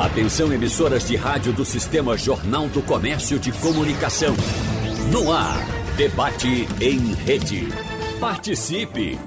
Atenção 0.00 0.50
emissoras 0.50 1.06
de 1.06 1.14
rádio 1.14 1.52
do 1.52 1.62
Sistema 1.62 2.16
Jornal 2.16 2.66
do 2.68 2.80
Comércio 2.80 3.38
de 3.38 3.52
Comunicação. 3.52 4.34
No 5.12 5.30
ar, 5.30 5.58
debate 5.94 6.66
em 6.80 7.12
rede. 7.12 7.68
Participe! 8.18 9.18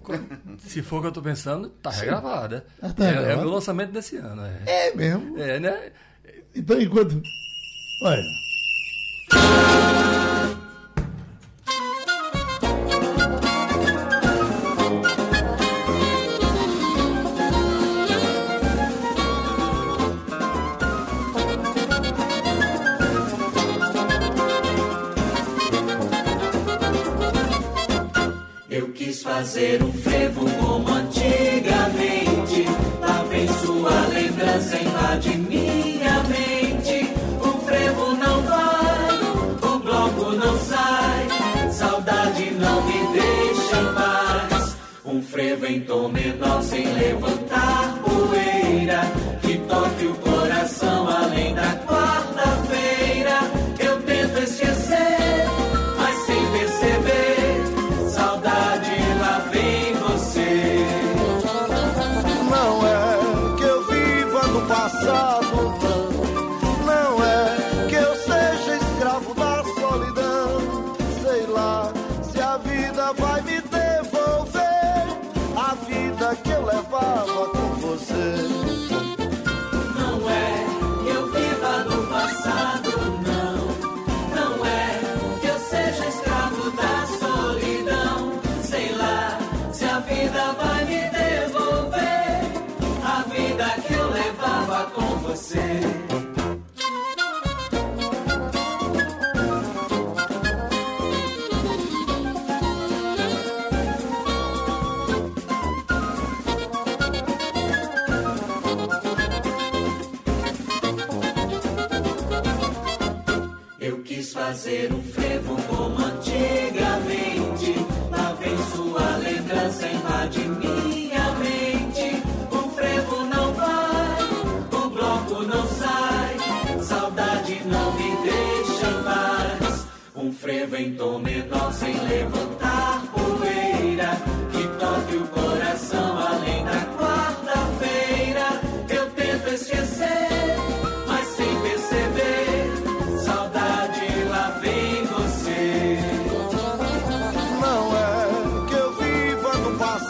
Se 0.59 0.83
for 0.83 0.99
o 0.99 1.01
que 1.01 1.07
eu 1.07 1.11
estou 1.11 1.23
pensando, 1.23 1.71
tá 1.71 1.91
regravada. 1.91 2.67
Ah, 2.83 2.93
tá 2.93 3.09
é, 3.09 3.33
é 3.33 3.37
o 3.37 3.45
lançamento 3.49 3.93
desse 3.93 4.17
ano. 4.17 4.43
É, 4.45 4.89
É 4.89 4.95
mesmo? 4.95 5.39
é 5.39 5.59
né? 5.59 5.93
Então, 6.55 6.81
enquanto. 6.81 7.23
Olha. 8.05 8.23
Fazer 29.53 29.83
um 29.83 29.93
frevo 29.93 30.12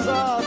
no 0.04 0.41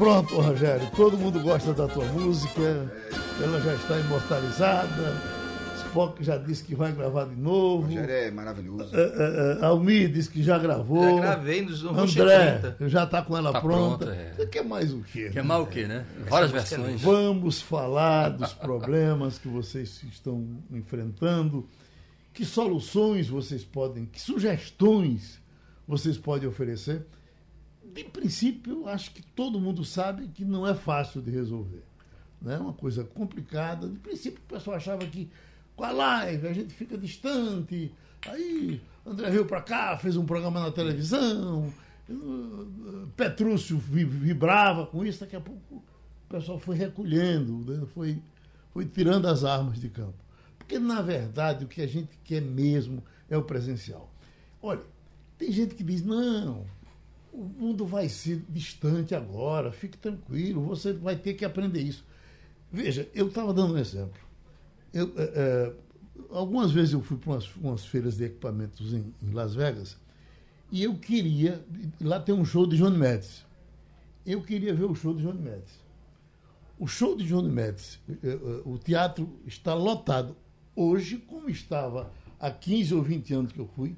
pronto, 0.00 0.40
Rogério. 0.40 0.90
Todo 0.96 1.18
mundo 1.18 1.40
gosta 1.40 1.74
da 1.74 1.86
tua 1.86 2.04
música. 2.06 2.90
Ela 3.42 3.60
já 3.60 3.74
está 3.74 3.98
imortalizada. 3.98 5.40
Spock 5.86 6.24
já 6.24 6.38
disse 6.38 6.64
que 6.64 6.74
vai 6.74 6.90
gravar 6.90 7.26
de 7.26 7.36
novo. 7.36 7.82
Rogério 7.86 8.10
é 8.10 8.30
maravilhoso. 8.30 8.96
É, 8.96 9.58
é, 9.60 9.64
Almir 9.66 10.10
disse 10.10 10.30
que 10.30 10.42
já 10.42 10.58
gravou. 10.58 11.16
Já 11.18 11.20
gravei 11.20 11.62
nos 11.62 11.82
no 11.82 11.90
André 11.90 12.58
30. 12.58 12.88
já 12.88 13.04
está 13.04 13.20
com 13.20 13.36
ela 13.36 13.52
Tá 13.52 13.60
pronta. 13.60 14.06
pronta, 14.06 14.18
é. 14.18 14.32
Você 14.34 14.46
quer 14.46 14.64
mais 14.64 14.90
o 14.94 15.02
quê? 15.02 15.28
Que 15.28 15.36
né? 15.36 15.42
mal 15.42 15.62
o 15.62 15.66
quê, 15.66 15.86
né? 15.86 16.06
Várias 16.28 16.50
versões. 16.50 17.02
Vamos 17.02 17.60
falar 17.60 18.30
dos 18.30 18.54
problemas 18.54 19.36
que 19.36 19.48
vocês 19.48 20.02
estão 20.10 20.46
enfrentando. 20.70 21.68
Que 22.32 22.44
soluções 22.44 23.28
vocês 23.28 23.64
podem, 23.64 24.06
que 24.06 24.20
sugestões 24.20 25.40
vocês 25.86 26.16
podem 26.16 26.48
oferecer? 26.48 27.04
De 27.94 28.04
princípio, 28.04 28.86
acho 28.88 29.10
que 29.12 29.22
todo 29.22 29.60
mundo 29.60 29.84
sabe 29.84 30.28
que 30.28 30.44
não 30.44 30.66
é 30.66 30.74
fácil 30.74 31.20
de 31.22 31.30
resolver. 31.30 31.82
né? 32.40 32.54
É 32.54 32.58
uma 32.58 32.72
coisa 32.72 33.04
complicada. 33.04 33.88
De 33.88 33.98
princípio, 33.98 34.40
o 34.48 34.52
pessoal 34.54 34.76
achava 34.76 35.04
que 35.06 35.28
com 35.76 35.84
a 35.84 35.90
live 35.90 36.46
a 36.46 36.52
gente 36.52 36.72
fica 36.74 36.96
distante. 36.98 37.92
Aí, 38.26 38.80
André 39.06 39.30
veio 39.30 39.46
para 39.46 39.62
cá, 39.62 39.96
fez 39.98 40.16
um 40.16 40.24
programa 40.26 40.60
na 40.60 40.70
televisão. 40.70 41.72
uh, 42.08 43.06
Petrúcio 43.16 43.78
vi- 43.78 44.04
vibrava 44.04 44.86
com 44.86 45.04
isso. 45.04 45.20
Daqui 45.20 45.36
a 45.36 45.40
pouco 45.40 45.76
o 45.76 45.82
pessoal 46.28 46.58
foi 46.58 46.76
recolhendo, 46.76 47.58
né? 47.72 47.86
foi, 47.94 48.20
foi 48.72 48.84
tirando 48.86 49.26
as 49.26 49.42
armas 49.44 49.80
de 49.80 49.88
campo. 49.88 50.14
Porque, 50.58 50.78
na 50.78 51.00
verdade, 51.02 51.64
o 51.64 51.68
que 51.68 51.82
a 51.82 51.86
gente 51.86 52.10
quer 52.24 52.40
mesmo 52.42 53.02
é 53.28 53.36
o 53.36 53.42
presencial. 53.42 54.12
Olha, 54.62 54.82
tem 55.38 55.50
gente 55.50 55.74
que 55.74 55.82
diz, 55.82 56.02
não, 56.04 56.64
o 57.32 57.44
mundo 57.44 57.86
vai 57.86 58.08
ser 58.08 58.44
distante 58.48 59.14
agora, 59.14 59.72
fique 59.72 59.96
tranquilo, 59.96 60.62
você 60.62 60.92
vai 60.92 61.16
ter 61.16 61.34
que 61.34 61.44
aprender 61.44 61.80
isso. 61.80 62.04
Veja, 62.72 63.08
eu 63.14 63.28
estava 63.28 63.52
dando 63.52 63.74
um 63.74 63.78
exemplo. 63.78 64.20
Eu, 64.92 65.12
é, 65.16 65.22
é, 65.34 65.72
algumas 66.30 66.70
vezes 66.72 66.92
eu 66.92 67.02
fui 67.02 67.16
para 67.16 67.32
umas, 67.32 67.56
umas 67.56 67.86
feiras 67.86 68.16
de 68.16 68.24
equipamentos 68.24 68.92
em, 68.92 69.14
em 69.22 69.32
Las 69.32 69.54
Vegas 69.54 69.96
e 70.70 70.82
eu 70.82 70.94
queria. 70.96 71.64
Lá 72.00 72.20
tem 72.20 72.34
um 72.34 72.44
show 72.44 72.66
de 72.66 72.76
Johnny 72.76 72.96
Médici. 72.96 73.44
Eu 74.24 74.42
queria 74.42 74.74
ver 74.74 74.84
o 74.84 74.94
show 74.94 75.14
de 75.14 75.22
Johnny 75.22 75.40
Médici. 75.40 75.80
O 76.78 76.86
show 76.86 77.16
de 77.16 77.26
Johnny 77.26 77.50
Médici, 77.50 77.98
eh, 78.08 78.38
o 78.64 78.78
teatro 78.78 79.28
está 79.46 79.74
lotado. 79.74 80.36
Hoje, 80.74 81.18
como 81.18 81.50
estava 81.50 82.10
há 82.38 82.50
15 82.50 82.94
ou 82.94 83.02
20 83.02 83.34
anos 83.34 83.52
que 83.52 83.58
eu 83.58 83.66
fui, 83.66 83.96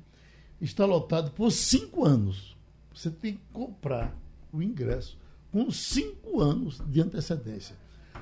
está 0.60 0.84
lotado 0.84 1.30
por 1.32 1.50
cinco 1.52 2.04
anos. 2.04 2.56
Você 2.94 3.10
tem 3.10 3.34
que 3.34 3.42
comprar 3.52 4.14
o 4.52 4.62
ingresso 4.62 5.18
com 5.50 5.70
cinco 5.70 6.40
anos 6.40 6.80
de 6.86 7.00
antecedência. 7.00 7.76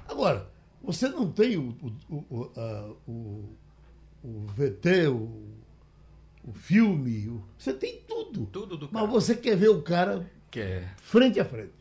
Agora, 0.09 0.49
você 0.83 1.09
não 1.09 1.31
tem 1.31 1.57
o, 1.57 1.75
o, 2.09 2.15
o, 2.17 2.51
a, 2.57 2.91
o, 3.09 3.45
o 4.25 4.47
VT, 4.49 5.09
o, 5.09 5.29
o 6.45 6.53
filme, 6.53 7.29
o, 7.29 7.45
você 7.59 7.73
tem 7.73 8.01
tudo. 8.07 8.47
Tudo 8.47 8.77
do 8.77 8.89
Mas 8.91 9.03
cara. 9.03 9.07
você 9.13 9.35
quer 9.37 9.57
ver 9.57 9.69
o 9.71 9.83
cara 9.83 10.29
Que 10.51 10.61
é. 10.61 10.89
frente 10.99 11.39
a 11.39 11.45
frente. 11.45 11.73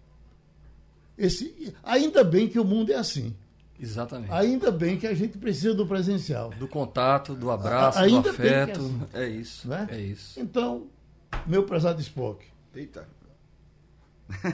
Esse, 1.17 1.73
ainda 1.83 2.23
bem 2.23 2.47
que 2.47 2.59
o 2.59 2.63
mundo 2.65 2.91
é 2.91 2.95
assim. 2.95 3.35
Exatamente. 3.79 4.31
Ainda 4.31 4.71
bem 4.71 4.97
que 4.97 5.07
a 5.07 5.13
gente 5.13 5.37
precisa 5.37 5.73
do 5.73 5.85
presencial. 5.87 6.49
Do 6.51 6.67
contato, 6.67 7.33
do 7.33 7.49
abraço, 7.49 7.99
Ainda 7.99 8.21
do 8.21 8.27
é 8.29 8.31
afeto. 8.31 8.79
assim. 8.81 9.01
É 9.13 9.27
isso. 9.27 9.67
Né? 9.67 9.87
É 9.89 9.99
isso. 10.01 10.39
Então, 10.39 10.87
meu 11.47 11.63
prezado 11.63 12.01
Spock, 12.01 12.45
Eita. 12.75 13.07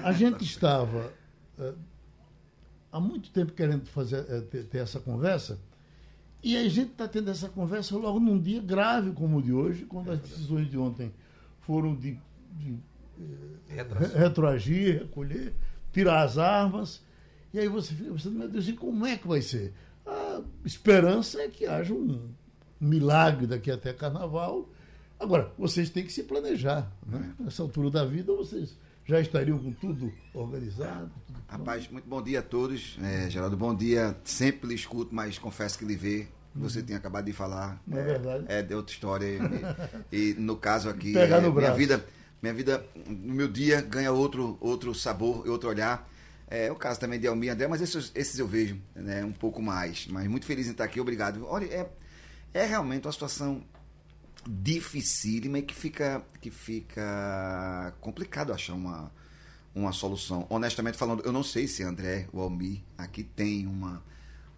a 0.04 0.12
gente 0.14 0.44
estava 0.44 1.12
eh, 1.60 1.74
há 2.92 3.00
muito 3.00 3.30
tempo 3.32 3.52
querendo 3.52 3.86
fazer, 3.88 4.26
eh, 4.30 4.42
ter, 4.42 4.64
ter 4.66 4.78
essa 4.80 5.00
conversa, 5.00 5.60
e 6.42 6.56
a 6.58 6.70
gente 6.70 6.92
está 6.92 7.08
tendo 7.08 7.30
essa 7.30 7.50
conversa 7.50 7.98
logo 7.98 8.20
num 8.20 8.40
dia 8.40 8.62
grave 8.62 9.12
como 9.12 9.38
o 9.38 9.42
de 9.42 9.52
hoje, 9.52 9.86
quando 9.86 10.12
as 10.12 10.20
decisões 10.20 10.70
de 10.70 10.78
ontem 10.78 11.12
foram 11.62 11.96
de, 11.96 12.18
de 12.54 12.78
re- 13.68 14.18
retroagir, 14.18 15.00
recolher, 15.00 15.54
tirar 15.92 16.22
as 16.24 16.38
armas. 16.38 17.02
E 17.52 17.60
aí 17.60 17.68
você 17.68 17.94
fica 17.96 18.12
pensando, 18.12 18.38
meu 18.38 18.48
Deus, 18.48 18.68
e 18.68 18.74
como 18.74 19.06
é 19.08 19.18
que 19.18 19.28
vai 19.28 19.42
ser? 19.42 19.74
A 20.06 20.42
esperança 20.64 21.42
é 21.42 21.48
que 21.48 21.66
haja 21.66 21.94
um 21.94 22.30
milagre 22.80 23.48
daqui 23.48 23.72
até 23.72 23.92
carnaval. 23.92 24.70
Agora, 25.20 25.52
vocês 25.58 25.90
têm 25.90 26.06
que 26.06 26.14
se 26.14 26.24
planejar. 26.24 26.92
Né? 27.06 27.34
Nessa 27.40 27.64
altura 27.64 27.90
da 27.90 28.06
vida, 28.06 28.34
vocês 28.34 28.78
já 29.06 29.20
estariam 29.20 29.58
com 29.58 29.72
tudo 29.72 30.12
organizado. 30.34 31.12
Tudo. 31.26 31.40
Rapaz, 31.48 31.90
muito 31.90 32.08
bom 32.08 32.22
dia 32.22 32.40
a 32.40 32.44
todos. 32.44 32.98
É, 33.02 33.30
Geraldo, 33.30 33.56
bom 33.56 33.74
dia. 33.74 34.16
Sempre 34.24 34.70
lhe 34.70 34.76
escuto, 34.76 35.14
mas 35.14 35.38
confesso 35.38 35.78
que 35.78 35.86
lhe 35.86 35.96
vê. 35.96 36.28
Você 36.56 36.82
tinha 36.82 36.98
acabado 36.98 37.26
de 37.26 37.34
falar. 37.34 37.82
Não 37.86 37.98
é 37.98 38.04
verdade? 38.04 38.46
É 38.48 38.62
de 38.62 38.74
outra 38.74 38.94
história. 38.94 39.40
E, 40.12 40.32
e 40.32 40.34
no 40.36 40.56
caso 40.56 40.90
aqui, 40.90 41.14
Pegar 41.14 41.38
é, 41.38 41.42
no 41.42 41.52
minha 41.52 41.68
braço. 41.68 41.78
vida, 41.78 42.06
minha 42.42 42.54
vida, 42.54 42.86
no 43.06 43.34
meu 43.34 43.48
dia 43.48 43.82
ganha 43.82 44.12
outro, 44.12 44.58
outro 44.62 44.94
sabor 44.94 45.46
e 45.46 45.50
outro 45.50 45.70
olhar. 45.70 46.10
É 46.48 46.72
o 46.72 46.76
caso 46.76 47.00
também 47.00 47.20
de 47.20 47.28
Almir 47.28 47.50
e 47.50 47.52
André, 47.52 47.68
mas 47.68 47.82
esses, 47.82 48.12
esses 48.14 48.38
eu 48.38 48.48
vejo 48.48 48.80
né, 48.94 49.26
um 49.26 49.32
pouco 49.32 49.62
mais. 49.62 50.08
Mas 50.08 50.28
muito 50.28 50.46
feliz 50.46 50.68
em 50.68 50.72
estar 50.72 50.84
aqui, 50.84 51.02
obrigado. 51.02 51.46
Olha, 51.46 51.66
é, 51.66 51.90
é 52.54 52.66
realmente 52.66 53.06
uma 53.06 53.12
situação 53.12 53.64
dificílima 54.48 55.60
e 55.60 55.62
que 55.62 55.74
fica, 55.74 56.24
que 56.40 56.52
fica 56.52 57.94
complicado 58.00 58.54
achar 58.54 58.74
uma, 58.74 59.12
uma 59.74 59.92
solução. 59.92 60.46
Honestamente 60.50 60.98
falando, 60.98 61.24
eu 61.26 61.32
não 61.32 61.44
sei 61.44 61.68
se 61.68 61.84
André 61.84 62.28
ou 62.32 62.42
Almir 62.42 62.82
aqui 62.98 63.24
tem 63.24 63.66
uma, 63.66 64.04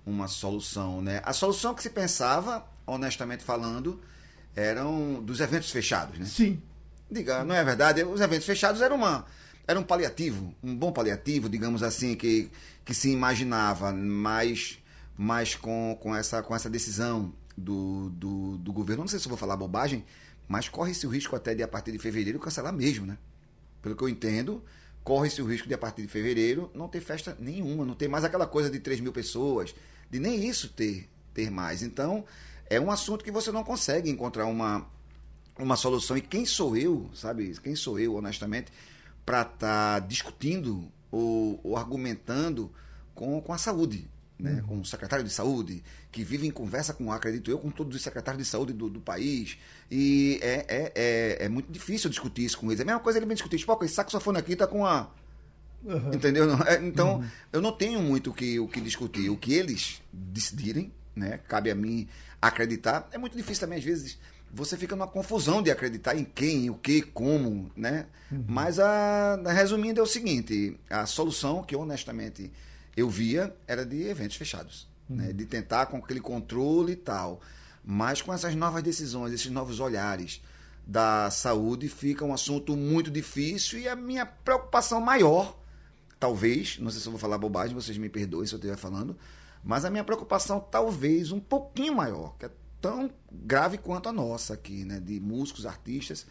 uma 0.05 0.27
solução, 0.27 1.01
né? 1.01 1.21
A 1.23 1.33
solução 1.33 1.73
que 1.73 1.81
se 1.81 1.89
pensava, 1.89 2.65
honestamente 2.85 3.43
falando, 3.43 4.01
eram 4.55 5.21
dos 5.23 5.39
eventos 5.39 5.71
fechados, 5.71 6.19
né? 6.19 6.25
Sim. 6.25 6.61
Diga, 7.09 7.43
não 7.43 7.55
é 7.55 7.63
verdade? 7.63 8.03
Os 8.03 8.19
eventos 8.19 8.45
fechados 8.45 8.81
eram 8.81 8.97
uma 8.97 9.25
era 9.67 9.77
um 9.77 9.83
paliativo, 9.83 10.55
um 10.63 10.73
bom 10.73 10.93
paliativo, 10.93 11.49
digamos 11.49 11.83
assim, 11.83 12.15
que, 12.15 12.49
que 12.85 12.93
se 12.93 13.11
imaginava, 13.11 13.91
mas, 13.91 14.79
mas 15.17 15.55
com, 15.55 15.97
com, 16.01 16.15
essa, 16.15 16.41
com 16.41 16.55
essa 16.55 16.69
decisão 16.69 17.33
do, 17.57 18.09
do, 18.11 18.57
do 18.57 18.71
governo, 18.71 19.03
não 19.03 19.07
sei 19.07 19.19
se 19.19 19.27
vou 19.27 19.37
falar 19.37 19.57
bobagem, 19.57 20.05
mas 20.47 20.69
corre-se 20.69 21.07
o 21.07 21.09
risco 21.09 21.35
até 21.35 21.55
de 21.55 21.63
a 21.63 21.67
partir 21.67 21.91
de 21.91 21.99
fevereiro 21.99 22.39
cancelar 22.39 22.71
mesmo, 22.71 23.05
né? 23.05 23.17
Pelo 23.81 23.95
que 23.95 24.03
eu 24.03 24.09
entendo, 24.09 24.63
corre-se 25.03 25.41
o 25.41 25.45
risco 25.45 25.67
de 25.67 25.73
a 25.73 25.77
partir 25.77 26.03
de 26.03 26.07
fevereiro 26.07 26.71
não 26.73 26.87
ter 26.87 27.01
festa 27.01 27.35
nenhuma, 27.39 27.83
não 27.85 27.95
ter 27.95 28.07
mais 28.07 28.23
aquela 28.23 28.45
coisa 28.45 28.69
de 28.69 28.79
3 28.79 28.99
mil 28.99 29.11
pessoas, 29.11 29.73
de 30.09 30.19
nem 30.19 30.47
isso 30.47 30.69
ter, 30.69 31.09
ter 31.33 31.49
mais. 31.49 31.81
Então, 31.81 32.23
é 32.69 32.79
um 32.79 32.91
assunto 32.91 33.23
que 33.23 33.31
você 33.31 33.51
não 33.51 33.63
consegue 33.63 34.09
encontrar 34.09 34.45
uma, 34.45 34.87
uma 35.57 35.75
solução. 35.75 36.15
E 36.17 36.21
quem 36.21 36.45
sou 36.45 36.77
eu, 36.77 37.09
sabe? 37.13 37.57
Quem 37.61 37.75
sou 37.75 37.99
eu, 37.99 38.15
honestamente, 38.15 38.71
para 39.25 39.41
estar 39.41 39.99
discutindo 40.01 40.89
ou, 41.11 41.59
ou 41.63 41.77
argumentando 41.77 42.71
com, 43.13 43.41
com 43.41 43.53
a 43.53 43.57
saúde, 43.57 44.09
né? 44.39 44.63
com 44.67 44.79
o 44.79 44.85
secretário 44.85 45.25
de 45.25 45.31
saúde, 45.31 45.83
que 46.11 46.23
vive 46.23 46.47
em 46.47 46.51
conversa 46.51 46.93
com, 46.93 47.11
acredito 47.11 47.49
eu, 47.49 47.57
com 47.57 47.71
todos 47.71 47.95
os 47.95 48.01
secretários 48.01 48.43
de 48.43 48.49
saúde 48.49 48.73
do, 48.73 48.89
do 48.89 48.99
país. 48.99 49.57
E 49.89 50.39
é, 50.41 50.65
é, 50.67 50.91
é, 50.95 51.45
é 51.45 51.49
muito 51.49 51.71
difícil 51.71 52.09
discutir 52.09 52.45
isso 52.45 52.57
com 52.57 52.67
eles. 52.67 52.79
É 52.79 52.83
a 52.83 52.85
mesma 52.85 52.99
coisa 52.99 53.17
ele 53.17 53.25
me 53.25 53.33
discutir, 53.33 53.57
tipo, 53.57 53.83
esse 53.83 53.95
saxofone 53.95 54.37
aqui 54.37 54.55
tá 54.55 54.67
com 54.67 54.85
a. 54.85 55.09
Entendeu? 56.13 56.45
Não, 56.45 56.61
é, 56.63 56.75
Então, 56.83 57.23
eu 57.51 57.61
não 57.61 57.71
tenho 57.71 58.01
muito 58.01 58.31
o 58.31 58.33
que, 58.33 58.59
o 58.59 58.67
que 58.67 58.81
discutir. 58.81 59.29
O 59.29 59.37
que 59.37 59.53
eles 59.53 60.01
decidirem, 60.11 60.91
né? 61.15 61.39
Cabe 61.47 61.71
a 61.71 61.75
mim 61.75 62.07
acreditar. 62.41 63.07
É 63.11 63.17
muito 63.17 63.35
difícil 63.35 63.61
também, 63.61 63.79
às 63.79 63.83
vezes, 63.83 64.19
você 64.51 64.77
fica 64.77 64.95
numa 64.95 65.07
confusão 65.07 65.61
de 65.61 65.71
acreditar 65.71 66.15
em 66.15 66.23
quem, 66.23 66.69
o 66.69 66.75
que, 66.75 67.01
como, 67.01 67.71
né? 67.75 68.05
Mas, 68.47 68.79
a, 68.79 69.39
resumindo, 69.47 69.99
é 69.99 70.03
o 70.03 70.07
seguinte: 70.07 70.77
a 70.89 71.05
solução 71.05 71.63
que, 71.63 71.75
honestamente, 71.75 72.51
eu 72.97 73.09
via 73.09 73.55
era 73.67 73.85
de 73.85 74.03
eventos 74.07 74.35
fechados. 74.35 74.89
Né? 75.07 75.31
De 75.31 75.45
tentar 75.45 75.85
com 75.85 75.97
aquele 75.97 76.19
controle 76.19 76.93
e 76.93 76.97
tal. 76.97 77.39
Mas 77.85 78.21
com 78.21 78.33
essas 78.33 78.55
novas 78.55 78.83
decisões, 78.83 79.31
esses 79.31 79.49
novos 79.49 79.79
olhares 79.79 80.41
da 80.85 81.29
saúde, 81.29 81.87
fica 81.87 82.25
um 82.25 82.33
assunto 82.33 82.75
muito 82.75 83.09
difícil 83.09 83.79
e 83.79 83.87
a 83.87 83.95
minha 83.95 84.25
preocupação 84.25 84.99
maior 84.99 85.57
talvez, 86.19 86.79
não 86.79 86.89
sei 86.89 86.99
se 86.99 87.07
eu 87.07 87.11
vou 87.11 87.19
falar 87.19 87.37
bobagem, 87.37 87.75
vocês 87.75 87.97
me 87.97 88.09
perdoem 88.09 88.47
se 88.47 88.53
eu 88.53 88.57
estiver 88.57 88.77
falando, 88.77 89.15
mas 89.63 89.85
a 89.85 89.89
minha 89.89 90.03
preocupação 90.03 90.59
talvez 90.59 91.31
um 91.31 91.39
pouquinho 91.39 91.95
maior, 91.95 92.35
que 92.37 92.45
é 92.45 92.51
tão 92.81 93.09
grave 93.31 93.77
quanto 93.77 94.09
a 94.09 94.11
nossa 94.11 94.53
aqui, 94.53 94.83
né, 94.83 94.99
de 94.99 95.19
músicos, 95.19 95.65
artistas 95.65 96.25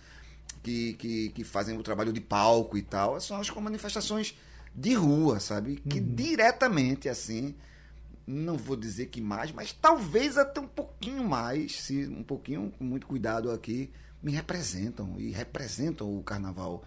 que, 0.62 0.94
que, 0.94 1.28
que 1.30 1.44
fazem 1.44 1.78
o 1.78 1.82
trabalho 1.82 2.12
de 2.12 2.20
palco 2.20 2.76
e 2.76 2.82
tal, 2.82 3.20
são 3.20 3.38
as 3.38 3.48
manifestações 3.50 4.36
de 4.76 4.92
rua, 4.94 5.40
sabe? 5.40 5.76
Que 5.88 5.98
diretamente, 6.00 7.08
assim, 7.08 7.54
não 8.26 8.56
vou 8.56 8.76
dizer 8.76 9.06
que 9.06 9.20
mais, 9.20 9.50
mas 9.52 9.72
talvez 9.72 10.36
até 10.36 10.60
um 10.60 10.66
pouquinho 10.68 11.24
mais, 11.26 11.80
se 11.80 12.06
um 12.06 12.22
pouquinho 12.22 12.72
com 12.78 12.84
muito 12.84 13.06
cuidado 13.06 13.50
aqui, 13.50 13.90
me 14.22 14.32
representam 14.32 15.14
e 15.18 15.30
representam 15.30 16.12
o 16.18 16.22
carnaval, 16.22 16.82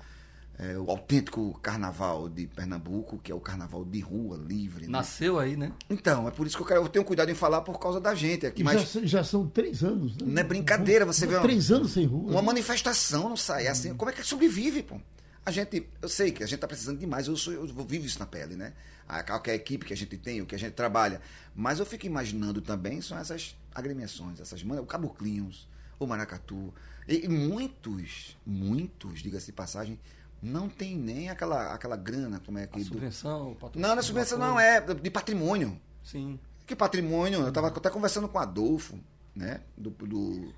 é, 0.58 0.78
o 0.78 0.92
autêntico 0.92 1.58
carnaval 1.64 2.28
de 2.28 2.46
Pernambuco, 2.48 3.18
que 3.20 3.32
é 3.32 3.36
o 3.36 3.40
carnaval 3.40 3.86
de 3.86 4.02
rua, 4.02 4.38
livre. 4.38 4.84
né? 4.86 4.90
Nasceu 4.92 5.40
aí, 5.40 5.56
né? 5.56 5.72
Então, 5.90 6.28
é 6.28 6.32
por 6.32 6.46
isso 6.46 6.58
que 6.58 6.62
eu, 6.64 6.68
quero, 6.68 6.82
eu 6.82 6.90
tenho 6.90 7.06
cuidado 7.06 7.32
em 7.32 7.36
falar 7.36 7.62
por 7.62 7.80
causa 7.80 8.00
da 8.02 8.14
gente 8.14 8.46
aqui, 8.46 8.62
mas 8.64 8.82
já, 8.82 8.86
são- 8.88 9.08
já 9.08 9.24
são 9.24 9.48
três 9.48 9.82
anos. 9.84 10.18
Né? 10.18 10.26
Não 10.28 10.42
é 10.42 10.44
brincadeira, 10.44 11.06
você 11.06 11.26
vê 11.26 11.36
uma- 11.36 11.42
Três 11.44 11.72
anos 11.72 11.94
sem 11.94 12.06
rua. 12.06 12.30
uma 12.32 12.42
né? 12.42 12.48
manifestação 12.48 13.30
não 13.30 13.38
sai 13.38 13.66
Uhum. 13.66 13.72
assim. 13.72 13.94
Como 13.96 14.12
é 14.12 14.14
que 14.14 14.22
sobrevive, 14.24 14.84
pô? 14.84 14.98
A 15.46 15.52
gente, 15.52 15.88
eu 16.02 16.10
sei 16.10 16.32
que 16.32 16.44
a 16.44 16.48
gente 16.48 16.60
tá 16.60 16.68
precisando 16.68 17.00
demais, 17.00 17.28
eu, 17.28 17.36
sou, 17.36 17.54
eu 17.54 17.66
vivo 17.68 18.06
isso 18.06 18.20
na 18.20 18.26
pele, 18.26 18.56
né? 18.56 18.74
A, 19.08 19.24
qualquer 19.24 19.56
equipe 19.56 19.86
que 19.86 19.94
a 19.94 19.98
gente 19.98 20.16
tem, 20.18 20.42
o 20.42 20.46
que 20.46 20.54
a 20.54 20.60
gente 20.60 20.74
trabalha. 20.74 21.22
Mas 21.56 21.80
eu 21.80 21.86
fico 21.86 22.06
imaginando 22.06 22.62
também 22.62 23.02
são 23.02 23.18
essas 23.18 23.56
agremiações, 23.74 24.40
essas 24.40 24.62
man- 24.64 24.82
o 24.82 24.86
Caboclinhos, 24.86 25.68
o 26.00 26.06
Maracatu. 26.06 26.72
E, 27.08 27.26
e 27.26 27.28
muitos, 27.30 28.38
muitos, 28.46 29.22
diga-se 29.22 29.48
de 29.48 29.52
passagem, 29.54 30.00
não 30.42 30.70
tem 30.70 30.96
nem 30.98 31.30
aquela, 31.30 31.74
aquela 31.74 31.96
grana, 31.98 32.40
como 32.46 32.60
é 32.60 32.64
A 32.64 32.68
que. 32.68 32.80
do- 32.80 32.86
subvenção, 32.86 33.52
o 33.52 33.56
patrocínio, 33.56 33.82
Não, 33.88 33.96
não 33.96 34.00
é 34.00 34.04
subvenção, 34.04 34.38
não, 34.38 34.60
é 34.60 34.80
de 34.82 35.10
patrimônio. 35.10 35.80
Sim. 36.04 36.40
Que 36.68 36.76
patrimônio? 36.76 37.40
Eu 37.42 37.50
estava 37.50 37.68
até 37.70 37.90
conversando 37.90 38.30
com 38.30 38.38
o 38.38 38.42
Adolfo, 38.42 39.00
né? 39.36 39.62
Do, 39.76 39.90
do, 39.90 40.54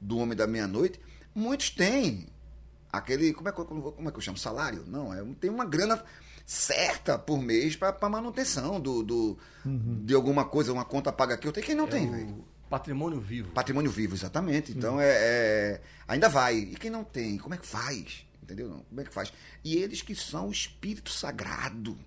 do 0.00 0.18
Homem 0.18 0.36
da 0.36 0.46
Meia-Noite. 0.46 1.00
Muitos 1.34 1.70
têm 1.70 2.28
aquele. 2.98 3.32
Como 3.32 3.48
é, 3.48 3.52
que 3.52 3.60
eu- 3.60 3.64
como 3.64 4.08
é 4.08 4.12
que 4.12 4.18
eu 4.18 4.22
chamo? 4.22 4.38
Salário? 4.38 4.84
Não, 4.86 5.12
é, 5.12 5.24
tem 5.40 5.50
uma 5.50 5.64
grana 5.64 6.02
certa 6.44 7.18
por 7.18 7.40
mês 7.42 7.74
para 7.76 8.08
manutenção 8.08 8.80
do, 8.80 9.02
do, 9.02 9.38
de 9.64 10.14
alguma 10.14 10.44
coisa, 10.44 10.72
uma 10.72 10.84
conta 10.84 11.12
paga 11.12 11.34
aqui. 11.34 11.46
Eu 11.48 11.52
tenho 11.52 11.66
quem 11.66 11.74
não 11.74 11.86
tem, 11.88 12.06
É 12.06 12.10
velho. 12.10 12.28
o 12.28 12.44
patrimônio 12.70 13.20
vivo. 13.20 13.50
Patrimônio 13.50 13.90
vivo, 13.90 14.14
exatamente. 14.14 14.72
Então 14.72 15.00
é, 15.00 15.08
é- 15.10 15.80
ainda 16.06 16.28
vai. 16.28 16.56
E 16.56 16.74
quem 16.76 16.90
não 16.90 17.02
tem, 17.04 17.36
como 17.38 17.54
é 17.54 17.58
que 17.58 17.66
faz? 17.66 18.24
Entendeu? 18.42 18.68
Não? 18.68 18.78
Como 18.80 19.00
é 19.00 19.04
que 19.04 19.12
faz? 19.12 19.32
E 19.64 19.76
eles 19.76 20.02
que 20.02 20.14
são 20.14 20.48
o 20.48 20.52
espírito 20.52 21.10
sagrado, 21.10 21.98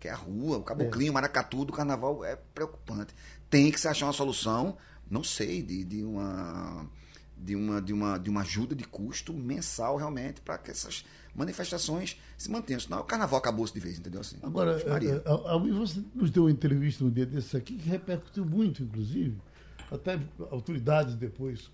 que 0.00 0.08
é 0.08 0.10
a 0.10 0.16
rua, 0.16 0.58
o 0.58 0.62
caboclinho, 0.64 1.12
o 1.12 1.14
maracatu 1.14 1.64
do 1.64 1.72
carnaval 1.72 2.24
é 2.24 2.34
preocupante. 2.54 3.14
Tem 3.48 3.70
que 3.70 3.78
se 3.78 3.86
achar 3.86 4.06
uma 4.06 4.12
solução, 4.12 4.76
não 5.08 5.22
sei, 5.22 5.62
de, 5.62 5.84
de 5.84 6.02
uma 6.02 6.90
de 7.36 7.54
uma, 7.54 7.80
de, 7.82 7.92
uma, 7.92 8.18
de 8.18 8.30
uma 8.30 8.40
ajuda 8.40 8.74
de 8.74 8.84
custo 8.84 9.32
mensal 9.32 9.96
realmente 9.96 10.40
para 10.40 10.56
que 10.58 10.70
essas 10.70 11.04
manifestações 11.34 12.16
se 12.36 12.50
mantenham. 12.50 12.80
Senão 12.80 13.00
o 13.00 13.04
carnaval 13.04 13.38
acabou-se 13.38 13.72
de 13.74 13.80
vez, 13.80 13.98
entendeu? 13.98 14.20
Assim, 14.22 14.36
Agora, 14.42 14.82
Maria. 14.88 15.16
eh, 15.16 15.22
eh, 15.24 15.48
Almir, 15.50 15.74
você 15.74 16.02
nos 16.14 16.30
deu 16.30 16.44
uma 16.44 16.50
entrevista 16.50 17.04
um 17.04 17.10
dia 17.10 17.26
desses 17.26 17.54
aqui 17.54 17.74
que 17.76 17.88
repercutiu 17.88 18.44
muito, 18.44 18.82
inclusive. 18.82 19.36
Até 19.90 20.18
autoridades 20.50 21.14
depois 21.14 21.70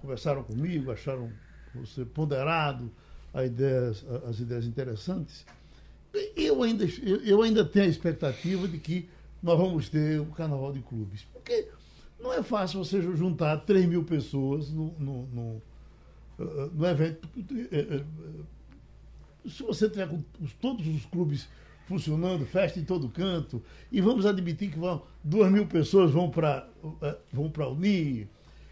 conversaram 0.00 0.42
comigo, 0.42 0.90
acharam 0.90 1.30
você 1.74 2.04
ponderado, 2.04 2.90
a 3.32 3.44
ideias, 3.44 4.04
a- 4.08 4.28
as 4.30 4.38
ideias 4.40 4.64
interessantes. 4.66 5.44
Eu 6.36 6.62
ainda, 6.62 6.84
eu 7.24 7.42
ainda 7.42 7.64
tenho 7.64 7.86
a 7.86 7.88
expectativa 7.88 8.68
de 8.68 8.78
que 8.78 9.08
nós 9.42 9.58
vamos 9.58 9.88
ter 9.88 10.20
um 10.20 10.30
carnaval 10.30 10.72
de 10.72 10.80
clubes. 10.80 11.26
Porque 11.32 11.68
não 12.24 12.32
é 12.32 12.42
fácil 12.42 12.82
você 12.82 13.00
juntar 13.02 13.58
3 13.58 13.84
mil 13.86 14.02
pessoas 14.02 14.70
no, 14.70 14.92
no, 14.98 15.26
no, 15.26 15.62
no 16.72 16.86
evento. 16.86 17.28
eh, 17.70 18.00
eh, 18.00 18.04
se 19.48 19.62
você 19.62 19.88
tiver 19.90 20.08
com 20.08 20.22
os- 20.40 20.54
todos 20.54 20.86
os 20.88 21.04
clubes 21.04 21.46
funcionando, 21.86 22.46
festa 22.46 22.80
em 22.80 22.84
todo 22.84 23.10
canto, 23.10 23.62
e 23.92 24.00
vamos 24.00 24.24
admitir 24.24 24.70
que 24.70 24.78
vão, 24.78 25.02
duas 25.22 25.52
mil 25.52 25.66
pessoas 25.66 26.10
vão 26.10 26.30
para 26.30 26.66
vão 27.30 27.50
para 27.50 27.68
Uni, 27.68 28.26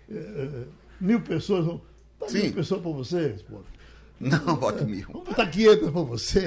eh, 0.09 0.14
eh, 0.14 0.64
mil 0.99 1.21
pessoas 1.21 1.66
vão. 1.66 1.80
Dá 2.18 2.28
Sim. 2.28 2.44
mil 2.44 2.54
pessoas 2.54 2.80
para 2.80 2.90
vocês, 2.90 3.42
pô. 3.42 3.61
Não, 4.23 4.55
bota 4.57 4.85
mil. 4.85 5.05
Vamos 5.12 5.29
botar 5.29 5.47
500 5.49 5.91
para 5.91 6.00
você. 6.02 6.45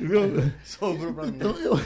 Viu? 0.00 0.52
Sobrou 0.64 1.14
pra 1.14 1.26
mim. 1.26 1.36
Então, 1.36 1.56
eu, 1.58 1.78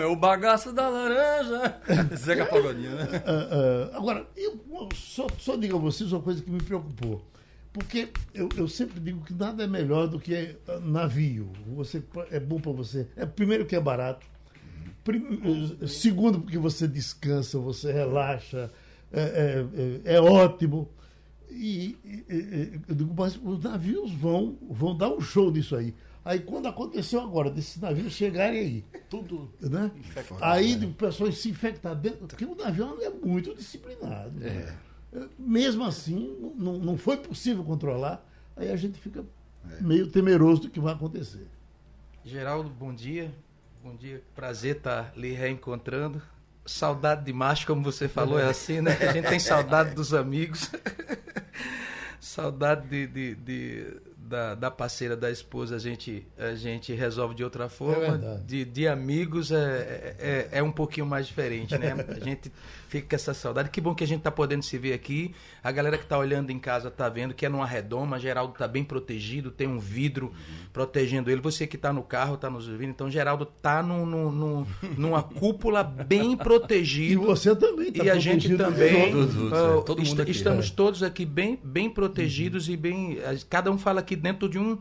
É 0.00 0.06
o 0.06 0.16
bagaço 0.16 0.72
da 0.72 0.88
laranja. 0.88 1.76
Zeca 2.16 2.46
Pagodinho, 2.46 2.92
né? 2.96 3.22
Ah, 3.26 3.90
ah, 3.92 3.96
agora, 3.98 4.26
eu 4.36 4.58
só, 4.94 5.26
só 5.38 5.56
digo 5.56 5.76
a 5.76 5.80
vocês 5.80 6.10
uma 6.12 6.22
coisa 6.22 6.42
que 6.42 6.50
me 6.50 6.62
preocupou. 6.62 7.22
Porque 7.72 8.08
eu, 8.34 8.48
eu 8.56 8.68
sempre 8.68 9.00
digo 9.00 9.24
que 9.24 9.32
nada 9.32 9.64
é 9.64 9.66
melhor 9.66 10.06
do 10.06 10.18
que 10.20 10.56
navio. 10.82 11.50
Você, 11.74 12.02
é 12.30 12.38
bom 12.40 12.60
para 12.60 12.72
você. 12.72 13.06
É, 13.16 13.24
primeiro, 13.24 13.64
que 13.66 13.76
é 13.76 13.80
barato. 13.80 14.26
Prim- 15.04 15.76
eh, 15.82 15.86
segundo, 15.86 16.40
porque 16.40 16.58
você 16.58 16.86
descansa, 16.86 17.58
você 17.58 17.90
relaxa. 17.92 18.70
É, 19.12 19.20
é- 19.22 20.10
é- 20.12 20.14
é 20.16 20.20
ótimo. 20.20 20.88
E, 21.52 21.96
e- 22.04 22.24
e- 22.30 22.80
eu 22.88 22.94
digo, 22.94 23.14
mas 23.16 23.38
os 23.42 23.62
navios 23.62 24.10
vão, 24.12 24.56
vão 24.70 24.96
dar 24.96 25.08
um 25.10 25.20
show 25.20 25.50
disso 25.52 25.76
aí. 25.76 25.94
Aí 26.24 26.38
quando 26.40 26.66
aconteceu 26.68 27.20
agora, 27.20 27.50
desses 27.50 27.80
navios 27.80 28.12
chegarem 28.12 28.58
aí, 28.60 28.84
tudo, 29.10 29.52
né? 29.60 29.90
Aí 30.40 30.76
o 30.84 30.92
pessoal 30.94 31.30
se 31.32 31.50
infectar 31.50 31.94
dentro, 31.96 32.26
porque 32.26 32.44
o 32.44 32.54
navio 32.54 32.96
é 33.02 33.10
muito 33.10 33.54
disciplinado. 33.54 34.30
né? 34.38 34.76
É, 35.12 35.26
Mesmo 35.38 35.84
assim, 35.84 36.52
não, 36.56 36.78
não 36.78 36.96
foi 36.96 37.16
possível 37.16 37.62
controlar, 37.64 38.24
aí 38.56 38.70
a 38.70 38.76
gente 38.76 39.00
fica 39.00 39.24
meio 39.80 40.06
temeroso 40.06 40.62
do 40.62 40.70
que 40.70 40.78
vai 40.80 40.94
acontecer. 40.94 41.46
Geraldo, 42.24 42.70
bom 42.70 42.94
dia. 42.94 43.32
Bom 43.82 43.96
dia, 43.96 44.22
prazer 44.36 44.76
estar 44.76 45.12
lhe 45.16 45.32
reencontrando. 45.32 46.22
Saudade 46.64 47.24
de 47.24 47.32
macho, 47.32 47.66
como 47.66 47.82
você 47.82 48.06
falou, 48.06 48.38
é 48.38 48.44
assim, 48.48 48.80
né? 48.80 48.92
A 49.00 49.12
gente 49.12 49.28
tem 49.28 49.40
saudade 49.40 49.92
dos 49.96 50.14
amigos. 50.14 50.70
saudade 52.26 52.86
de, 52.88 53.06
de- 53.06 53.34
de- 53.34 53.96
da, 54.16 54.54
da 54.54 54.70
parceira, 54.70 55.16
da 55.16 55.30
esposa, 55.30 55.74
a 55.76 55.78
gente, 55.78 56.24
a 56.38 56.54
gente 56.54 56.92
resolve 56.94 57.34
de 57.34 57.42
outra 57.42 57.68
forma. 57.68 58.12
verdade. 58.12 58.42
de, 58.44 58.64
de 58.64 58.86
amigos 58.88 59.50
é, 59.50 60.14
é, 60.18 60.48
é 60.52 60.62
um 60.62 60.70
pouquinho 60.72 61.04
mais 61.04 61.26
diferente, 61.26 61.76
né? 61.76 61.92
A 62.08 62.20
gente 62.20 62.50
fica 62.92 63.08
com 63.08 63.14
essa 63.16 63.32
saudade. 63.32 63.70
Que 63.70 63.80
bom 63.80 63.94
que 63.94 64.04
a 64.04 64.06
gente 64.06 64.18
está 64.18 64.30
podendo 64.30 64.62
se 64.62 64.76
ver 64.76 64.92
aqui. 64.92 65.34
A 65.64 65.72
galera 65.72 65.96
que 65.96 66.04
está 66.04 66.18
olhando 66.18 66.50
em 66.50 66.58
casa 66.58 66.88
está 66.88 67.08
vendo 67.08 67.32
que 67.32 67.46
é 67.46 67.48
numa 67.48 67.64
redoma. 67.66 68.18
Geraldo 68.18 68.52
está 68.52 68.68
bem 68.68 68.84
protegido, 68.84 69.50
tem 69.50 69.66
um 69.66 69.78
vidro 69.78 70.30
protegendo 70.74 71.30
ele. 71.30 71.40
Você 71.40 71.66
que 71.66 71.76
está 71.76 71.90
no 71.92 72.02
carro, 72.02 72.34
está 72.34 72.50
nos 72.50 72.68
ouvindo. 72.68 72.90
Então, 72.90 73.10
Geraldo 73.10 73.44
está 73.56 73.82
numa 73.82 75.22
cúpula 75.22 75.82
bem 75.82 76.32
E 76.32 76.36
protegido. 76.36 77.22
você 77.22 77.56
também 77.56 77.90
tá 77.92 78.04
E 78.04 78.10
a 78.10 78.16
gente 78.18 78.48
protegido 78.48 78.64
também. 78.64 79.12
Todos, 79.12 79.34
todos, 79.34 79.52
ah. 79.52 79.82
Todo 79.86 79.98
mundo 79.98 80.06
est- 80.06 80.20
aqui. 80.20 80.30
estamos 80.30 80.66
É. 80.70 80.74
todos 80.74 81.02
aqui 81.02 81.24
bem, 81.24 81.58
bem 81.64 81.88
protegidos 81.88 82.68
e 82.68 82.76
bem. 82.76 83.18
Cada 83.48 83.70
um 83.70 83.78
fala 83.78 84.00
aqui 84.00 84.14
dentro 84.16 84.48
de 84.48 84.58
um, 84.58 84.78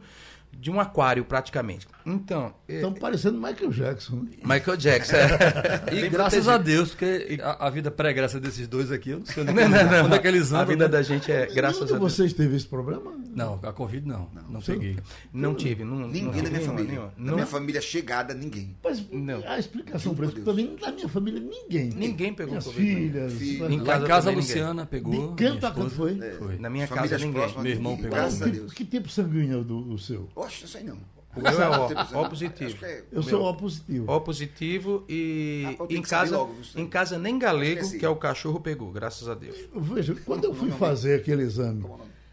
de 0.51 0.69
um 0.69 0.79
aquário, 0.79 1.23
praticamente. 1.23 1.87
Então. 2.05 2.53
é- 2.67 2.75
Estão 2.75 2.93
parecendo 2.93 3.37
Michael 3.39 3.71
Jackson. 3.71 4.15
né? 4.17 4.29
Michael 4.43 4.77
Jackson. 4.77 5.15
é. 5.15 5.91
E 5.91 6.01
Bem 6.01 6.09
graças 6.11 6.43
protegido. 6.45 6.49
a 6.51 6.57
Deus, 6.57 6.89
porque 6.89 7.39
a, 7.41 7.67
a 7.67 7.69
vida 7.69 7.91
pregressa 7.91 8.39
desses 8.39 8.67
dois 8.67 8.91
aqui, 8.91 9.09
eu 9.11 9.19
não 9.19 9.25
sei 9.25 9.43
onde, 9.43 9.53
Não, 9.53 9.67
não, 9.69 9.91
não. 9.91 10.05
onde 10.05 10.15
é 10.15 10.19
que 10.19 10.27
eles 10.27 10.51
A 10.53 10.57
andam. 10.57 10.67
vida 10.69 10.85
né? 10.85 10.91
da 10.91 11.01
gente 11.01 11.31
é 11.31 11.45
graças 11.47 11.81
Onde 11.83 11.93
a 11.93 11.97
Deus. 11.97 12.11
vocês 12.13 12.33
teve 12.33 12.55
esse 12.55 12.65
problema? 12.67 13.11
Não, 13.35 13.59
a 13.63 13.71
Covid 13.73 14.05
não. 14.07 14.27
Não, 14.49 14.59
Você- 14.61 14.73
peguei. 14.73 14.97
Não 15.33 15.55
tive. 15.55 15.83
Não, 15.83 16.07
Ninguém 16.07 16.23
não, 16.23 16.31
da 16.43 16.49
minha 16.49 16.61
família. 16.61 16.89
nenhuma. 16.91 17.07
Da 17.07 17.13
Não- 17.17 17.33
minha 17.35 17.45
família 17.45 17.81
chegada, 17.81 18.33
ninguém. 18.33 18.75
Mas 18.83 19.03
Não. 19.11 19.43
a 19.47 19.57
explicação 19.59 20.13
para 20.15 20.25
isso 20.27 20.41
também, 20.41 20.75
da 20.75 20.91
minha 20.91 21.07
família, 21.09 21.39
ninguém. 21.39 21.89
Ninguém 21.89 22.33
pegou 22.33 22.51
Minhas 22.51 22.65
Covid, 22.65 22.91
não. 22.93 22.99
filhas. 23.01 23.33
Filho. 23.33 23.69
né? 23.69 23.75
Em 23.75 23.83
casa 23.83 24.05
casa 24.07 24.29
a. 24.29 24.33
Luciana 24.33 24.85
pegou. 24.85 25.33
De 25.35 25.43
canto 25.43 25.65
a 25.65 25.71
canto 25.71 25.89
foi? 25.91 26.19
Foi. 26.37 26.57
Na 26.57 26.69
minha 26.69 26.87
casa 26.87 27.17
ninguém. 27.17 27.53
Meu 27.57 27.71
irmão 27.71 27.95
pegou. 27.95 28.11
Graças 28.11 28.41
a 28.41 28.45
Que, 28.45 28.51
Deus. 28.51 28.73
que 28.73 28.85
tipo 28.85 29.09
sanguíneo 29.09 29.57
é 29.57 29.61
o 29.61 29.63
do, 29.63 29.93
o 29.93 29.97
seu? 29.97 30.27
Oxe, 30.35 30.63
eu 30.63 30.67
sei 30.67 30.83
não. 30.83 30.97
O 31.35 31.39
meu 31.41 31.61
é 31.61 31.69
O, 31.69 31.87
Tipo, 31.87 32.17
O 32.19 32.29
positivo. 32.29 32.85
é- 32.85 33.03
Eu 33.11 33.23
sou 33.23 33.43
O 33.49 33.53
positivo. 33.55 34.11
O 34.11 34.21
positivo 34.21 35.05
e 35.07 35.63
Ah, 35.79 35.85
em 35.89 36.01
casa, 36.01 36.37
logo, 36.37 36.55
em 36.75 36.87
casa 36.87 37.17
nem 37.17 37.39
galego, 37.39 37.79
Esqueci. 37.81 37.99
que 37.99 38.05
é 38.05 38.09
o 38.09 38.15
cachorro, 38.17 38.59
pegou, 38.59 38.91
graças 38.91 39.29
a 39.29 39.33
Deus. 39.33 39.55
Veja, 39.73 40.13
quando 40.25 40.43
eu 40.45 40.53
fui 40.53 40.69
fazer 40.71 41.19
aquele 41.19 41.43
exame 41.43 41.85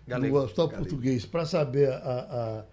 Galego. 0.06 0.36
no 0.38 0.42
Hospital 0.44 0.68
Galego. 0.68 0.84
Português 0.88 1.24
para 1.24 1.46
saber 1.46 1.90
a- 1.92 1.96
a- 1.96 2.64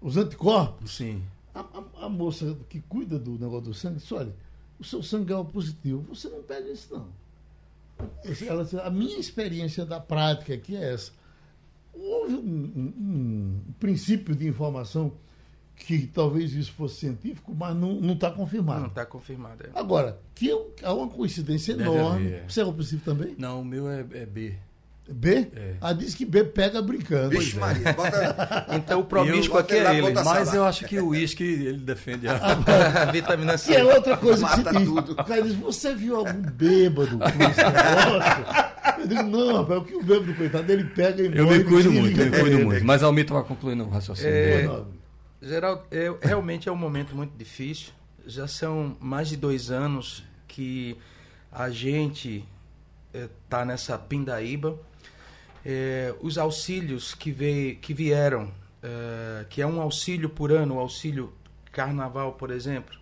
os 0.00 0.16
anticorpos, 0.16 0.96
Sim. 0.96 1.22
a, 1.54 1.60
a- 1.60 2.04
a 2.06 2.08
moça 2.08 2.56
que 2.68 2.80
cuida 2.82 3.18
do 3.18 3.32
negócio 3.32 3.62
do 3.62 3.74
sangue 3.74 3.96
disse: 3.96 4.14
olha, 4.14 4.32
o 4.78 4.84
seu 4.84 5.02
sangue 5.02 5.32
é 5.32 5.36
O 5.36 5.44
positivo, 5.44 6.02
você 6.08 6.28
não 6.28 6.42
pega 6.42 6.68
isso 6.70 6.94
não. 6.94 7.06
Ela 8.46 8.68
a 8.84 8.90
minha 8.90 9.18
experiência 9.18 9.84
da 9.84 9.98
prática 10.00 10.54
aqui 10.54 10.76
é 10.76 10.92
essa. 10.94 11.12
Houve 11.92 12.34
um, 12.34 12.38
um- 12.38 12.94
um 13.00 13.60
princípio 13.78 14.34
de 14.34 14.46
informação 14.48 15.12
que 15.76 16.06
talvez 16.06 16.52
isso 16.54 16.72
fosse 16.72 16.96
científico, 17.00 17.54
mas 17.58 17.74
não 17.76 18.12
está 18.12 18.30
confirmado. 18.30 18.80
Não 18.80 18.88
está 18.88 19.04
confirmado. 19.04 19.64
é. 19.64 19.78
Agora, 19.78 20.18
que 20.34 20.46
eu- 20.48 20.72
há 20.82 20.92
uma 20.94 21.08
coincidência 21.08 21.74
Deve 21.76 21.90
enorme. 21.90 22.26
haver, 22.28 22.34
é. 22.38 22.44
Você 22.48 22.60
é 22.60 22.64
O 22.64 22.72
positivo 22.72 23.02
também? 23.04 23.34
Não, 23.38 23.60
o 23.60 23.64
meu 23.64 23.88
é, 23.90 24.00
é 24.14 24.24
B. 24.26 24.54
B? 25.06 25.48
É. 25.54 25.74
Ah, 25.82 25.92
diz 25.92 26.14
que 26.14 26.24
B 26.24 26.44
pega 26.44 26.80
brincando. 26.80 27.28
Vixe, 27.28 27.58
Maria, 27.58 27.92
bota. 27.92 28.66
Então 28.74 29.00
o 29.00 29.04
promíscuo 29.04 29.58
aqui 29.58 29.74
é 29.74 29.98
ele. 29.98 30.12
Mas 30.14 30.54
eu 30.54 30.64
acho 30.64 30.86
que 30.86 30.98
o 30.98 31.08
uísque, 31.08 31.44
ele 31.44 31.76
defende 31.80 32.26
a... 32.26 32.36
A 33.02 33.04
vitamina 33.12 33.58
Que 33.58 33.74
é 33.74 33.80
C. 33.80 33.82
outra 33.82 34.16
coisa 34.16 34.48
que 34.48 34.62
diz. 34.62 34.88
tudo. 34.88 35.12
O 35.12 35.16
cara 35.16 35.42
diz, 35.42 35.54
você 35.56 35.94
viu 35.94 36.16
algum 36.16 36.40
bêbado 36.40 37.18
com 37.18 37.24
esse 37.26 37.62
negócio? 37.62 39.00
Eu 39.00 39.06
digo, 39.06 39.22
não, 39.24 39.56
rapaz, 39.58 39.80
o 39.80 39.84
que 39.84 39.94
o 39.94 40.02
bêbado, 40.02 40.34
coitado, 40.34 40.72
ele 40.72 40.84
pega 40.84 41.20
e 41.22 41.36
Eu 41.36 41.46
me 41.48 41.62
cuido 41.64 41.92
e 41.92 42.00
muito, 42.00 42.18
eu 42.20 42.30
me 42.30 42.38
cuido 42.40 42.58
muito. 42.64 42.84
Mas 42.86 43.02
a 43.02 43.06
Almir 43.06 43.24
estava 43.24 43.44
concluindo 43.44 43.84
o 43.84 43.90
raciocínio 43.90 44.32
É, 44.32 44.82
Geraldo, 45.44 45.82
é, 45.90 46.10
realmente 46.26 46.70
é 46.70 46.72
um 46.72 46.76
momento 46.76 47.14
muito 47.14 47.36
difícil. 47.36 47.92
Já 48.26 48.48
são 48.48 48.96
mais 48.98 49.28
de 49.28 49.36
dois 49.36 49.70
anos 49.70 50.24
que 50.48 50.96
a 51.52 51.68
gente 51.68 52.48
está 53.12 53.62
nessa 53.62 53.98
pindaíba. 53.98 54.78
É, 55.62 56.14
os 56.22 56.38
auxílios 56.38 57.14
que, 57.14 57.30
veio, 57.30 57.76
que 57.76 57.92
vieram, 57.92 58.50
é, 58.82 59.44
que 59.50 59.60
é 59.60 59.66
um 59.66 59.82
auxílio 59.82 60.30
por 60.30 60.50
ano, 60.50 60.76
o 60.76 60.78
auxílio 60.78 61.30
carnaval, 61.70 62.32
por 62.32 62.50
exemplo, 62.50 62.98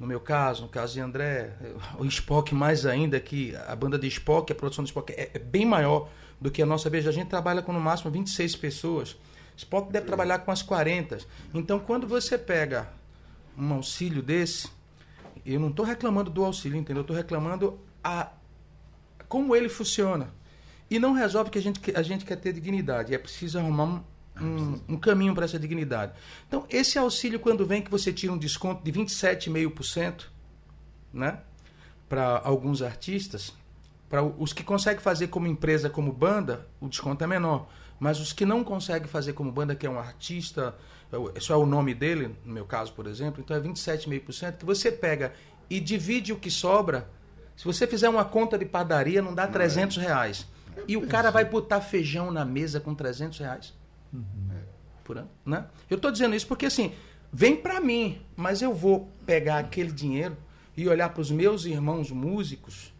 no 0.00 0.06
meu 0.06 0.20
caso, 0.20 0.62
no 0.62 0.68
caso 0.68 0.94
de 0.94 1.00
André, 1.00 1.52
o 1.98 2.06
Spock 2.06 2.54
mais 2.54 2.86
ainda, 2.86 3.20
que 3.20 3.54
a 3.54 3.76
banda 3.76 3.98
de 3.98 4.06
Spock, 4.06 4.50
a 4.50 4.54
produção 4.54 4.82
de 4.82 4.88
Spock 4.88 5.12
é, 5.12 5.30
é 5.34 5.38
bem 5.38 5.66
maior 5.66 6.08
do 6.40 6.50
que 6.50 6.62
a 6.62 6.66
nossa. 6.66 6.88
Veja, 6.88 7.10
a 7.10 7.12
gente 7.12 7.28
trabalha 7.28 7.60
com 7.60 7.72
no 7.72 7.80
máximo 7.80 8.10
26 8.10 8.56
pessoas. 8.56 9.16
Spock 9.56 9.90
deve 9.90 10.06
trabalhar 10.06 10.40
com 10.40 10.50
as 10.50 10.62
40. 10.62 11.18
Então, 11.54 11.78
quando 11.78 12.06
você 12.06 12.36
pega 12.36 12.88
um 13.56 13.72
auxílio 13.72 14.22
desse, 14.22 14.68
eu 15.44 15.58
não 15.58 15.68
estou 15.68 15.84
reclamando 15.84 16.30
do 16.30 16.44
auxílio, 16.44 16.76
entendeu? 16.76 17.00
Eu 17.00 17.02
estou 17.02 17.16
reclamando 17.16 17.80
a 18.02 18.32
como 19.28 19.56
ele 19.56 19.68
funciona. 19.68 20.32
E 20.90 20.98
não 20.98 21.12
resolve 21.12 21.50
que 21.50 21.58
a 21.58 21.62
gente, 21.62 21.80
a 21.96 22.02
gente 22.02 22.24
quer 22.24 22.36
ter 22.36 22.52
dignidade. 22.52 23.14
É 23.14 23.18
preciso 23.18 23.58
arrumar 23.58 23.84
um, 23.84 24.04
um, 24.40 24.80
um 24.90 24.96
caminho 24.96 25.34
para 25.34 25.44
essa 25.44 25.58
dignidade. 25.58 26.12
Então, 26.46 26.64
esse 26.70 26.98
auxílio, 26.98 27.40
quando 27.40 27.66
vem 27.66 27.82
que 27.82 27.90
você 27.90 28.12
tira 28.12 28.32
um 28.32 28.38
desconto 28.38 28.84
de 28.84 28.92
27,5%, 28.92 30.26
né? 31.12 31.40
Para 32.08 32.40
alguns 32.44 32.82
artistas, 32.82 33.52
Para 34.08 34.22
os 34.22 34.52
que 34.52 34.62
conseguem 34.62 35.02
fazer 35.02 35.26
como 35.26 35.48
empresa, 35.48 35.90
como 35.90 36.12
banda, 36.12 36.68
o 36.80 36.88
desconto 36.88 37.24
é 37.24 37.26
menor. 37.26 37.68
Mas 37.98 38.20
os 38.20 38.32
que 38.32 38.44
não 38.44 38.62
conseguem 38.62 39.08
fazer 39.08 39.32
como 39.32 39.50
banda, 39.50 39.74
que 39.74 39.86
é 39.86 39.90
um 39.90 39.98
artista, 39.98 40.74
só 41.40 41.54
é 41.54 41.56
o 41.56 41.66
nome 41.66 41.94
dele, 41.94 42.36
no 42.44 42.52
meu 42.52 42.64
caso, 42.64 42.92
por 42.92 43.06
exemplo, 43.06 43.42
então 43.42 43.56
é 43.56 43.60
27,5%, 43.60 44.58
que 44.58 44.64
você 44.64 44.92
pega 44.92 45.32
e 45.70 45.80
divide 45.80 46.32
o 46.32 46.36
que 46.36 46.50
sobra. 46.50 47.08
Se 47.56 47.64
você 47.64 47.86
fizer 47.86 48.08
uma 48.08 48.24
conta 48.24 48.58
de 48.58 48.66
padaria, 48.66 49.22
não 49.22 49.34
dá 49.34 49.46
300 49.46 49.96
reais. 49.96 50.46
E 50.86 50.96
o 50.96 51.06
cara 51.06 51.30
vai 51.30 51.44
botar 51.44 51.80
feijão 51.80 52.30
na 52.30 52.44
mesa 52.44 52.78
com 52.78 52.94
300 52.94 53.38
reais. 53.38 53.74
Por 55.02 55.18
ano, 55.18 55.30
né? 55.44 55.66
Eu 55.88 55.96
estou 55.96 56.10
dizendo 56.10 56.34
isso 56.34 56.46
porque, 56.46 56.66
assim, 56.66 56.92
vem 57.32 57.56
para 57.56 57.80
mim, 57.80 58.20
mas 58.36 58.60
eu 58.60 58.74
vou 58.74 59.10
pegar 59.24 59.58
aquele 59.58 59.90
dinheiro 59.90 60.36
e 60.76 60.86
olhar 60.86 61.08
para 61.08 61.22
os 61.22 61.30
meus 61.30 61.64
irmãos 61.64 62.10
músicos 62.10 62.92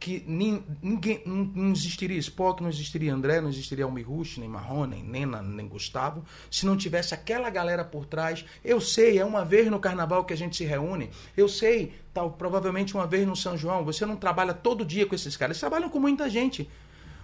que 0.00 0.24
ninguém 0.26 1.22
não, 1.26 1.72
existiria 1.72 2.18
Spock, 2.18 2.62
não 2.62 2.70
existiria 2.70 3.12
André, 3.12 3.38
não 3.38 3.50
existiria 3.50 3.84
Almi 3.84 4.00
Rush, 4.00 4.38
nem 4.38 4.48
Marrone, 4.48 4.96
nem 4.96 5.26
Nena, 5.26 5.42
nem 5.42 5.68
Gustavo, 5.68 6.24
se 6.50 6.64
não 6.64 6.74
tivesse 6.74 7.12
aquela 7.12 7.50
galera 7.50 7.84
por 7.84 8.06
trás. 8.06 8.46
Eu 8.64 8.80
sei, 8.80 9.18
é 9.18 9.24
uma 9.24 9.44
vez 9.44 9.70
no 9.70 9.78
carnaval 9.78 10.24
que 10.24 10.32
a 10.32 10.36
gente 10.36 10.56
se 10.56 10.64
reúne. 10.64 11.10
Eu 11.36 11.46
sei, 11.48 11.92
tal, 12.14 12.32
provavelmente 12.32 12.94
uma 12.94 13.06
vez 13.06 13.26
no 13.26 13.36
São 13.36 13.58
João. 13.58 13.84
Você 13.84 14.06
não 14.06 14.16
trabalha 14.16 14.54
todo 14.54 14.86
dia 14.86 15.04
com 15.04 15.14
esses 15.14 15.36
caras, 15.36 15.56
eles 15.56 15.60
trabalham 15.60 15.90
com 15.90 16.00
muita 16.00 16.30
gente. 16.30 16.68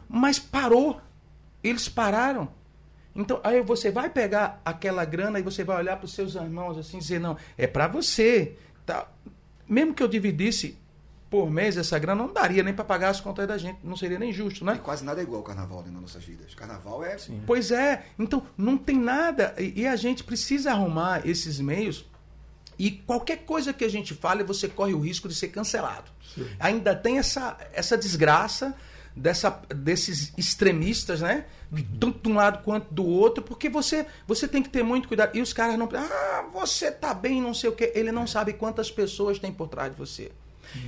Mas 0.06 0.38
parou. 0.38 1.00
Eles 1.64 1.88
pararam. 1.88 2.48
Então, 3.14 3.40
aí 3.42 3.62
você 3.62 3.90
vai 3.90 4.10
pegar 4.10 4.60
aquela 4.62 5.04
grana 5.06 5.38
e 5.38 5.42
você 5.42 5.64
vai 5.64 5.78
olhar 5.78 5.96
para 5.96 6.04
os 6.04 6.12
seus 6.12 6.34
irmãos 6.34 6.76
assim 6.76 6.98
dizer, 6.98 7.18
não, 7.18 7.38
é 7.56 7.66
para 7.66 7.88
você. 7.88 8.58
Tá. 8.84 9.08
Mesmo 9.66 9.94
que 9.94 10.02
eu 10.02 10.08
dividisse 10.08 10.78
por 11.28 11.50
mês 11.50 11.76
essa 11.76 11.98
grana 11.98 12.22
não 12.22 12.32
daria 12.32 12.62
nem 12.62 12.72
para 12.72 12.84
pagar 12.84 13.10
as 13.10 13.20
contas 13.20 13.46
da 13.46 13.58
gente, 13.58 13.78
não 13.82 13.96
seria 13.96 14.18
nem 14.18 14.32
justo, 14.32 14.64
né? 14.64 14.76
E 14.76 14.78
quase 14.78 15.04
nada 15.04 15.20
é 15.20 15.24
igual 15.24 15.38
ao 15.38 15.44
carnaval 15.44 15.82
nas 15.82 15.92
nossas 15.92 16.24
vidas. 16.24 16.54
Carnaval 16.54 17.04
é. 17.04 17.18
Sim. 17.18 17.42
Pois 17.46 17.70
é, 17.70 18.06
então 18.18 18.42
não 18.56 18.78
tem 18.78 18.98
nada 18.98 19.54
e, 19.58 19.82
e 19.82 19.86
a 19.86 19.96
gente 19.96 20.22
precisa 20.24 20.70
arrumar 20.70 21.26
esses 21.26 21.60
meios 21.60 22.06
e 22.78 22.90
qualquer 22.90 23.38
coisa 23.38 23.72
que 23.72 23.84
a 23.84 23.88
gente 23.88 24.14
fale, 24.14 24.44
você 24.44 24.68
corre 24.68 24.92
o 24.92 25.00
risco 25.00 25.28
de 25.28 25.34
ser 25.34 25.48
cancelado. 25.48 26.10
Sim. 26.34 26.46
Ainda 26.60 26.94
tem 26.94 27.18
essa, 27.18 27.56
essa 27.72 27.96
desgraça 27.96 28.74
dessa, 29.16 29.50
desses 29.74 30.32
extremistas, 30.36 31.22
né? 31.22 31.46
Uhum. 31.72 31.84
Tanto 31.98 32.18
de 32.20 32.28
um 32.28 32.34
lado 32.34 32.62
quanto 32.62 32.92
do 32.92 33.04
outro, 33.04 33.42
porque 33.42 33.68
você, 33.68 34.06
você 34.26 34.46
tem 34.46 34.62
que 34.62 34.68
ter 34.68 34.82
muito 34.82 35.08
cuidado. 35.08 35.34
E 35.36 35.40
os 35.40 35.52
caras 35.52 35.78
não. 35.78 35.88
Ah, 35.94 36.44
você 36.52 36.90
tá 36.90 37.14
bem, 37.14 37.40
não 37.40 37.54
sei 37.54 37.70
o 37.70 37.72
quê. 37.72 37.92
Ele 37.94 38.12
não 38.12 38.26
sabe 38.26 38.52
quantas 38.52 38.90
pessoas 38.90 39.38
tem 39.38 39.52
por 39.52 39.68
trás 39.68 39.90
de 39.90 39.96
você. 39.96 40.30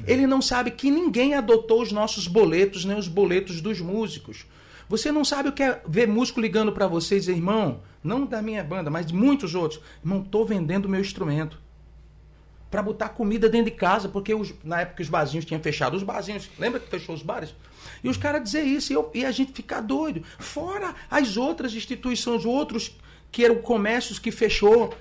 Ele 0.07 0.27
não 0.27 0.41
sabe 0.43 0.71
que 0.71 0.91
ninguém 0.91 1.35
adotou 1.35 1.83
os 1.83 1.93
nossos 1.93 2.27
boletos, 2.27 2.85
nem 2.85 2.97
os 2.97 3.09
boletos 3.09 3.61
dos 3.61 3.81
músicos. 3.81 4.47
Você 4.89 5.13
não 5.13 5.25
sabe 5.25 5.51
o 5.51 5.53
que 5.53 5.63
é 5.63 5.83
ver 5.87 6.09
músico 6.09 6.41
ligando 6.41 6.73
para 6.73 6.87
você 6.87 7.17
dizer, 7.17 7.33
irmão, 7.33 7.83
não 8.03 8.25
da 8.25 8.41
minha 8.41 8.65
banda, 8.65 8.91
mas 8.91 9.07
de 9.07 9.15
muitos 9.15 9.55
outros, 9.55 9.81
irmão, 10.03 10.23
tô 10.23 10.45
vendendo 10.45 10.89
meu 10.89 11.01
instrumento. 11.01 11.61
Para 12.71 12.83
botar 12.83 13.11
comida 13.11 13.49
dentro 13.49 13.71
de 13.71 13.77
casa, 13.77 14.09
porque 14.09 14.35
os, 14.35 14.55
na 14.65 14.83
época 14.83 15.03
os 15.03 15.09
barzinhos 15.09 15.45
tinham 15.45 15.61
fechado 15.61 15.97
os 15.97 16.03
barzinhos. 16.03 16.51
Lembra 16.59 16.81
que 16.81 16.89
fechou 16.89 17.15
os 17.15 17.23
bares? 17.23 17.55
E 18.03 18.09
os 18.09 18.17
caras 18.17 18.43
dizer 18.43 18.63
isso 18.63 18.93
e, 18.93 18.95
eu, 18.95 19.11
e 19.15 19.25
a 19.25 19.31
gente 19.31 19.53
ficar 19.53 19.81
doido. 19.81 20.23
Fora 20.39 20.95
as 21.11 21.37
outras 21.37 21.75
instituições, 21.75 22.45
outros 22.45 22.97
que 23.31 23.45
eram 23.45 23.57
comércios 23.57 24.19
que 24.19 24.31
fechou. 24.31 24.95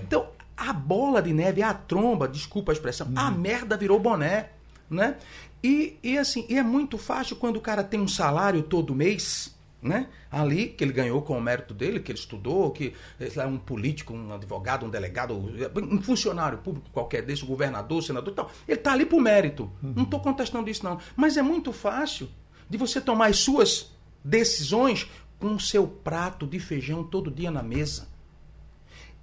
Então, 0.00 0.28
a 0.56 0.72
bola 0.72 1.20
de 1.20 1.32
neve, 1.32 1.62
a 1.62 1.74
tromba, 1.74 2.28
desculpa 2.28 2.72
a 2.72 2.74
expressão, 2.74 3.08
a 3.14 3.28
uhum. 3.28 3.38
merda 3.38 3.76
virou 3.76 3.98
boné, 3.98 4.50
né? 4.88 5.16
E, 5.62 5.98
e 6.02 6.18
assim, 6.18 6.44
e 6.48 6.58
é 6.58 6.62
muito 6.62 6.98
fácil 6.98 7.36
quando 7.36 7.56
o 7.56 7.60
cara 7.60 7.82
tem 7.82 7.98
um 7.98 8.08
salário 8.08 8.62
todo 8.62 8.94
mês, 8.94 9.54
né? 9.80 10.08
Ali, 10.30 10.68
que 10.68 10.84
ele 10.84 10.92
ganhou 10.92 11.22
com 11.22 11.36
o 11.36 11.40
mérito 11.40 11.74
dele, 11.74 12.00
que 12.00 12.10
ele 12.10 12.18
estudou, 12.18 12.70
que 12.70 12.94
é 13.18 13.46
um 13.46 13.58
político, 13.58 14.12
um 14.12 14.32
advogado, 14.32 14.86
um 14.86 14.90
delegado, 14.90 15.34
um 15.34 16.02
funcionário 16.02 16.58
público 16.58 16.88
qualquer 16.90 17.22
desse, 17.22 17.44
um 17.44 17.46
governador, 17.46 18.02
senador 18.02 18.34
tal. 18.34 18.50
Ele 18.66 18.78
está 18.78 18.92
ali 18.92 19.04
por 19.04 19.20
mérito. 19.20 19.70
Uhum. 19.82 19.92
Não 19.96 20.02
estou 20.04 20.20
contestando 20.20 20.68
isso, 20.70 20.84
não. 20.84 20.98
Mas 21.14 21.36
é 21.36 21.42
muito 21.42 21.72
fácil 21.72 22.28
de 22.68 22.78
você 22.78 23.00
tomar 23.00 23.26
as 23.26 23.38
suas 23.38 23.90
decisões 24.24 25.10
com 25.38 25.54
o 25.54 25.60
seu 25.60 25.86
prato 25.86 26.46
de 26.46 26.58
feijão 26.58 27.04
todo 27.04 27.30
dia 27.30 27.50
na 27.50 27.62
mesa. 27.62 28.08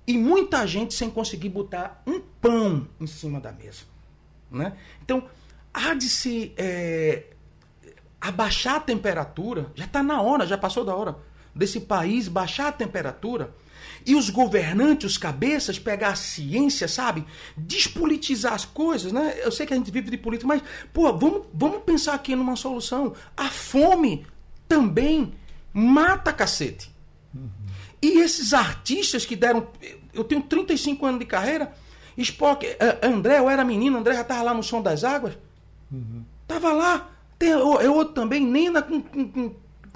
E 0.05 0.17
muita 0.17 0.65
gente 0.65 0.93
sem 0.93 1.09
conseguir 1.09 1.49
botar 1.49 2.01
um 2.05 2.19
pão 2.19 2.87
em 2.99 3.07
cima 3.07 3.39
da 3.39 3.51
mesa. 3.51 3.83
Né? 4.49 4.73
Então, 5.03 5.23
há 5.73 5.93
de 5.93 6.09
se 6.09 6.53
é, 6.57 7.25
abaixar 8.19 8.75
a 8.75 8.79
temperatura, 8.79 9.71
já 9.75 9.85
está 9.85 10.03
na 10.03 10.21
hora, 10.21 10.45
já 10.45 10.57
passou 10.57 10.83
da 10.83 10.95
hora, 10.95 11.17
desse 11.53 11.81
país 11.81 12.27
baixar 12.27 12.67
a 12.67 12.71
temperatura 12.71 13.53
e 14.05 14.15
os 14.15 14.29
governantes, 14.29 15.11
os 15.11 15.17
cabeças, 15.17 15.77
pegar 15.77 16.09
a 16.09 16.15
ciência, 16.15 16.87
sabe? 16.87 17.25
Despolitizar 17.55 18.53
as 18.53 18.65
coisas, 18.65 19.11
né? 19.11 19.39
Eu 19.43 19.51
sei 19.51 19.65
que 19.65 19.73
a 19.73 19.77
gente 19.77 19.91
vive 19.91 20.09
de 20.09 20.17
política, 20.17 20.47
mas, 20.47 20.61
pô, 20.93 21.11
vamos, 21.13 21.47
vamos 21.53 21.83
pensar 21.83 22.13
aqui 22.13 22.35
numa 22.35 22.55
solução. 22.55 23.13
A 23.35 23.49
fome 23.49 24.25
também 24.67 25.33
mata 25.73 26.33
cacete. 26.33 26.91
E 28.01 28.19
esses 28.19 28.53
artistas 28.53 29.25
que 29.25 29.35
deram. 29.35 29.67
Eu 30.13 30.23
tenho 30.23 30.41
35 30.41 31.05
anos 31.05 31.19
de 31.19 31.25
carreira. 31.25 31.71
Spock, 32.17 32.65
eh, 32.65 32.99
André, 33.01 33.39
eu 33.39 33.49
era 33.49 33.63
menino, 33.63 33.97
André 33.97 34.13
já 34.15 34.21
estava 34.21 34.43
lá 34.43 34.53
no 34.53 34.63
som 34.63 34.81
das 34.81 35.03
águas. 35.03 35.37
Uhum. 35.91 36.23
Tava 36.47 36.73
lá. 36.73 37.09
Tem 37.39 37.49
eu 37.49 37.95
outro 37.95 38.13
também, 38.13 38.45
Nena 38.45 38.81
com, 38.81 39.01
com, 39.01 39.27
com 39.27 39.55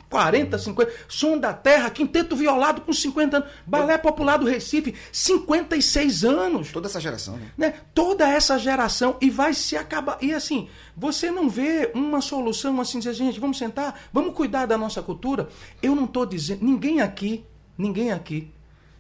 40, 0.10 0.58
50. 0.58 0.92
Som 1.08 1.38
da 1.38 1.54
Terra, 1.54 1.90
Quinteto 1.90 2.36
Violado 2.36 2.82
com 2.82 2.94
50 2.94 3.38
anos. 3.38 3.50
Balé 3.66 3.98
Popular 3.98 4.38
do 4.38 4.46
Recife, 4.46 4.96
56 5.12 6.24
anos. 6.24 6.72
Toda 6.72 6.88
essa 6.88 7.00
geração, 7.00 7.38
né? 7.38 7.52
né? 7.58 7.74
Toda 7.94 8.28
essa 8.28 8.58
geração. 8.58 9.18
E 9.20 9.30
vai 9.30 9.54
se 9.54 9.76
acabar. 9.76 10.18
E 10.22 10.34
assim, 10.34 10.70
você 10.96 11.30
não 11.30 11.50
vê 11.50 11.92
uma 11.94 12.22
solução 12.22 12.80
assim, 12.80 13.00
dizer, 13.00 13.14
gente, 13.14 13.40
vamos 13.40 13.58
sentar, 13.58 14.00
vamos 14.14 14.34
cuidar 14.34 14.66
da 14.66 14.78
nossa 14.78 15.02
cultura. 15.02 15.50
Eu 15.82 15.96
não 15.96 16.06
estou 16.06 16.26
dizendo, 16.26 16.64
ninguém 16.64 17.02
aqui 17.02 17.46
Ninguém 17.78 18.12
aqui 18.12 18.52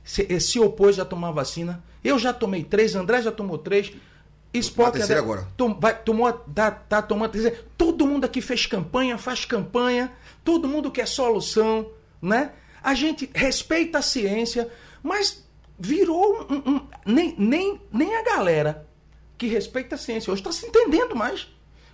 se, 0.04 0.26
eh, 0.30 0.40
se 0.40 0.60
opôs 0.60 1.00
a 1.00 1.06
tomar 1.06 1.32
vacina. 1.32 1.84
Eu 2.04 2.20
já 2.20 2.32
tomei 2.32 2.64
três, 2.64 2.96
André 2.96 3.22
já 3.22 3.32
tomou 3.32 3.58
três. 3.58 3.92
Spock 4.54 4.94
terceira 4.94 5.22
agora. 5.22 5.48
Tom, 5.58 5.74
vai, 5.74 5.98
tomou, 5.98 6.32
tá, 6.32 6.72
tá 6.72 7.02
tomando 7.02 7.32
terceira. 7.32 7.60
Todo 7.78 8.06
mundo 8.06 8.26
aqui 8.26 8.42
fez 8.42 8.66
campanha, 8.66 9.18
faz 9.18 9.44
campanha, 9.44 10.14
todo 10.44 10.68
mundo 10.68 10.92
quer 10.92 11.08
solução, 11.08 11.90
né? 12.22 12.54
A 12.82 12.94
gente 12.94 13.30
respeita 13.34 13.98
a 13.98 14.02
ciência, 14.02 14.70
mas 15.04 15.44
virou 15.78 16.48
um, 16.50 16.72
um, 16.72 16.88
nem, 17.06 17.36
nem, 17.38 17.82
nem 17.92 18.16
a 18.16 18.24
galera 18.24 18.88
que 19.38 19.48
respeita 19.48 19.96
a 19.96 19.98
ciência 19.98 20.32
hoje 20.32 20.42
está 20.42 20.52
se 20.52 20.66
entendendo 20.66 21.16
mais. 21.16 21.48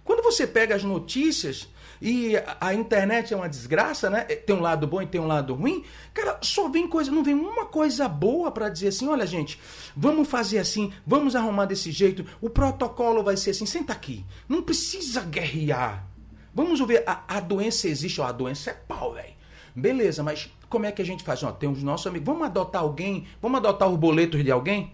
Quando 0.03 0.21
você 0.21 0.45
pega 0.45 0.75
as 0.75 0.83
notícias 0.83 1.67
e 2.01 2.33
a 2.59 2.73
internet 2.73 3.31
é 3.31 3.37
uma 3.37 3.47
desgraça, 3.47 4.09
né? 4.09 4.21
Tem 4.23 4.55
um 4.55 4.59
lado 4.59 4.87
bom 4.87 5.01
e 5.01 5.05
tem 5.05 5.21
um 5.21 5.27
lado 5.27 5.53
ruim. 5.53 5.83
Cara, 6.13 6.39
só 6.41 6.67
vem 6.67 6.87
coisa, 6.87 7.11
não 7.11 7.23
vem 7.23 7.35
uma 7.35 7.67
coisa 7.67 8.07
boa 8.09 8.51
para 8.51 8.69
dizer 8.69 8.87
assim: 8.87 9.07
olha, 9.07 9.27
gente, 9.27 9.59
vamos 9.95 10.27
fazer 10.27 10.57
assim, 10.57 10.91
vamos 11.05 11.35
arrumar 11.35 11.65
desse 11.65 11.91
jeito, 11.91 12.25
o 12.41 12.49
protocolo 12.49 13.21
vai 13.23 13.37
ser 13.37 13.51
assim. 13.51 13.67
Senta 13.67 13.93
aqui, 13.93 14.25
não 14.49 14.63
precisa 14.63 15.21
guerrear. 15.21 16.07
Vamos 16.53 16.79
ver, 16.81 17.03
a, 17.05 17.23
a 17.27 17.39
doença 17.39 17.87
existe, 17.87 18.19
ó, 18.19 18.25
a 18.25 18.31
doença 18.31 18.71
é 18.71 18.73
pau, 18.73 19.13
velho. 19.13 19.33
Beleza, 19.75 20.23
mas 20.23 20.51
como 20.67 20.85
é 20.85 20.91
que 20.91 21.01
a 21.01 21.05
gente 21.05 21.23
faz? 21.23 21.43
Ó, 21.43 21.51
tem 21.51 21.69
os 21.69 21.83
nossos 21.83 22.07
amigos, 22.07 22.25
vamos 22.25 22.47
adotar 22.47 22.81
alguém, 22.81 23.27
vamos 23.39 23.59
adotar 23.59 23.87
os 23.87 23.97
boletos 23.97 24.43
de 24.43 24.51
alguém? 24.51 24.91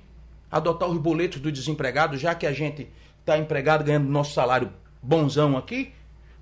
Adotar 0.52 0.90
os 0.90 0.98
boletos 0.98 1.40
do 1.40 1.52
desempregado, 1.52 2.18
já 2.18 2.36
que 2.36 2.46
a 2.46 2.52
gente 2.52 2.90
está 3.20 3.38
empregado 3.38 3.84
ganhando 3.84 4.08
nosso 4.10 4.34
salário 4.34 4.72
bonzão 5.02 5.58
aqui, 5.58 5.94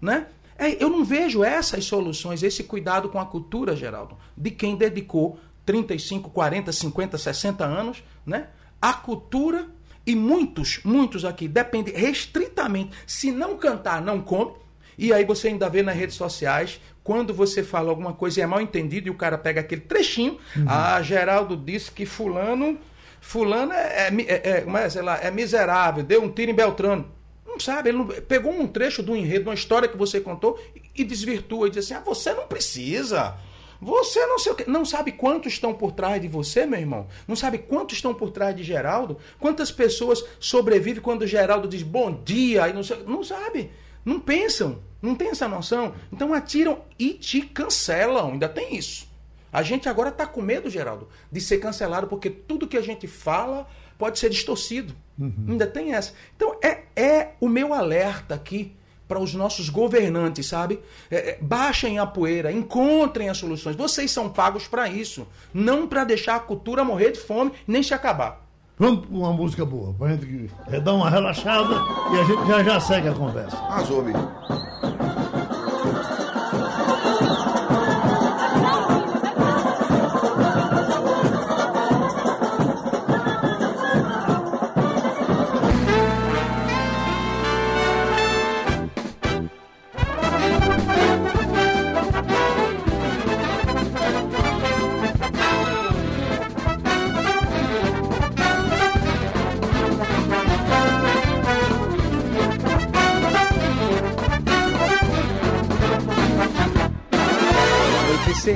né? 0.02 0.28
É, 0.58 0.82
eu 0.82 0.90
não 0.90 1.04
vejo 1.04 1.44
essas 1.44 1.86
soluções, 1.86 2.42
esse 2.42 2.64
cuidado 2.64 3.10
com 3.10 3.20
a 3.20 3.26
cultura, 3.26 3.76
Geraldo, 3.76 4.18
de 4.38 4.52
quem 4.52 4.76
dedicou 4.76 5.38
35, 5.66 6.30
40, 6.30 6.72
50, 6.72 7.18
60 7.18 7.66
anos, 7.66 8.04
né? 8.26 8.48
A 8.82 8.94
cultura 8.94 9.68
e 10.06 10.16
muitos, 10.16 10.80
muitos 10.84 11.26
aqui 11.26 11.48
dependem 11.48 11.94
restritamente. 11.94 12.96
Se 13.06 13.32
não 13.32 13.58
cantar, 13.58 14.02
não 14.02 14.22
come. 14.22 14.54
E 14.98 15.12
aí 15.12 15.26
você 15.26 15.50
ainda 15.50 15.70
vê 15.70 15.82
nas 15.82 15.96
redes 15.96 16.16
sociais, 16.16 16.80
quando 17.04 17.34
você 17.34 17.62
fala 17.62 17.90
alguma 17.90 18.14
coisa 18.14 18.40
e 18.40 18.44
é 18.44 18.48
mal 18.48 18.62
entendido 18.62 19.08
e 19.08 19.12
o 19.12 19.16
cara 19.16 19.38
pega 19.38 19.60
aquele 19.60 19.82
trechinho, 19.82 20.38
uhum. 20.56 20.66
ah, 20.68 21.02
Geraldo 21.02 21.58
disse 21.58 21.92
que 21.92 22.06
fulano, 22.06 22.80
fulano 23.20 23.74
é, 23.74 24.08
é, 24.08 24.24
é, 24.28 24.66
é, 24.66 24.90
sei 24.90 25.02
lá, 25.02 25.20
é 25.22 25.30
miserável, 25.30 26.02
deu 26.02 26.24
um 26.24 26.30
tiro 26.32 26.52
em 26.52 26.56
Beltrano 26.56 27.15
não 27.56 27.60
sabe, 27.60 27.90
ele 27.90 27.98
não, 27.98 28.08
pegou 28.08 28.52
um 28.52 28.68
trecho 28.68 29.02
do 29.02 29.16
enredo, 29.16 29.50
uma 29.50 29.54
história 29.54 29.88
que 29.88 29.98
você 29.98 30.20
contou 30.20 30.60
e, 30.94 31.04
desvirtua 31.04 31.68
e 31.68 31.72
diz 31.72 31.86
assim: 31.86 31.94
ah, 31.94 32.04
você 32.06 32.34
não 32.34 32.48
precisa. 32.48 33.36
Você 33.82 34.26
não 34.26 34.40
sei 34.40 34.52
o 34.52 34.56
que, 34.56 34.70
não 34.70 34.86
sabe 34.86 35.12
quantos 35.12 35.54
estão 35.54 35.74
por 35.74 35.92
trás 35.92 36.22
de 36.22 36.28
você, 36.28 36.66
meu 36.66 36.80
irmão? 36.80 37.08
Não 37.28 37.36
sabe 37.36 37.58
quantos 37.58 37.98
estão 37.98 38.14
por 38.14 38.32
trás 38.32 38.56
de 38.56 38.64
Geraldo? 38.64 39.18
Quantas 39.40 39.72
pessoas 39.72 40.24
sobrevivem 40.40 41.02
quando 41.02 41.28
Geraldo 41.28 41.68
diz 41.68 41.84
bom 41.84 42.22
dia 42.24 42.68
e 42.70 42.74
não, 42.74 42.84
sei, 42.84 43.04
não 43.06 43.24
sabe? 43.24 43.72
Não 44.04 44.20
pensam, 44.20 44.80
não 45.02 45.14
tem 45.14 45.30
essa 45.30 45.48
noção. 45.48 45.94
Então 46.12 46.34
atiram 46.34 46.84
e 46.98 47.14
te 47.14 47.42
cancelam. 47.42 48.32
Ainda 48.32 48.48
tem 48.48 48.76
isso. 48.76 49.08
A 49.52 49.62
gente 49.62 49.88
agora 49.88 50.10
está 50.10 50.26
com 50.26 50.42
medo, 50.42 50.70
Geraldo, 50.70 51.08
de 51.32 51.40
ser 51.40 51.60
cancelado, 51.60 52.08
porque 52.08 52.30
tudo 52.30 52.68
que 52.68 52.78
a 52.78 52.82
gente 52.82 53.08
fala 53.08 53.68
pode 53.98 54.20
ser 54.20 54.30
distorcido. 54.30 54.94
Uhum. 55.18 55.46
Ainda 55.50 55.66
tem 55.66 55.94
essa. 55.94 56.14
Então 56.36 56.58
é, 56.62 56.84
é 56.96 57.32
o 57.40 57.48
meu 57.48 57.74
alerta 57.74 58.36
aqui 58.36 58.76
para 59.08 59.20
os 59.20 59.34
nossos 59.34 59.70
governantes, 59.70 60.48
sabe? 60.48 60.80
É, 61.10 61.32
é, 61.32 61.38
baixem 61.40 62.00
a 62.00 62.06
poeira, 62.06 62.52
encontrem 62.52 63.30
as 63.30 63.38
soluções. 63.38 63.76
Vocês 63.76 64.12
são 64.12 64.30
pagos 64.30 64.68
para 64.68 64.90
isso, 64.90 65.28
não 65.54 65.88
para 65.88 66.04
deixar 66.04 66.36
a 66.36 66.40
cultura 66.40 66.84
morrer 66.84 67.12
de 67.12 67.20
fome 67.20 67.52
nem 67.68 67.84
se 67.84 67.94
acabar. 67.94 68.44
Vamos 68.78 69.06
para 69.06 69.16
uma 69.16 69.32
música 69.32 69.64
boa, 69.64 69.94
para 69.94 70.08
a 70.08 70.12
gente 70.12 70.52
é, 70.68 70.80
dar 70.82 70.94
uma 70.94 71.10
relaxada 71.10 71.76
e 72.14 72.20
a 72.20 72.24
gente 72.24 72.48
já 72.48 72.64
já 72.64 72.80
segue 72.80 73.08
a 73.08 73.14
conversa. 73.14 73.56
Arrasou, 73.58 74.02
amigo. 74.02 75.15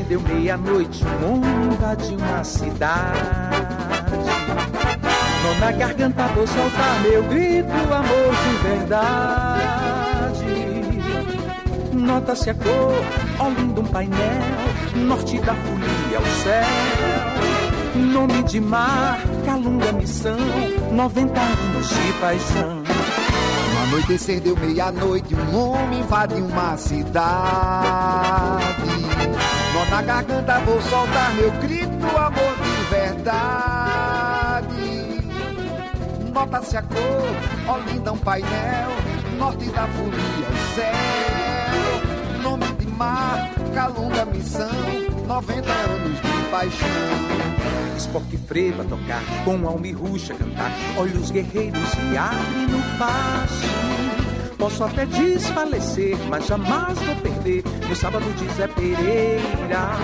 Deu 0.09 0.19
meia-noite, 0.21 1.05
homem 1.23 1.67
invadiu 1.71 2.17
uma 2.17 2.43
cidade. 2.43 3.19
Não 5.43 5.59
na 5.59 5.71
garganta 5.71 6.27
vou 6.29 6.47
soltar 6.47 6.99
meu 7.03 7.23
grito, 7.25 7.69
amor 7.69 8.33
de 8.43 8.57
verdade. 8.67 9.69
Nota-se 11.93 12.49
a 12.49 12.55
cor, 12.55 12.95
ó 13.37 13.49
lindo 13.49 13.81
um 13.81 13.85
painel, 13.85 14.17
norte 14.95 15.37
da 15.41 15.53
folia, 15.53 16.19
o 16.19 16.25
céu. 16.43 16.65
Nome 17.95 18.41
de 18.43 18.59
mar, 18.59 19.19
calunga 19.45 19.91
missão, 19.91 20.39
90 20.91 21.39
anos 21.39 21.87
de 21.87 22.13
paixão. 22.19 22.81
No 23.73 23.83
anoitecer 23.83 24.41
deu 24.41 24.57
meia-noite, 24.57 25.35
um 25.35 25.55
homem 25.55 25.99
invadiu 25.99 26.45
uma 26.45 26.75
cidade. 26.77 28.19
Nó 29.79 29.85
na 29.85 30.01
garganta 30.01 30.59
vou 30.59 30.81
soltar 30.81 31.33
meu 31.35 31.49
grito, 31.51 32.05
amor 32.17 32.53
de 32.61 32.83
verdade. 32.89 34.73
Nota-se 36.33 36.75
a 36.75 36.81
cor, 36.81 37.33
ó 37.65 37.77
linda 37.89 38.11
um 38.11 38.17
painel, 38.17 38.89
norte 39.37 39.69
da 39.69 39.87
folia, 39.87 40.49
o 40.49 40.75
céu. 40.75 42.41
Nome 42.43 42.65
de 42.73 42.87
mar, 42.87 43.51
calunga 43.73 44.25
missão, 44.25 44.67
90 45.25 45.71
anos 45.71 46.19
de 46.19 46.49
paixão. 46.51 47.97
Spock 47.97 48.37
freva 48.49 48.83
tocar, 48.83 49.23
com 49.45 49.65
alma 49.65 49.87
e 49.87 49.93
ruxa 49.93 50.33
cantar, 50.33 50.73
olha 50.97 51.17
os 51.17 51.31
guerreiros 51.31 51.93
e 52.11 52.17
abre 52.17 52.67
no 52.69 52.81
passo. 52.97 53.98
Posso 54.59 54.83
até 54.83 55.05
desfalecer, 55.05 56.17
mas 56.29 56.45
jamais 56.45 56.99
vou 56.99 57.15
perder. 57.15 57.63
No 57.87 57.95
sábado 57.95 58.25
de 58.35 58.45
Zé 58.55 58.67
Pereira, 58.67 59.95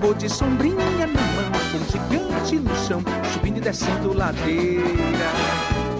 vou 0.00 0.12
de 0.12 0.28
sombrinha 0.28 1.06
na 1.06 1.22
mão, 1.22 1.52
com 1.70 1.78
um 1.78 1.84
gigante 1.86 2.56
no 2.56 2.74
chão, 2.86 3.00
subindo 3.32 3.58
e 3.58 3.60
descendo 3.60 4.12
ladeira. 4.12 5.30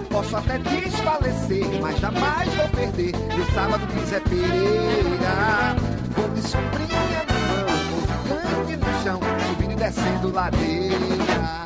Posso 0.09 0.35
até 0.35 0.59
desfalecer, 0.59 1.65
mas 1.81 1.97
jamais 1.97 2.53
vou 2.55 2.67
perder. 2.67 3.13
No 3.13 3.53
sábado 3.53 3.87
de 3.87 4.05
Zé 4.09 4.19
Pereira, 4.19 5.75
vou 6.17 6.29
de 6.29 6.41
sombrinha 6.41 7.25
na 7.29 7.39
mão, 7.47 7.65
com 8.27 8.61
um 8.61 8.67
gigante 8.67 8.75
no 8.75 9.03
chão, 9.03 9.19
subindo 9.47 9.71
e 9.71 9.75
descendo 9.75 10.33
ladeira. 10.33 11.64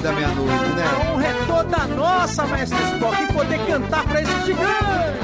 Homem 0.00 0.02
da 0.02 0.12
meia-noite, 0.12 0.68
né? 0.74 0.84
A 0.84 1.12
honra 1.12 1.26
é 1.26 1.34
toda 1.46 1.86
nossa, 1.94 2.46
mestre 2.46 2.82
Spock, 2.94 3.22
e 3.22 3.26
poder 3.32 3.58
cantar 3.66 4.04
pra 4.04 4.22
esse 4.22 4.46
gigante. 4.46 5.20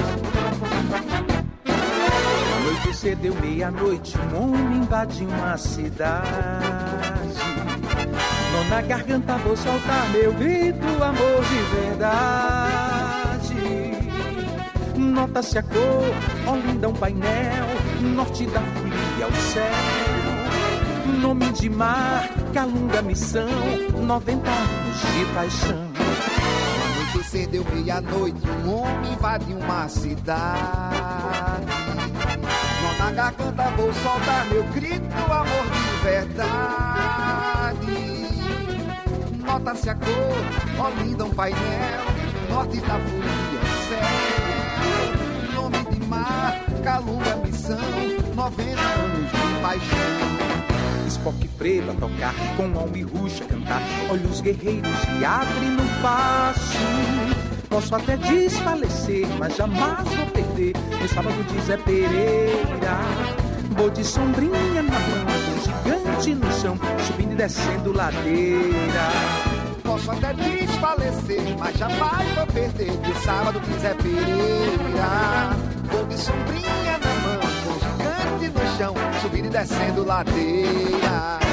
A 1.66 2.60
noite 2.64 2.94
cedeu 2.94 3.34
meia-noite, 3.40 4.16
um 4.18 4.42
homem 4.42 4.78
invadiu 4.78 5.28
uma 5.28 5.56
cidade. 5.56 6.26
Não 8.52 8.64
na 8.68 8.82
garganta 8.82 9.36
vou 9.38 9.56
soltar 9.56 10.08
meu 10.10 10.32
grito, 10.34 10.86
amor 11.02 11.44
de 11.44 11.58
verdade. 11.76 12.36
Nota-se 14.96 15.58
a 15.58 15.62
cor, 15.62 16.14
ó 16.46 16.56
linda 16.56 16.88
um 16.88 16.94
painel, 16.94 17.66
norte 18.00 18.46
da 18.46 18.60
folia, 18.60 19.26
o 19.26 19.36
céu 19.52 20.06
nome 21.20 21.50
de 21.52 21.68
mar, 21.68 22.28
calunga 22.56 23.02
missão, 23.02 23.50
90 24.02 24.50
anos 24.50 24.96
de 25.12 25.26
paixão. 25.34 25.90
Uma 26.74 26.88
noite 27.04 27.28
cedeu 27.28 27.62
meia-noite, 27.70 28.48
um 28.64 28.72
homem 28.72 29.12
invadiu 29.12 29.58
uma 29.58 29.86
cidade. 29.90 31.66
Nó 32.82 32.92
na 32.98 33.10
garganta 33.10 33.62
vou 33.76 33.92
soltar 33.92 34.46
meu 34.46 34.64
grito, 34.68 35.04
amor 35.30 35.66
de 35.70 36.02
verdade. 36.02 36.46
Nota-se 39.44 39.90
a 39.90 39.94
cor, 39.94 40.42
ó 40.78 40.88
linda 41.02 41.26
um 41.26 41.30
painel, 41.34 42.06
norte 42.48 42.80
da 42.80 42.98
folia, 42.98 43.60
céu. 43.86 44.00
Nome 45.54 45.84
de 45.90 46.06
mar, 46.06 46.64
calunga 46.82 47.36
missão, 47.36 47.76
90 48.34 48.80
anos 48.80 49.30
de 49.30 49.60
paixão. 49.60 50.75
Spock 51.16 51.48
preto 51.58 51.90
a 51.90 51.94
tocar, 51.94 52.34
com 52.56 52.78
alma 52.78 52.96
e 52.96 53.02
ruxa 53.02 53.44
cantar. 53.44 53.82
Olha 54.10 54.26
os 54.26 54.40
guerreiros 54.40 54.96
e 55.18 55.24
abre 55.24 55.66
no 55.66 55.84
passo. 56.02 56.76
Posso 57.68 57.94
até 57.94 58.16
desfalecer, 58.16 59.26
mas 59.38 59.56
jamais 59.56 60.08
vou 60.08 60.26
perder. 60.26 60.72
No 61.00 61.08
sábado 61.08 61.42
de 61.44 61.60
Zé 61.62 61.76
Pereira, 61.78 62.98
vou 63.70 63.90
de 63.90 64.04
sombrinha 64.04 64.82
na 64.82 64.98
mão, 64.98 65.26
um 65.54 65.60
gigante 65.62 66.34
no 66.34 66.52
chão, 66.60 66.78
subindo 67.06 67.32
e 67.32 67.36
descendo 67.36 67.92
ladeira. 67.92 69.08
Posso 69.82 70.10
até 70.10 70.32
desfalecer, 70.34 71.56
mas 71.58 71.76
jamais 71.76 72.34
vou 72.34 72.46
perder. 72.46 72.92
No 72.92 73.14
sábado 73.22 73.60
de 73.60 73.78
Zé 73.80 73.94
Pereira, 73.94 75.56
vou 75.90 76.04
de 76.06 76.18
sombrinha 76.18 76.95
chão, 78.76 78.94
subindo 79.22 79.46
e 79.46 79.50
descendo 79.50 80.04
ladeira. 80.04 81.45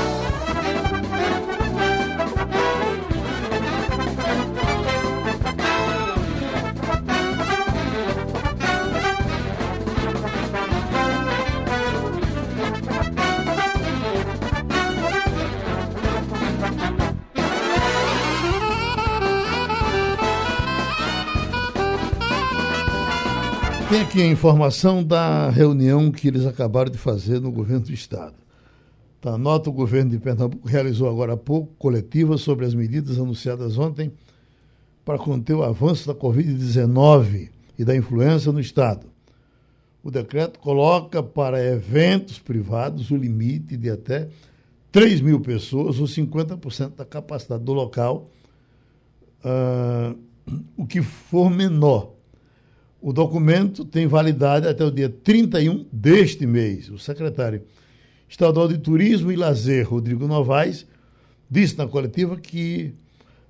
Tem 23.93 24.01
aqui 24.01 24.21
a 24.23 24.27
informação 24.27 25.03
da 25.03 25.51
reunião 25.51 26.11
que 26.11 26.27
eles 26.27 26.47
acabaram 26.47 26.89
de 26.89 26.97
fazer 26.97 27.39
no 27.39 27.51
governo 27.51 27.85
do 27.85 27.93
Estado. 27.93 28.33
Tá, 29.21 29.37
nota 29.37 29.69
o 29.69 29.71
governo 29.73 30.09
de 30.09 30.17
Pernambuco 30.17 30.67
realizou 30.67 31.07
agora 31.07 31.33
há 31.33 31.37
pouco 31.37 31.75
coletiva 31.75 32.35
sobre 32.39 32.65
as 32.65 32.73
medidas 32.73 33.19
anunciadas 33.19 33.77
ontem 33.77 34.11
para 35.05 35.19
conter 35.19 35.53
o 35.53 35.61
avanço 35.61 36.07
da 36.07 36.15
Covid-19 36.15 37.51
e 37.77 37.85
da 37.85 37.95
influenza 37.95 38.51
no 38.51 38.59
Estado. 38.59 39.05
O 40.01 40.09
decreto 40.09 40.57
coloca 40.57 41.21
para 41.21 41.63
eventos 41.63 42.39
privados 42.39 43.11
o 43.11 43.15
limite 43.15 43.77
de 43.77 43.91
até 43.91 44.27
3 44.91 45.21
mil 45.21 45.39
pessoas, 45.39 45.99
ou 45.99 46.07
50% 46.07 46.95
da 46.95 47.05
capacidade 47.05 47.63
do 47.63 47.73
local, 47.73 48.31
uh, 49.45 50.17
o 50.75 50.87
que 50.87 51.03
for 51.03 51.51
menor 51.51 52.22
o 53.03 53.11
documento 53.11 53.83
tem 53.83 54.07
validade 54.07 54.65
até 54.65 54.85
o 54.85 54.89
dia 54.89 55.09
31 55.09 55.85
deste 55.91 56.47
mês. 56.47 56.89
O 56.89 56.97
secretário 56.97 57.61
estadual 58.29 58.65
de 58.65 58.77
Turismo 58.77 59.29
e 59.29 59.35
Lazer, 59.35 59.89
Rodrigo 59.89 60.25
Novaes, 60.25 60.87
disse 61.51 61.77
na 61.77 61.85
coletiva 61.85 62.37
que 62.37 62.93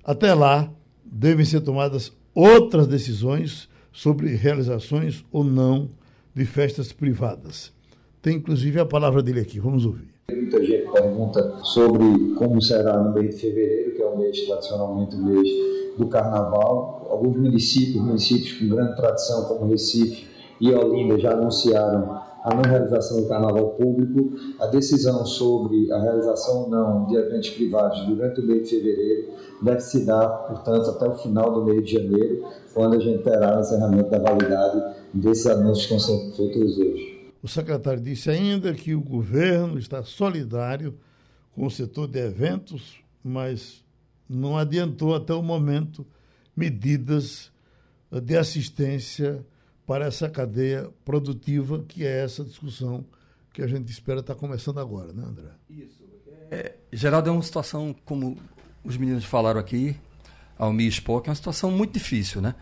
até 0.02 0.34
lá 0.34 0.68
devem 1.04 1.44
ser 1.46 1.60
tomadas 1.60 2.12
outras 2.34 2.88
decisões 2.88 3.68
sobre 3.92 4.34
realizações 4.34 5.24
ou 5.30 5.44
não 5.44 5.88
de 6.34 6.44
festas 6.44 6.92
privadas. 6.92 7.72
Tem 8.20 8.38
inclusive 8.38 8.80
a 8.80 8.84
palavra 8.84 9.22
dele 9.22 9.38
aqui, 9.38 9.60
vamos 9.60 9.86
ouvir. 9.86 10.08
Muita 10.32 10.64
gente 10.64 10.90
pergunta 10.90 11.60
sobre 11.62 12.34
como 12.34 12.60
será 12.60 13.00
no 13.00 13.14
mês 13.14 13.36
de 13.36 13.40
fevereiro, 13.40 13.94
que 13.94 14.02
é 14.02 14.06
o 14.06 14.18
mês 14.18 14.40
tradicionalmente 14.46 15.14
o 15.14 15.24
mês 15.24 15.48
do 15.96 16.06
carnaval. 16.08 17.06
Alguns 17.10 17.36
municípios, 17.36 18.02
municípios 18.02 18.52
com 18.58 18.68
grande 18.68 18.96
tradição, 18.96 19.44
como 19.44 19.70
Recife 19.70 20.26
e 20.60 20.72
Olinda, 20.72 21.18
já 21.18 21.32
anunciaram 21.32 22.20
a 22.44 22.54
não 22.54 22.62
realização 22.62 23.22
do 23.22 23.28
carnaval 23.28 23.70
público. 23.70 24.36
A 24.60 24.66
decisão 24.66 25.24
sobre 25.24 25.90
a 25.92 26.00
realização 26.00 26.64
ou 26.64 26.70
não 26.70 27.06
de 27.06 27.16
eventos 27.16 27.50
privados 27.50 28.04
durante 28.06 28.40
o 28.40 28.46
mês 28.46 28.68
de 28.68 28.76
fevereiro 28.76 29.32
deve 29.62 29.80
se 29.80 30.04
dar, 30.04 30.28
portanto, 30.28 30.90
até 30.90 31.08
o 31.08 31.14
final 31.14 31.52
do 31.52 31.64
mês 31.64 31.84
de 31.84 31.92
janeiro, 31.94 32.44
quando 32.74 32.96
a 32.96 33.00
gente 33.00 33.22
terá 33.22 33.56
o 33.56 33.60
encerramento 33.60 34.10
da 34.10 34.18
validade 34.18 34.96
desses 35.14 35.46
anúncios 35.46 35.86
que 35.86 35.94
estão 35.94 36.32
feitos 36.32 36.78
hoje. 36.78 37.14
O 37.42 37.48
secretário 37.48 38.00
disse 38.00 38.30
ainda 38.30 38.72
que 38.72 38.94
o 38.94 39.00
governo 39.00 39.78
está 39.78 40.02
solidário 40.02 40.94
com 41.54 41.66
o 41.66 41.70
setor 41.70 42.08
de 42.08 42.18
eventos, 42.18 42.98
mas 43.22 43.83
não 44.28 44.56
adiantou 44.56 45.14
até 45.14 45.32
o 45.32 45.42
momento 45.42 46.06
medidas 46.56 47.52
de 48.10 48.36
assistência 48.36 49.44
para 49.86 50.06
essa 50.06 50.28
cadeia 50.28 50.88
produtiva, 51.04 51.84
que 51.86 52.04
é 52.04 52.24
essa 52.24 52.44
discussão 52.44 53.04
que 53.52 53.62
a 53.62 53.66
gente 53.66 53.90
espera 53.90 54.20
estar 54.20 54.34
começando 54.34 54.80
agora, 54.80 55.12
né, 55.12 55.22
André? 55.24 55.50
Isso. 55.70 56.04
É, 56.50 56.74
Geraldo, 56.92 57.28
é 57.28 57.32
uma 57.32 57.42
situação, 57.42 57.94
como 58.04 58.36
os 58.84 58.96
meninos 58.96 59.24
falaram 59.24 59.60
aqui, 59.60 59.96
ao 60.58 60.72
Mi 60.72 60.86
Spock, 60.86 61.28
é 61.28 61.30
uma 61.30 61.34
situação 61.34 61.70
muito 61.70 61.92
difícil, 61.92 62.40
né? 62.40 62.54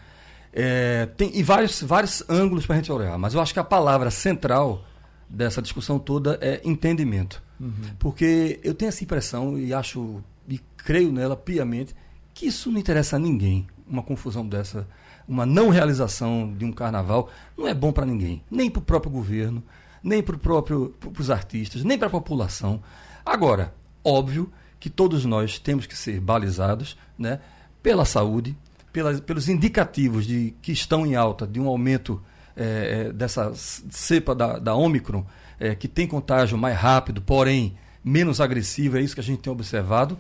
É, 0.52 1.06
tem 1.16 1.36
e 1.36 1.42
vários, 1.42 1.82
vários 1.82 2.22
ângulos 2.28 2.66
para 2.66 2.76
a 2.76 2.78
gente 2.78 2.92
olhar, 2.92 3.16
mas 3.18 3.34
eu 3.34 3.40
acho 3.40 3.52
que 3.52 3.58
a 3.58 3.64
palavra 3.64 4.10
central 4.10 4.84
dessa 5.28 5.62
discussão 5.62 5.98
toda 5.98 6.38
é 6.42 6.60
entendimento. 6.64 7.42
Uhum. 7.58 7.72
Porque 7.98 8.60
eu 8.62 8.74
tenho 8.74 8.90
essa 8.90 9.02
impressão 9.02 9.58
e 9.58 9.72
acho 9.72 10.22
e 10.48 10.60
creio 10.76 11.12
nela 11.12 11.36
piamente 11.36 11.94
que 12.34 12.46
isso 12.46 12.70
não 12.70 12.78
interessa 12.78 13.16
a 13.16 13.18
ninguém, 13.18 13.66
uma 13.86 14.02
confusão 14.02 14.46
dessa, 14.46 14.86
uma 15.28 15.44
não 15.44 15.68
realização 15.68 16.52
de 16.56 16.64
um 16.64 16.72
carnaval 16.72 17.30
não 17.56 17.68
é 17.68 17.74
bom 17.74 17.92
para 17.92 18.06
ninguém, 18.06 18.42
nem 18.50 18.70
para 18.70 18.80
o 18.80 18.84
próprio 18.84 19.12
governo, 19.12 19.62
nem 20.02 20.22
para 20.22 20.36
próprio 20.36 20.94
os 21.18 21.30
artistas, 21.30 21.84
nem 21.84 21.98
para 21.98 22.08
a 22.08 22.10
população. 22.10 22.82
Agora, 23.24 23.74
óbvio 24.02 24.52
que 24.80 24.90
todos 24.90 25.24
nós 25.24 25.58
temos 25.58 25.86
que 25.86 25.96
ser 25.96 26.20
balizados, 26.20 26.96
né, 27.16 27.38
pela 27.82 28.04
saúde, 28.04 28.56
pelas, 28.92 29.20
pelos 29.20 29.48
indicativos 29.48 30.26
de 30.26 30.54
que 30.60 30.72
estão 30.72 31.06
em 31.06 31.14
alta 31.14 31.46
de 31.46 31.60
um 31.60 31.68
aumento 31.68 32.20
é, 32.56 33.12
dessa 33.12 33.52
cepa 33.54 34.34
da, 34.34 34.58
da 34.58 34.74
Omicron, 34.74 35.24
é, 35.58 35.74
que 35.74 35.86
tem 35.86 36.06
contágio 36.06 36.58
mais 36.58 36.76
rápido, 36.76 37.22
porém 37.22 37.76
menos 38.04 38.40
agressivo, 38.40 38.96
é 38.96 39.00
isso 39.00 39.14
que 39.14 39.20
a 39.20 39.24
gente 39.24 39.40
tem 39.40 39.52
observado. 39.52 40.18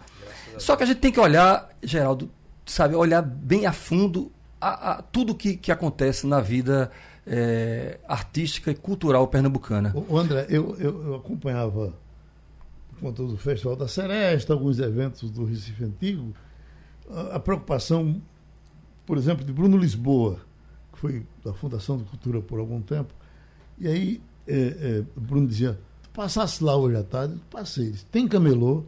Só 0.58 0.76
que 0.76 0.82
a 0.82 0.86
gente 0.86 1.00
tem 1.00 1.10
que 1.10 1.20
olhar, 1.20 1.68
Geraldo, 1.82 2.30
sabe, 2.66 2.94
olhar 2.94 3.22
bem 3.22 3.66
a 3.66 3.72
fundo 3.72 4.30
a, 4.60 4.92
a 4.92 5.02
tudo 5.02 5.34
que, 5.34 5.56
que 5.56 5.72
acontece 5.72 6.26
na 6.26 6.40
vida 6.40 6.90
é, 7.26 7.98
artística 8.06 8.70
e 8.70 8.74
cultural 8.74 9.26
pernambucana. 9.28 9.92
O 10.08 10.16
André, 10.16 10.46
eu, 10.48 10.76
eu, 10.78 11.04
eu 11.06 11.14
acompanhava 11.16 11.94
com 13.00 13.12
todo 13.12 13.34
o 13.34 13.36
Festival 13.36 13.74
da 13.74 13.88
Seresta, 13.88 14.52
alguns 14.52 14.78
eventos 14.78 15.30
do 15.30 15.44
Recife 15.44 15.84
Antigo, 15.84 16.32
a, 17.10 17.36
a 17.36 17.40
preocupação 17.40 18.22
por 19.06 19.18
exemplo, 19.18 19.44
de 19.44 19.52
Bruno 19.52 19.76
Lisboa, 19.76 20.40
que 20.92 20.98
foi 20.98 21.26
da 21.44 21.52
Fundação 21.52 21.96
de 21.96 22.04
Cultura 22.04 22.40
por 22.40 22.58
algum 22.58 22.80
tempo. 22.80 23.12
E 23.78 23.88
aí 23.88 24.22
é, 24.46 24.56
é, 24.56 25.04
Bruno 25.16 25.46
dizia, 25.46 25.78
passasse 26.12 26.62
lá 26.62 26.76
hoje 26.76 26.96
à 26.96 27.02
tarde, 27.02 27.34
passei. 27.50 27.94
Tem 28.10 28.28
camelô? 28.28 28.84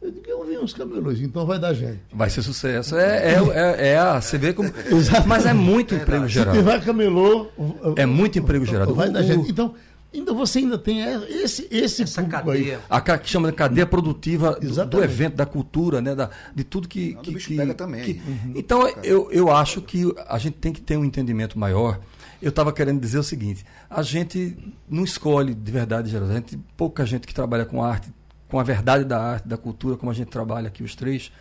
Eu 0.00 0.10
digo, 0.10 0.26
eu 0.28 0.44
vi 0.46 0.58
uns 0.58 0.72
camelôs, 0.72 1.20
então 1.20 1.46
vai 1.46 1.58
dar 1.58 1.72
gente. 1.72 2.00
Vai 2.12 2.30
ser 2.30 2.42
sucesso. 2.42 2.96
É, 2.96 3.34
é, 3.34 3.34
é, 3.34 3.88
é 3.88 3.98
a. 3.98 4.20
Você 4.20 4.38
vê 4.38 4.52
como. 4.52 4.70
Mas 5.26 5.46
é 5.46 5.52
muito 5.52 5.94
emprego 5.94 6.28
geral. 6.28 6.54
Se 6.54 6.60
tiver 6.60 6.84
camelô. 6.84 7.48
É 7.96 8.06
muito 8.06 8.38
emprego 8.38 8.64
geral. 8.64 8.94
Vai 8.94 9.10
dar 9.10 9.22
gente. 9.22 9.50
Então, 9.50 9.74
ainda 10.14 10.32
você 10.32 10.58
ainda 10.60 10.78
tem 10.78 11.00
esse 11.00 11.66
esse 11.70 12.02
Essa 12.02 12.22
cadeia. 12.24 12.76
Aí. 12.76 12.82
A 12.88 13.18
que 13.18 13.28
chama 13.28 13.50
de 13.50 13.56
cadeia 13.56 13.86
produtiva 13.86 14.58
do, 14.60 14.86
do, 14.86 15.02
evento, 15.02 15.34
da 15.34 15.46
cultura, 15.46 16.00
né, 16.00 16.14
da, 16.14 16.30
de 16.54 16.62
tudo 16.62 16.86
que 16.86 17.14
que, 17.22 17.34
que, 17.34 17.56
pega 17.56 17.74
também. 17.74 18.04
Que, 18.04 18.12
uhum. 18.12 18.52
Então 18.54 18.88
eu, 19.02 19.30
eu 19.32 19.50
acho 19.50 19.80
que 19.80 20.14
a 20.28 20.38
gente 20.38 20.58
tem 20.58 20.72
que 20.72 20.80
ter 20.80 20.96
um 20.96 21.04
entendimento 21.04 21.58
maior. 21.58 21.98
Eu 22.40 22.50
estava 22.50 22.72
querendo 22.72 23.00
dizer 23.00 23.18
o 23.18 23.22
seguinte: 23.22 23.64
a 23.88 24.02
gente 24.02 24.56
não 24.88 25.04
escolhe 25.04 25.54
de 25.54 25.72
verdade, 25.72 26.10
Geraldo. 26.10 26.32
A 26.32 26.36
gente 26.36 26.58
pouca 26.76 27.04
gente 27.06 27.26
que 27.26 27.34
trabalha 27.34 27.64
com 27.64 27.82
arte, 27.82 28.12
com 28.48 28.58
a 28.60 28.62
verdade 28.62 29.04
da 29.04 29.20
arte, 29.20 29.48
da 29.48 29.56
cultura, 29.56 29.96
como 29.96 30.10
a 30.10 30.14
gente 30.14 30.28
trabalha 30.28 30.68
aqui 30.68 30.82
os 30.82 30.94
três. 30.94 31.32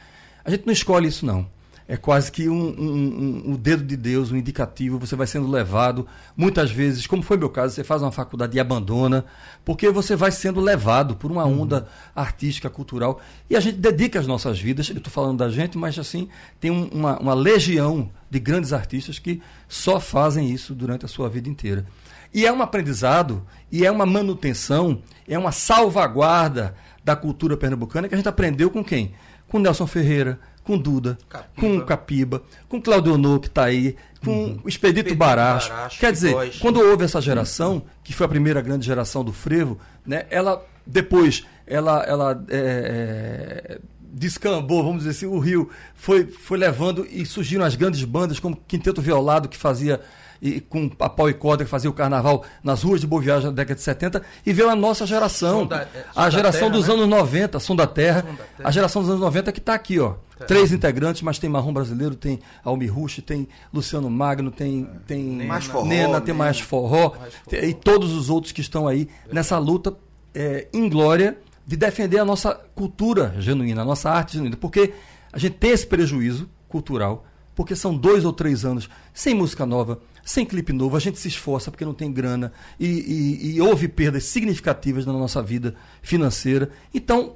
A 0.43 0.49
gente 0.49 0.65
não 0.65 0.73
escolhe 0.73 1.07
isso 1.07 1.25
não 1.25 1.47
é 1.87 1.95
quase 1.95 2.31
que 2.31 2.49
um, 2.49 2.55
um, 2.55 2.91
um, 2.91 3.43
um, 3.51 3.55
dedo 3.55 3.83
de 3.83 3.95
Deus, 3.95 4.31
um 4.31 4.35
indicativo, 4.35 4.97
você 4.97 5.15
vai 5.15 5.27
sendo 5.27 5.47
levado, 5.47 6.07
muitas 6.35 6.71
vezes, 6.71 7.05
como 7.05 7.21
foi 7.21 7.37
meu 7.37 7.49
caso, 7.49 7.75
você 7.75 7.83
faz 7.83 8.01
uma 8.01 8.11
faculdade 8.11 8.57
e 8.57 8.59
abandona, 8.59 9.23
porque 9.63 9.89
você 9.91 10.15
vai 10.15 10.31
sendo 10.31 10.59
levado 10.59 11.15
por 11.15 11.31
uma 11.31 11.45
onda 11.45 11.81
uhum. 11.81 11.85
artística, 12.15 12.69
cultural, 12.71 13.21
e 13.49 13.55
a 13.55 13.59
gente 13.59 13.77
dedica 13.77 14.19
as 14.19 14.25
nossas 14.25 14.59
vidas, 14.59 14.89
eu 14.89 14.97
estou 14.97 15.13
falando 15.13 15.37
da 15.37 15.49
gente, 15.49 15.77
mas 15.77 15.99
assim, 15.99 16.27
tem 16.59 16.71
uma, 16.71 17.19
uma 17.19 17.33
legião 17.35 18.09
de 18.35 18.39
grandes 18.39 18.73
artistas 18.73 19.17
que 19.17 19.41
só 19.65 19.97
fazem 19.97 20.51
isso 20.51 20.75
durante 20.75 21.05
a 21.05 21.07
sua 21.07 21.29
vida 21.29 21.47
inteira. 21.47 21.85
E 22.33 22.45
é 22.45 22.51
um 22.51 22.61
aprendizado, 22.61 23.45
e 23.71 23.85
é 23.85 23.89
uma 23.89 24.05
manutenção, 24.05 25.01
é 25.25 25.39
uma 25.39 25.53
salvaguarda 25.53 26.75
da 27.01 27.15
cultura 27.15 27.55
pernambucana 27.55 28.09
que 28.09 28.13
a 28.13 28.17
gente 28.17 28.27
aprendeu 28.27 28.69
com 28.69 28.83
quem? 28.83 29.13
Com 29.47 29.57
Nelson 29.57 29.87
Ferreira, 29.87 30.37
com 30.65 30.77
Duda, 30.77 31.17
Capiba. 31.29 31.49
com 31.55 31.85
Capiba, 31.85 32.43
com 32.67 32.81
Claudionor, 32.81 33.39
que 33.39 33.47
está 33.47 33.63
aí, 33.63 33.95
com 34.21 34.31
uhum. 34.31 34.59
o 34.63 34.67
Expedito, 34.67 34.67
Expedito 35.07 35.15
Baracho. 35.15 35.69
Baracho. 35.69 35.99
Quer 35.99 36.11
dizer, 36.11 36.33
Góis. 36.33 36.57
quando 36.57 36.81
houve 36.81 37.05
essa 37.05 37.21
geração, 37.21 37.83
que 38.03 38.11
foi 38.11 38.25
a 38.25 38.29
primeira 38.29 38.59
grande 38.59 38.85
geração 38.85 39.23
do 39.23 39.31
frevo, 39.31 39.79
né, 40.05 40.25
ela 40.29 40.61
depois 40.85 41.45
ela, 41.65 42.03
ela 42.03 42.45
é, 42.49 42.57
é, 42.57 43.79
descambou, 44.15 44.81
vamos 44.81 44.99
dizer 44.99 45.09
assim, 45.09 45.25
o 45.25 45.37
Rio 45.37 45.69
foi, 45.93 46.25
foi 46.25 46.57
levando 46.57 47.05
e 47.11 47.25
surgiram 47.25 47.65
as 47.65 47.75
grandes 47.75 48.01
bandas, 48.05 48.39
como 48.39 48.55
Quinteto 48.55 49.01
Violado, 49.01 49.49
que 49.49 49.57
fazia 49.57 49.99
e 50.41 50.59
com 50.59 50.91
a 50.99 51.09
pau 51.09 51.29
e 51.29 51.33
corda 51.33 51.63
que 51.63 51.69
fazia 51.69 51.89
o 51.89 51.93
carnaval 51.93 52.43
nas 52.63 52.83
ruas 52.83 52.99
de 53.01 53.07
Boa 53.07 53.21
Viagem 53.21 53.47
na 53.47 53.55
década 53.55 53.75
de 53.75 53.81
70 53.81 54.21
e 54.45 54.53
veio 54.53 54.69
a 54.69 54.75
nossa 54.75 55.05
geração, 55.05 55.65
da, 55.65 55.83
é, 55.83 56.05
a 56.15 56.29
geração 56.29 56.69
terra, 56.69 56.71
dos 56.71 56.87
né? 56.87 56.93
anos 56.93 57.07
90, 57.07 57.59
Som 57.59 57.75
da 57.75 57.87
Terra, 57.87 58.21
Som 58.21 58.27
da 58.27 58.43
terra. 58.43 58.69
a 58.69 58.71
geração 58.71 59.01
dos 59.01 59.09
anos 59.11 59.21
90 59.21 59.51
que 59.51 59.59
está 59.59 59.73
aqui, 59.73 59.99
ó. 59.99 60.15
É. 60.39 60.43
Três 60.43 60.73
integrantes, 60.73 61.21
mas 61.21 61.39
tem 61.39 61.49
Marrom 61.49 61.73
Brasileiro, 61.73 62.13
tem 62.13 62.39
Almi 62.63 62.85
Rush, 62.85 63.21
tem 63.25 63.47
Luciano 63.73 64.09
Magno, 64.09 64.51
tem, 64.51 64.87
tem 65.07 65.47
mais 65.47 65.65
forró, 65.65 65.85
Nena, 65.85 66.19
tem 66.19 66.35
mais 66.35 66.59
forró, 66.59 67.15
mais 67.17 67.33
forró. 67.33 67.63
e 67.63 67.73
todos 67.73 68.11
os 68.11 68.29
outros 68.29 68.51
que 68.51 68.59
estão 68.59 68.87
aí 68.87 69.07
nessa 69.31 69.57
luta 69.57 69.95
é, 70.33 70.67
inglória 70.73 71.37
de 71.65 71.75
defender 71.75 72.19
a 72.19 72.25
nossa 72.25 72.53
cultura 72.53 73.35
genuína, 73.39 73.81
a 73.81 73.85
nossa 73.85 74.09
arte 74.09 74.33
genuína, 74.33 74.57
porque 74.57 74.93
a 75.31 75.39
gente 75.39 75.53
tem 75.53 75.71
esse 75.71 75.85
prejuízo 75.85 76.49
cultural, 76.67 77.25
porque 77.55 77.75
são 77.75 77.95
dois 77.95 78.25
ou 78.25 78.33
três 78.33 78.65
anos 78.65 78.89
sem 79.13 79.33
música 79.33 79.65
nova, 79.65 79.99
sem 80.23 80.45
clipe 80.45 80.73
novo, 80.73 80.97
a 80.97 80.99
gente 80.99 81.19
se 81.19 81.27
esforça 81.27 81.71
porque 81.71 81.85
não 81.85 81.93
tem 81.93 82.11
grana 82.11 82.51
e, 82.79 82.87
e, 82.87 83.55
e 83.55 83.61
houve 83.61 83.87
perdas 83.87 84.23
significativas 84.25 85.05
na 85.05 85.13
nossa 85.13 85.41
vida 85.41 85.75
financeira. 86.01 86.69
Então, 86.93 87.35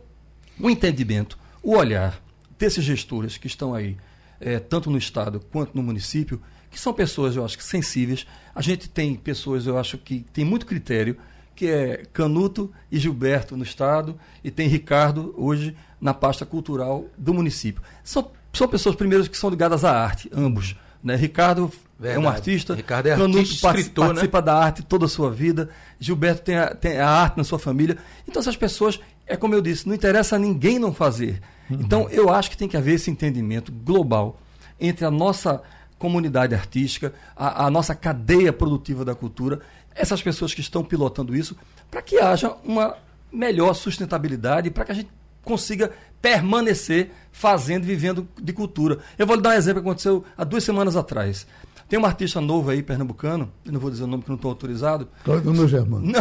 o 0.60 0.70
entendimento, 0.70 1.38
o 1.64 1.76
olhar 1.76 2.22
desses 2.58 2.84
gestores 2.84 3.38
que 3.38 3.48
estão 3.48 3.74
aí, 3.74 3.96
é, 4.42 4.60
tanto 4.60 4.90
no 4.90 4.98
Estado 4.98 5.40
quanto 5.52 5.76
no 5.76 5.82
município, 5.82 6.42
que 6.70 6.80
são 6.80 6.94
pessoas, 6.94 7.36
eu 7.36 7.46
acho 7.46 7.62
sensíveis. 7.62 8.28
A 8.54 8.62
gente 8.62 8.90
tem 8.90 9.16
pessoas, 9.16 9.66
eu 9.66 9.78
acho 9.78 9.98
que 9.98 10.26
tem 10.34 10.46
muito 10.46 10.66
critério, 10.66 11.18
que 11.60 11.68
é 11.68 12.04
Canuto 12.14 12.72
e 12.90 12.98
Gilberto 12.98 13.58
no 13.58 13.66
Estado, 13.66 14.18
e 14.42 14.50
tem 14.50 14.70
Ricardo 14.70 15.36
hoje 15.38 15.76
na 16.00 16.14
pasta 16.14 16.46
cultural 16.46 17.08
do 17.18 17.34
município. 17.34 17.84
São, 18.02 18.32
são 18.54 18.66
pessoas, 18.66 18.96
primeiras 18.96 19.28
que 19.28 19.38
são 19.38 19.50
ligadas 19.50 19.84
à 19.84 19.92
arte, 19.92 20.32
ambos. 20.34 20.78
Né? 21.04 21.18
Ricardo 21.18 21.70
Verdade. 22.00 22.24
é 22.24 22.26
um 22.26 22.30
artista. 22.30 22.74
Ricardo 22.74 23.08
é 23.08 23.18
Canuto 23.18 23.40
artista, 23.40 23.68
escritor, 23.72 24.06
né? 24.06 24.10
participa 24.12 24.38
né? 24.38 24.46
da 24.46 24.56
arte 24.56 24.84
toda 24.84 25.04
a 25.04 25.10
sua 25.10 25.30
vida. 25.30 25.70
Gilberto 26.00 26.44
tem 26.44 26.56
a, 26.56 26.74
tem 26.74 26.98
a 26.98 27.10
arte 27.10 27.38
na 27.38 27.44
sua 27.44 27.60
família. 27.60 27.98
Então, 28.26 28.40
essas 28.40 28.56
pessoas, 28.56 28.98
é 29.28 29.36
como 29.36 29.54
eu 29.54 29.60
disse, 29.60 29.86
não 29.86 29.94
interessa 29.94 30.38
a 30.38 30.40
ninguém 30.40 30.80
não 30.80 30.94
fazer. 30.94 31.42
Uhum. 31.70 31.80
Então, 31.82 32.10
eu 32.10 32.30
acho 32.30 32.50
que 32.50 32.56
tem 32.56 32.70
que 32.70 32.78
haver 32.78 32.96
esse 32.96 33.12
entendimento 33.12 33.70
global 33.70 34.40
entre 34.80 35.04
a 35.04 35.12
nossa 35.12 35.62
comunidade 36.00 36.56
artística, 36.56 37.14
a, 37.36 37.66
a 37.66 37.70
nossa 37.70 37.94
cadeia 37.94 38.54
produtiva 38.54 39.04
da 39.04 39.14
cultura, 39.14 39.60
essas 39.96 40.22
pessoas 40.22 40.54
que 40.54 40.62
estão 40.62 40.84
pilotando 40.84 41.36
isso, 41.36 41.56
para 41.90 42.02
que 42.02 42.20
haja 42.20 42.56
uma 42.64 42.96
melhor 43.32 43.74
sustentabilidade 43.74 44.70
para 44.72 44.86
que 44.86 44.92
a 44.92 44.96
gente 44.96 45.10
consiga 45.44 45.92
permanecer 46.22 47.12
fazendo 47.32 47.84
e 47.84 47.88
vivendo 47.88 48.28
de 48.42 48.52
cultura. 48.54 49.00
Eu 49.18 49.26
vou 49.26 49.36
lhe 49.36 49.42
dar 49.42 49.52
um 49.52 49.54
exemplo 49.54 49.82
que 49.82 49.88
aconteceu 49.88 50.24
há 50.38 50.44
duas 50.44 50.64
semanas 50.64 50.96
atrás. 50.96 51.48
Tem 51.88 51.98
um 51.98 52.06
artista 52.06 52.40
novo 52.40 52.70
aí, 52.70 52.84
pernambucano, 52.84 53.52
eu 53.66 53.72
não 53.72 53.80
vou 53.80 53.90
dizer 53.90 54.04
o 54.04 54.08
nome 54.08 54.22
que 54.22 54.30
não 54.30 54.36
estou 54.36 54.50
autorizado, 54.50 55.08
Cláudio 55.24 55.52
meu 55.54 55.68
Germano. 55.68 56.12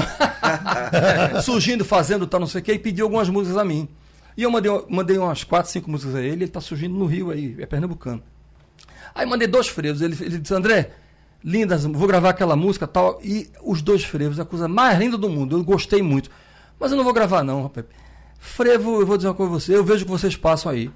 surgindo, 1.45 1.85
fazendo 1.85 2.27
tal, 2.27 2.41
não 2.41 2.47
sei 2.47 2.63
o 2.63 2.65
quê, 2.65 2.73
e 2.73 2.79
pediu 2.79 3.05
algumas 3.05 3.29
músicas 3.29 3.59
a 3.59 3.65
mim. 3.65 3.87
E 4.35 4.45
eu 4.45 4.51
mandei, 4.51 4.71
mandei 4.89 5.19
umas 5.19 5.45
quatro, 5.45 5.71
cinco 5.71 5.91
músicas 5.91 6.15
a 6.15 6.21
ele, 6.23 6.37
ele 6.37 6.45
está 6.45 6.61
surgindo 6.61 6.97
no 6.97 7.05
Rio 7.05 7.31
aí, 7.31 7.55
é 7.59 7.67
pernambucano. 7.67 8.23
Aí 9.15 9.27
mandei 9.27 9.47
dois 9.47 9.69
frevos, 9.69 10.01
ele, 10.01 10.17
ele 10.21 10.39
disse, 10.39 10.55
André, 10.55 10.93
lindas, 11.45 11.85
vou 11.85 12.07
gravar 12.09 12.31
aquela 12.31 12.57
música 12.57 12.87
tal, 12.87 13.19
e 13.23 13.49
os 13.63 13.81
dois 13.83 14.05
frevos, 14.05 14.41
a 14.41 14.45
coisa 14.45 14.67
mais 14.69 14.99
linda 14.99 15.17
do 15.17 15.29
mundo, 15.29 15.57
eu 15.57 15.65
gostei 15.65 16.03
muito. 16.03 16.31
Mas 16.79 16.91
eu 16.91 16.97
não 16.97 17.05
vou 17.05 17.13
gravar 17.13 17.43
não, 17.43 17.63
rapaz. 17.65 17.87
Frevo, 18.39 19.01
eu 19.01 19.07
vou 19.07 19.17
dizer 19.17 19.29
uma 19.29 19.35
coisa 19.35 19.53
a 19.53 19.59
você, 19.59 19.77
eu 19.77 19.85
vejo 19.85 20.05
que 20.05 20.11
vocês 20.11 20.37
passam 20.37 20.71
aí. 20.71 20.91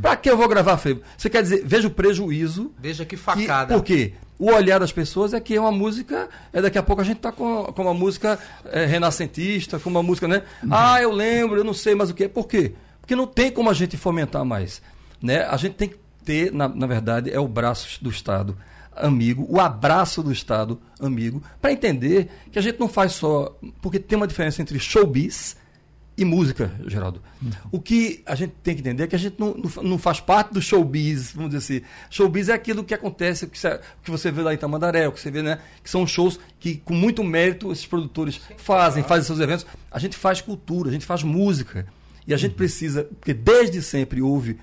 Pra 0.00 0.14
que 0.14 0.30
eu 0.30 0.36
vou 0.36 0.48
gravar 0.48 0.76
frevo? 0.76 1.00
Você 1.18 1.28
quer 1.28 1.42
dizer, 1.42 1.62
veja 1.64 1.88
o 1.88 1.90
prejuízo. 1.90 2.72
Veja 2.78 3.04
que 3.04 3.16
que- 3.16 3.22
facada. 3.22 3.74
por 3.74 3.82
quê? 3.82 4.12
O 4.38 4.52
olhar 4.52 4.78
das 4.78 4.92
pessoas 4.92 5.32
é 5.34 5.40
que 5.40 5.56
é 5.56 5.60
uma 5.60 5.72
música. 5.72 6.28
É 6.52 6.60
daqui 6.62 6.78
a 6.78 6.82
pouco 6.82 7.02
a 7.02 7.04
gente 7.04 7.18
tá 7.18 7.32
com, 7.32 7.64
com 7.64 7.82
uma 7.82 7.94
música 7.94 8.38
é, 8.66 8.84
renascentista, 8.84 9.78
com 9.78 9.90
uma 9.90 10.02
música, 10.02 10.28
né? 10.28 10.42
Ah, 10.70 11.00
eu 11.02 11.10
lembro, 11.10 11.56
eu 11.56 11.64
não 11.64 11.74
sei 11.74 11.94
mais 11.94 12.10
o 12.10 12.14
que. 12.14 12.28
Por 12.28 12.46
quê? 12.46 12.74
Porque 13.00 13.16
não 13.16 13.26
tem 13.26 13.50
como 13.50 13.68
a 13.70 13.72
gente 13.74 13.96
fomentar 13.96 14.44
mais. 14.44 14.80
Né? 15.20 15.42
A 15.44 15.56
gente 15.56 15.74
tem 15.74 15.88
que 15.88 15.96
ter, 16.24 16.52
na, 16.52 16.68
na 16.68 16.86
verdade, 16.86 17.30
é 17.32 17.40
o 17.40 17.48
braço 17.48 18.02
do 18.04 18.10
Estado 18.10 18.56
amigo, 18.96 19.46
o 19.48 19.60
abraço 19.60 20.22
do 20.22 20.32
Estado 20.32 20.80
amigo, 21.00 21.42
para 21.60 21.72
entender 21.72 22.28
que 22.50 22.58
a 22.58 22.62
gente 22.62 22.80
não 22.80 22.88
faz 22.88 23.12
só. 23.12 23.56
Porque 23.80 23.98
tem 23.98 24.16
uma 24.16 24.26
diferença 24.26 24.62
entre 24.62 24.78
showbiz 24.78 25.56
e 26.18 26.24
música, 26.24 26.72
Geraldo. 26.86 27.20
O 27.70 27.78
que 27.78 28.22
a 28.24 28.34
gente 28.34 28.54
tem 28.62 28.74
que 28.74 28.80
entender 28.80 29.02
é 29.02 29.06
que 29.06 29.14
a 29.14 29.18
gente 29.18 29.38
não, 29.38 29.52
não 29.54 29.68
fa- 29.68 29.82
não 29.82 29.98
faz 29.98 30.18
parte 30.18 30.54
do 30.54 30.62
showbiz, 30.62 31.32
vamos 31.32 31.50
dizer 31.52 31.76
assim. 31.78 31.86
Showbiz 32.08 32.48
é 32.48 32.54
aquilo 32.54 32.82
que 32.82 32.94
acontece, 32.94 33.44
o 33.44 33.48
que 33.48 33.60
que 34.02 34.10
você 34.10 34.30
vê 34.30 34.40
lá 34.40 34.54
em 34.54 34.56
Tamandaré, 34.56 35.06
o 35.06 35.12
que 35.12 35.20
você 35.20 35.30
vê, 35.30 35.42
né? 35.42 35.58
Que 35.84 35.90
são 35.90 36.06
shows 36.06 36.40
que, 36.58 36.76
com 36.76 36.94
muito 36.94 37.22
mérito, 37.22 37.70
esses 37.70 37.84
produtores 37.84 38.40
fazem, 38.56 39.02
fazem 39.02 39.24
seus 39.24 39.40
eventos. 39.40 39.66
A 39.90 39.98
gente 39.98 40.16
faz 40.16 40.40
cultura, 40.40 40.88
a 40.88 40.92
gente 40.92 41.04
faz 41.04 41.22
música. 41.22 41.86
E 42.26 42.32
a 42.34 42.36
gente 42.36 42.54
precisa, 42.54 43.04
porque 43.04 43.32
desde 43.34 43.80
sempre 43.82 44.20
houve, 44.20 44.58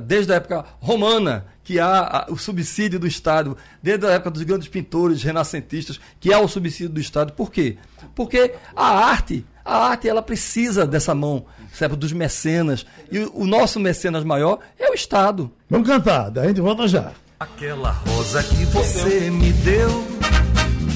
desde 0.00 0.32
a 0.32 0.36
época 0.36 0.64
romana, 0.80 1.46
que 1.62 1.78
há 1.78 2.26
o 2.28 2.36
subsídio 2.36 2.98
do 2.98 3.06
Estado, 3.06 3.56
desde 3.82 4.06
a 4.06 4.10
época 4.10 4.30
dos 4.30 4.42
grandes 4.42 4.68
pintores 4.68 5.22
renascentistas, 5.22 6.00
que 6.18 6.32
há 6.32 6.40
o 6.40 6.48
subsídio 6.48 6.90
do 6.90 7.00
Estado. 7.00 7.32
Por 7.32 7.50
quê? 7.50 7.76
Porque 8.14 8.54
a 8.74 9.06
arte, 9.06 9.44
a 9.64 9.76
arte 9.88 10.08
ela 10.08 10.22
precisa 10.22 10.86
dessa 10.86 11.14
mão, 11.14 11.44
sabe, 11.72 11.96
dos 11.96 12.12
mecenas. 12.12 12.84
E 13.10 13.18
o, 13.32 13.46
nosso 13.46 13.78
mecenas 13.78 14.24
maior 14.24 14.58
é 14.78 14.90
o 14.90 14.94
Estado. 14.94 15.50
Vamos 15.68 15.88
cantar, 15.88 16.30
daí 16.30 16.46
a 16.46 16.48
gente 16.48 16.60
volta 16.60 16.88
já. 16.88 17.12
Aquela 17.38 17.90
rosa 17.90 18.42
que 18.42 18.64
você 18.66 19.30
me 19.30 19.52
deu 19.52 20.20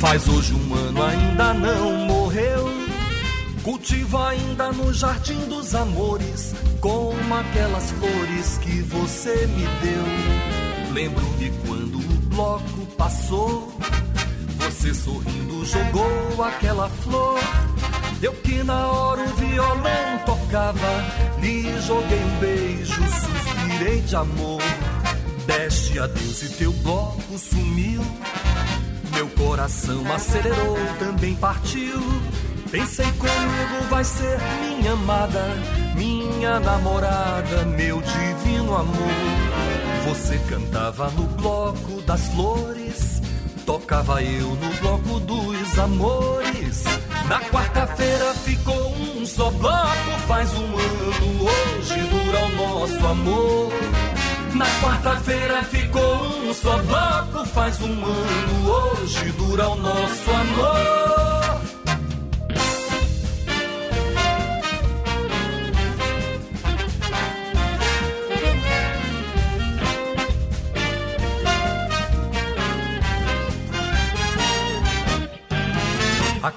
Faz 0.05 0.29
hoje 0.29 0.53
um 0.55 0.75
ano, 0.75 1.03
ainda 1.03 1.55
não 1.55 1.94
Cultivo 3.65 4.19
ainda 4.19 4.71
no 4.73 4.93
jardim 4.93 5.39
dos 5.49 5.75
amores 5.75 6.55
Como 6.81 7.35
aquelas 7.35 7.91
flores 7.93 8.59
que 8.59 8.83
você 8.83 9.47
me 9.47 9.67
deu 9.83 10.93
Lembro-me 10.93 11.51
quando 11.67 11.97
o 11.97 12.17
bloco 12.29 12.87
passou 12.99 13.75
Você 14.59 14.93
sorrindo 14.93 15.65
jogou 15.65 16.45
aquela 16.45 16.91
flor 16.91 17.41
Eu 18.23 18.35
que 18.35 18.63
na 18.63 18.87
hora 18.87 19.23
o 19.23 19.35
violão 19.35 20.19
tocava 20.27 21.05
Lhe 21.41 21.81
joguei 21.81 22.23
um 22.23 22.39
beijo, 22.41 23.03
suspirei 23.03 24.01
de 24.03 24.15
amor 24.15 24.61
Deste 25.47 25.99
adeus 25.99 26.43
e 26.43 26.49
teu 26.51 26.73
bloco 26.73 27.39
sumiu. 27.39 28.03
Meu 29.15 29.29
coração 29.29 30.03
acelerou, 30.13 30.77
também 30.99 31.35
partiu. 31.37 32.01
Pensei 32.75 33.07
comigo 33.13 33.89
vai 33.89 34.03
ser 34.03 34.37
minha 34.59 34.95
amada, 34.95 35.47
minha 35.95 36.59
namorada, 36.59 37.65
meu 37.67 38.03
divino 38.03 38.75
amor. 38.75 40.09
Você 40.09 40.37
cantava 40.49 41.09
no 41.11 41.23
bloco 41.23 42.03
das 42.03 42.27
flores, 42.31 43.23
tocava 43.65 44.21
eu 44.25 44.49
no 44.57 44.75
bloco 44.81 45.21
dos 45.21 45.79
amores. 45.79 46.83
Na 47.29 47.41
quarta-feira 47.43 48.35
ficou 48.35 48.93
um 49.19 49.25
só 49.25 49.53
bloco, 49.53 50.11
faz 50.27 50.53
um 50.55 50.77
ano 50.77 51.45
hoje 51.45 52.01
dura 52.11 52.45
o 52.45 52.49
nosso 52.57 53.07
amor. 53.07 53.73
Na 54.53 54.67
quarta-feira 54.81 55.63
ficou 55.63 56.27
um 56.43 56.53
só 56.53 56.77
bloco, 56.79 57.47
faz 57.51 57.81
um 57.81 58.05
ano 58.05 58.69
hoje 58.69 59.31
dura 59.31 59.69
o 59.69 59.77
nosso 59.77 60.31
amor. 60.33 61.14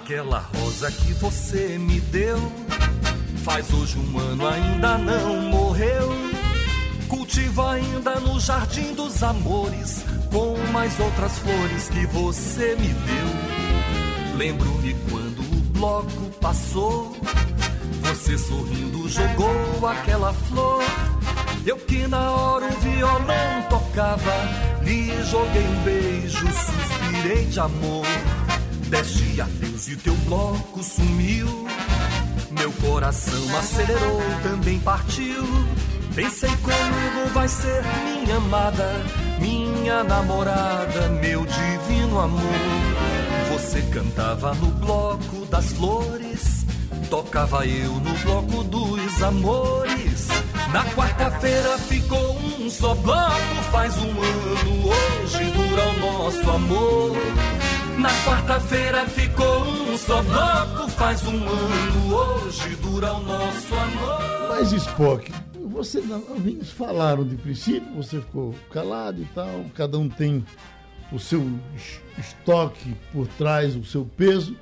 Aquela 0.07 0.39
rosa 0.39 0.89
que 0.89 1.11
você 1.15 1.77
me 1.77 1.99
deu 1.99 2.37
faz 3.43 3.73
hoje 3.73 3.99
um 3.99 4.17
ano 4.17 4.47
ainda 4.47 4.97
não 4.97 5.41
morreu. 5.49 6.09
Cultivo 7.09 7.61
ainda 7.63 8.17
no 8.21 8.39
jardim 8.39 8.93
dos 8.93 9.21
amores, 9.21 10.05
com 10.31 10.55
mais 10.71 10.97
outras 10.97 11.37
flores 11.39 11.89
que 11.89 12.05
você 12.05 12.73
me 12.75 12.87
deu. 12.87 14.37
Lembro-me 14.37 14.95
quando 15.11 15.41
o 15.41 15.61
bloco 15.77 16.31
passou, 16.39 17.13
você 18.03 18.37
sorrindo 18.37 19.09
jogou 19.09 19.87
aquela 19.89 20.31
flor. 20.31 20.83
Eu 21.65 21.75
que 21.79 22.07
na 22.07 22.31
hora 22.31 22.65
o 22.65 22.79
violão 22.79 23.61
tocava, 23.69 24.33
lhe 24.83 25.11
joguei 25.25 25.67
um 25.67 25.83
beijo, 25.83 26.47
suspirei 26.47 27.43
de 27.47 27.59
amor. 27.59 28.05
Deste 28.89 29.41
adeus 29.41 29.87
e 29.89 29.95
teu 29.97 30.15
bloco 30.25 30.81
sumiu. 30.81 31.67
Meu 32.51 32.71
coração 32.71 33.57
acelerou, 33.57 34.21
também 34.41 34.79
partiu. 34.79 35.43
Pensei 36.15 36.49
comigo 36.49 37.33
vai 37.33 37.47
ser 37.47 37.83
minha 38.03 38.37
amada, 38.37 39.05
minha 39.39 40.03
namorada, 40.03 41.09
meu 41.21 41.45
divino 41.45 42.19
amor. 42.19 42.41
Você 43.51 43.81
cantava 43.93 44.55
no 44.55 44.67
bloco 44.67 45.45
das 45.45 45.73
flores, 45.73 46.65
tocava 47.09 47.67
eu 47.67 47.91
no 47.91 48.17
bloco 48.19 48.63
dos 48.63 49.21
amores. 49.21 50.27
Na 50.71 50.83
quarta-feira 50.95 51.77
ficou 51.77 52.39
um 52.59 52.69
só 52.69 52.95
bloco, 52.95 53.55
faz 53.71 53.95
um 53.97 54.09
ano 54.09 54.87
hoje 54.87 55.51
dura 55.51 55.89
o 55.89 55.99
nosso 55.99 56.49
amor. 56.49 57.17
Na 57.99 58.09
quarta-feira 58.25 59.05
ficou 59.07 59.63
um 59.63 59.97
só 59.97 60.21
bloco, 60.21 60.89
faz 60.91 61.23
um 61.25 61.37
ano 61.49 62.15
hoje 62.15 62.75
dura 62.77 63.13
o 63.13 63.23
nosso 63.23 63.73
amor. 63.73 64.47
Mas 64.49 64.71
Spock, 64.71 65.31
você 65.69 65.99
não, 66.01 66.23
eles 66.45 66.69
falaram 66.69 67.23
de 67.25 67.35
princípio, 67.35 67.91
você 67.95 68.19
ficou 68.21 68.53
calado 68.71 69.21
e 69.21 69.25
tal, 69.33 69.65
cada 69.75 69.97
um 69.97 70.07
tem 70.09 70.45
o 71.11 71.17
seu 71.19 71.41
es- 71.75 71.99
estoque 72.17 72.95
por 73.11 73.27
trás, 73.29 73.75
o 73.75 73.83
seu 73.83 74.05
peso. 74.05 74.55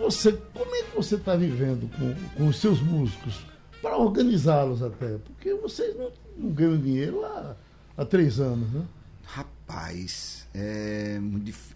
Você, 0.00 0.32
como 0.52 0.74
é 0.74 0.82
que 0.82 0.96
você 0.96 1.14
está 1.14 1.36
vivendo 1.36 1.88
com, 1.96 2.14
com 2.36 2.48
os 2.48 2.56
seus 2.60 2.80
músicos 2.80 3.38
para 3.80 3.96
organizá-los 3.96 4.82
até? 4.82 5.18
Porque 5.18 5.54
vocês 5.54 5.96
não, 5.96 6.10
não 6.36 6.50
ganham 6.50 6.76
dinheiro 6.78 7.20
lá 7.20 7.56
há 7.96 8.04
três 8.04 8.40
anos, 8.40 8.68
né? 8.72 8.82
Rapaz, 9.24 10.43
é, 10.54 11.18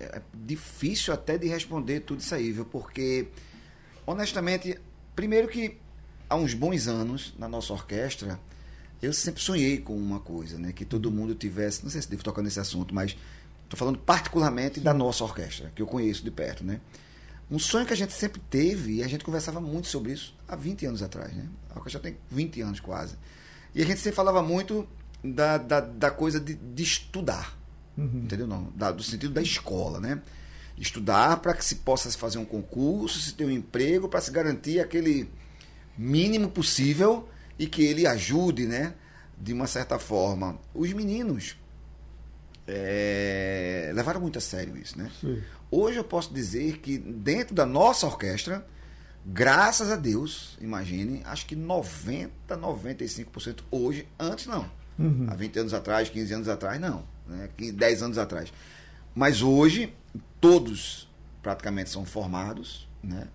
é 0.01 0.23
difícil 0.35 1.13
até 1.13 1.37
de 1.37 1.49
responder 1.49 2.01
tudo 2.01 2.21
isso 2.21 2.35
aí, 2.35 2.53
viu? 2.53 2.65
Porque, 2.65 3.29
honestamente, 4.07 4.79
primeiro 5.17 5.49
que 5.49 5.77
há 6.31 6.37
uns 6.37 6.55
bons 6.55 6.87
anos 6.87 7.35
na 7.37 7.49
nossa 7.49 7.73
orquestra, 7.73 8.39
eu 9.03 9.13
sempre 9.13 9.43
sonhei 9.43 9.79
com 9.79 9.97
uma 9.97 10.21
coisa, 10.21 10.59
né? 10.59 10.73
Que 10.73 10.85
todo 10.85 11.11
mundo 11.11 11.35
tivesse, 11.35 11.83
não 11.83 11.91
sei 11.91 12.03
se 12.03 12.09
devo 12.09 12.23
tocar 12.23 12.43
nesse 12.43 12.61
assunto, 12.61 12.95
mas 12.95 13.17
estou 13.65 13.77
falando 13.77 13.99
particularmente 13.99 14.79
da 14.79 14.95
nossa 14.95 15.25
orquestra, 15.25 15.73
que 15.75 15.83
eu 15.83 15.87
conheço 15.87 16.23
de 16.23 16.31
perto, 16.31 16.65
né? 16.65 16.81
Um 17.51 17.59
sonho 17.59 17.87
que 17.87 17.93
a 17.93 17.97
gente 17.97 18.13
sempre 18.13 18.41
teve, 18.51 18.97
e 18.97 19.03
a 19.03 19.09
gente 19.09 19.25
conversava 19.25 19.61
muito 19.61 19.89
sobre 19.89 20.13
isso 20.13 20.35
há 20.47 20.55
20 20.55 20.87
anos 20.87 21.03
atrás, 21.03 21.33
né? 21.35 21.49
A 21.71 21.79
orquestra 21.79 22.01
tem 22.01 22.17
20 22.31 22.61
anos 22.61 22.79
quase. 22.79 23.17
E 23.75 23.83
a 23.83 23.87
gente 23.87 23.99
sempre 23.99 24.17
falava 24.17 24.43
muito 24.43 24.87
da, 25.25 25.59
da, 25.59 25.81
da 25.81 26.11
coisa 26.11 26.39
de, 26.39 26.55
de 26.55 26.83
estudar. 26.83 27.58
Entendeu? 28.03 28.47
Não, 28.47 28.71
da- 28.77 28.93
do 28.93 29.03
sentido 29.03 29.33
da 29.35 29.43
escola, 29.43 29.99
né? 30.01 30.21
Estudar 30.77 31.39
para 31.39 31.53
que 31.55 31.65
se 31.65 31.77
possa 31.77 32.09
fazer 32.13 32.39
um 32.39 32.45
concurso, 32.45 33.19
se 33.21 33.35
ter 33.35 33.45
um 33.45 33.51
emprego, 33.51 34.09
para 34.09 34.21
se 34.21 34.31
garantir 34.31 34.79
aquele 34.81 35.29
mínimo 35.97 36.49
possível 36.49 37.29
e 37.59 37.67
que 37.67 37.83
ele 37.83 38.07
ajude, 38.07 38.67
né? 38.67 38.95
De 39.37 39.53
uma 39.53 39.67
certa 39.67 39.99
forma. 39.99 40.59
Os 40.73 40.93
meninos 40.93 41.57
é, 42.67 43.91
levaram 43.95 44.21
muito 44.21 44.39
a 44.39 44.41
sério 44.41 44.77
isso, 44.77 44.97
né? 44.99 45.11
Sim. 45.21 45.43
Hoje 45.71 45.97
eu 45.99 46.05
posso 46.05 46.33
dizer 46.33 46.79
que 46.79 46.99
dentro 46.99 47.55
da 47.55 47.67
nossa 47.67 48.07
orquestra, 48.07 48.67
graças 49.25 49.91
a 49.91 49.97
Deus, 49.97 50.57
imagine, 50.61 51.23
acho 51.25 51.47
que 51.47 51.57
90, 51.57 52.57
95% 52.57 53.61
hoje, 53.71 54.07
antes 54.19 54.47
não. 54.47 54.71
Há 55.29 55.35
20 55.37 55.59
anos 55.61 55.75
atrás, 55.75 56.09
15 56.09 56.35
anos 56.35 56.49
atrás, 56.49 56.81
não. 56.81 57.05
Né? 57.29 57.49
15, 57.57 57.73
10 57.73 58.03
anos 58.03 58.19
atrás. 58.19 58.53
Mas 59.15 59.43
hoje, 59.43 59.93
todos 60.41 61.09
praticamente 61.43 61.91
são 61.91 62.05
formados, 62.05 62.89
né? 63.03 63.27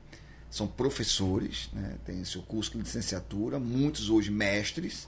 são 0.50 0.68
professores, 0.68 1.70
né? 1.74 1.96
têm 2.06 2.24
seu 2.26 2.42
curso 2.42 2.72
de 2.72 2.78
licenciatura, 2.80 3.60
muitos 3.60 4.10
hoje 4.10 4.30
mestres, 4.32 5.08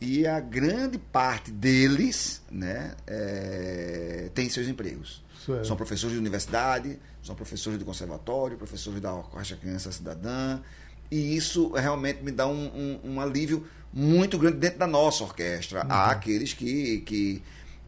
e 0.00 0.26
a 0.26 0.38
grande 0.40 0.98
parte 0.98 1.50
deles 1.50 2.42
né, 2.50 2.94
é, 3.06 4.30
tem 4.34 4.48
seus 4.50 4.68
empregos. 4.68 5.24
Certo. 5.44 5.66
São 5.66 5.76
professores 5.76 6.12
de 6.14 6.18
universidade, 6.20 6.98
são 7.22 7.34
professores 7.34 7.78
de 7.78 7.84
conservatório, 7.84 8.58
professores 8.58 9.00
da 9.00 9.14
Orquestra 9.14 9.56
Criança 9.56 9.90
Cidadã, 9.90 10.60
e 11.10 11.34
isso 11.36 11.70
realmente 11.72 12.22
me 12.22 12.30
dá 12.30 12.46
um, 12.46 12.66
um- 13.04 13.12
um 13.14 13.20
alívio 13.20 13.66
muito 13.92 14.36
grande 14.38 14.58
dentro 14.58 14.78
da 14.80 14.86
nossa 14.86 15.24
orquestra. 15.24 15.84
Uhum. 15.84 15.90
Há 15.92 16.10
aqueles 16.10 16.52
que, 16.52 17.00
que, 17.00 17.42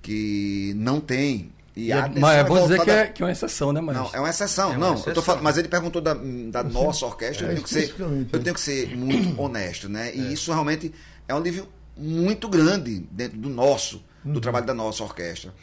que 0.09 0.73
não 0.77 1.01
têm. 1.01 1.53
E 1.77 1.87
E 1.89 1.93
a 1.93 2.07
é- 2.07 2.19
mas 2.19 2.37
é 2.39 2.45
bom 2.45 2.63
dizer 2.63 2.81
que 2.83 2.91
é, 2.91 3.07
que 3.07 3.23
é 3.23 3.27
uma 3.27 3.31
exceção, 3.33 3.73
né, 3.73 3.81
mas 3.81 3.95
não, 3.97 4.11
é 4.13 4.19
uma 4.19 4.31
exceção. 4.31 4.73
É 4.73 4.77
uma 4.77 4.79
não, 4.79 4.89
eu 4.89 4.95
exceção. 4.95 5.15
tô 5.15 5.23
falando, 5.23 5.43
mas 5.45 5.59
ele 5.59 5.69
perguntou 5.69 6.01
da, 6.03 6.15
da 6.51 6.63
nossa 6.65 7.05
orquestra, 7.07 7.47
eu, 7.47 7.51
É, 7.51 7.55
tenho 7.55 7.65
que 7.65 7.71
ser, 7.71 7.95
eu 8.33 8.43
tenho 8.43 8.55
que 8.55 8.61
ser 8.61 8.97
muito 8.97 9.39
honesto, 9.41 9.89
né? 9.89 10.13
E 10.15 10.33
isso 10.33 10.51
realmente 10.53 10.93
é 11.29 11.35
um 11.35 11.37
alívio 11.37 11.69
muito 11.97 12.49
grande 12.49 13.07
dentro 13.11 13.39
do 13.39 13.49
nosso, 13.49 14.03
Uhum. 14.25 14.33
do 14.33 14.41
trabalho 14.41 14.67
da 14.67 14.75
nossa 14.75 15.05
orquestra. 15.05 15.55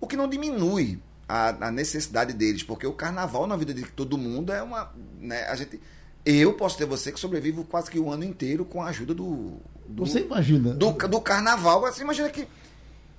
O 0.00 0.06
que 0.06 0.16
não 0.16 0.28
diminui 0.28 1.00
a, 1.28 1.66
a 1.66 1.70
necessidade 1.72 2.32
deles, 2.32 2.62
porque 2.62 2.86
o 2.86 2.92
carnaval 2.92 3.46
na 3.48 3.56
vida 3.56 3.74
de 3.74 3.82
todo 3.84 4.16
mundo 4.16 4.52
é 4.52 4.62
uma. 4.62 4.92
Né, 5.20 5.42
a 5.48 5.56
gente, 5.56 5.80
eu 6.24 6.52
posso 6.52 6.78
ter 6.78 6.86
você 6.86 7.10
que 7.10 7.18
sobrevivo 7.18 7.64
quase 7.64 7.90
que 7.90 7.98
o 7.98 8.08
ano 8.12 8.22
inteiro 8.22 8.64
com 8.64 8.80
a 8.80 8.86
ajuda 8.86 9.12
do. 9.14 9.56
do 9.88 10.06
Você 10.06 10.20
imagina. 10.20 10.72
do, 10.74 10.92
do 10.92 11.20
carnaval. 11.20 11.80
Você 11.80 12.02
imagina 12.02 12.28
que, 12.30 12.46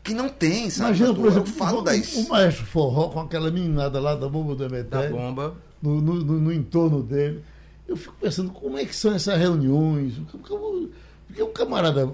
que 0.07 0.13
não 0.13 0.29
tem, 0.29 0.69
sabe? 0.69 0.89
Imagina, 0.97 1.07
pastor? 1.09 1.23
por 1.23 1.31
exemplo, 1.31 1.49
eu 1.49 1.55
falo 1.55 1.79
o, 1.79 1.81
das. 1.83 2.13
o 2.15 2.29
maestro 2.29 2.65
forró 2.65 3.09
com 3.09 3.19
aquela 3.19 3.51
meninada 3.51 3.99
lá 3.99 4.15
da 4.15 4.27
bomba 4.27 4.55
do 4.55 4.67
Da 4.67 4.75
Emetério, 4.75 5.15
bomba. 5.15 5.55
no, 5.81 6.01
no, 6.01 6.13
no- 6.15 6.39
no 6.39 6.53
entorno 6.53 7.03
dele. 7.03 7.43
Eu 7.87 7.95
fico 7.95 8.15
pensando, 8.19 8.49
como 8.51 8.77
é 8.77 8.85
que 8.85 8.95
são 8.95 9.13
essas 9.13 9.37
reuniões? 9.37 10.13
Porque 10.31 11.41
o 11.43 11.47
camarada 11.49 12.11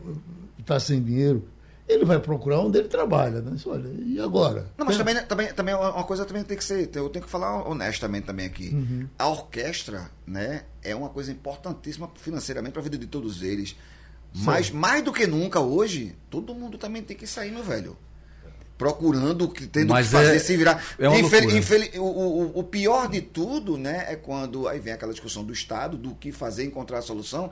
está 0.59 0.79
sem 0.79 1.01
dinheiro, 1.01 1.47
ele 1.87 2.05
vai 2.05 2.19
procurar 2.19 2.59
onde 2.59 2.77
ele 2.79 2.87
trabalha, 2.87 3.41
né? 3.41 3.55
Olha, 3.65 3.89
e 4.05 4.19
agora? 4.19 4.67
Não, 4.77 4.85
mas 4.85 4.95
Tem- 4.97 5.05
também, 5.05 5.25
também, 5.25 5.53
também 5.53 5.75
uma 5.75 6.03
coisa 6.03 6.25
também 6.25 6.43
tem 6.43 6.55
que 6.57 6.63
ser, 6.63 6.89
eu 6.95 7.09
tenho 7.09 7.25
que 7.25 7.29
falar 7.31 7.67
honestamente 7.67 8.23
também 8.25 8.45
aqui. 8.45 8.69
Uhum. 8.69 9.07
A 9.17 9.27
orquestra, 9.27 10.09
né, 10.25 10.63
é 10.83 10.95
uma 10.95 11.09
coisa 11.09 11.31
importantíssima 11.31 12.09
financeiramente 12.15 12.71
para 12.73 12.81
a 12.81 12.83
vida 12.83 12.97
de 12.97 13.07
todos 13.07 13.41
eles. 13.41 13.75
Mas 14.36 14.71
mais 14.71 15.03
do 15.03 15.13
que 15.13 15.27
nunca 15.27 15.59
hoje, 15.59 16.15
todo 16.29 16.55
mundo 16.55 16.77
também 16.77 17.01
tem 17.03 17.15
que 17.15 17.27
sair, 17.27 17.51
meu 17.51 17.63
velho. 17.63 17.95
Procurando, 18.77 19.47
que 19.47 19.67
tendo 19.67 19.89
Mas 19.89 20.07
que 20.07 20.13
fazer, 20.13 20.36
é- 20.36 20.39
se 20.39 20.57
virar. 20.57 20.84
é 20.99 21.19
Infel- 21.19 21.51
infel- 21.51 22.01
o, 22.01 22.05
o- 22.05 22.59
o 22.59 22.63
pior 22.63 23.07
de 23.07 23.21
tudo, 23.21 23.77
né, 23.77 24.05
é 24.09 24.15
quando 24.15 24.67
aí 24.67 24.79
vem 24.79 24.91
aquela 24.93 25.11
discussão 25.13 25.43
do 25.43 25.53
Estado, 25.53 25.95
do 25.95 26.15
que 26.15 26.31
fazer, 26.31 26.65
encontrar 26.65 26.97
a 26.97 27.01
solução, 27.01 27.51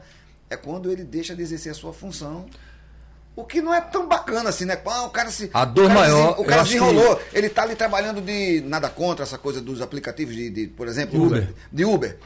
é 0.49 0.57
quando 0.57 0.91
ele 0.91 1.03
deixa 1.03 1.35
de 1.35 1.41
exercer 1.43 1.71
a 1.71 1.75
sua 1.75 1.93
função. 1.93 2.47
O 3.35 3.45
que 3.45 3.61
não 3.61 3.73
é 3.73 3.79
tão 3.79 4.07
bacana 4.07 4.49
assim, 4.49 4.65
né? 4.65 4.77
Ah, 4.85 5.03
o 5.05 5.09
cara 5.09 5.31
se. 5.31 5.49
A 5.53 5.63
dor 5.63 5.85
o 5.89 5.93
maior, 5.93 6.29
desen- 6.31 6.41
o 6.41 6.45
cara 6.45 6.61
acho 6.63 6.71
que- 6.73 6.79
desenrolou. 6.79 7.21
Ele 7.31 7.47
tá 7.49 7.61
ali 7.63 7.75
trabalhando 7.75 8.19
de. 8.19 8.61
Nada 8.61 8.89
contra 8.89 9.23
essa 9.23 9.37
coisa 9.37 9.61
dos 9.61 9.79
aplicativos 9.81 10.35
de, 10.35 10.49
de, 10.49 10.67
por 10.67 10.87
exemplo, 10.87 11.23
Uber. 11.23 11.53
De 11.71 11.85
Uber. 11.85 12.17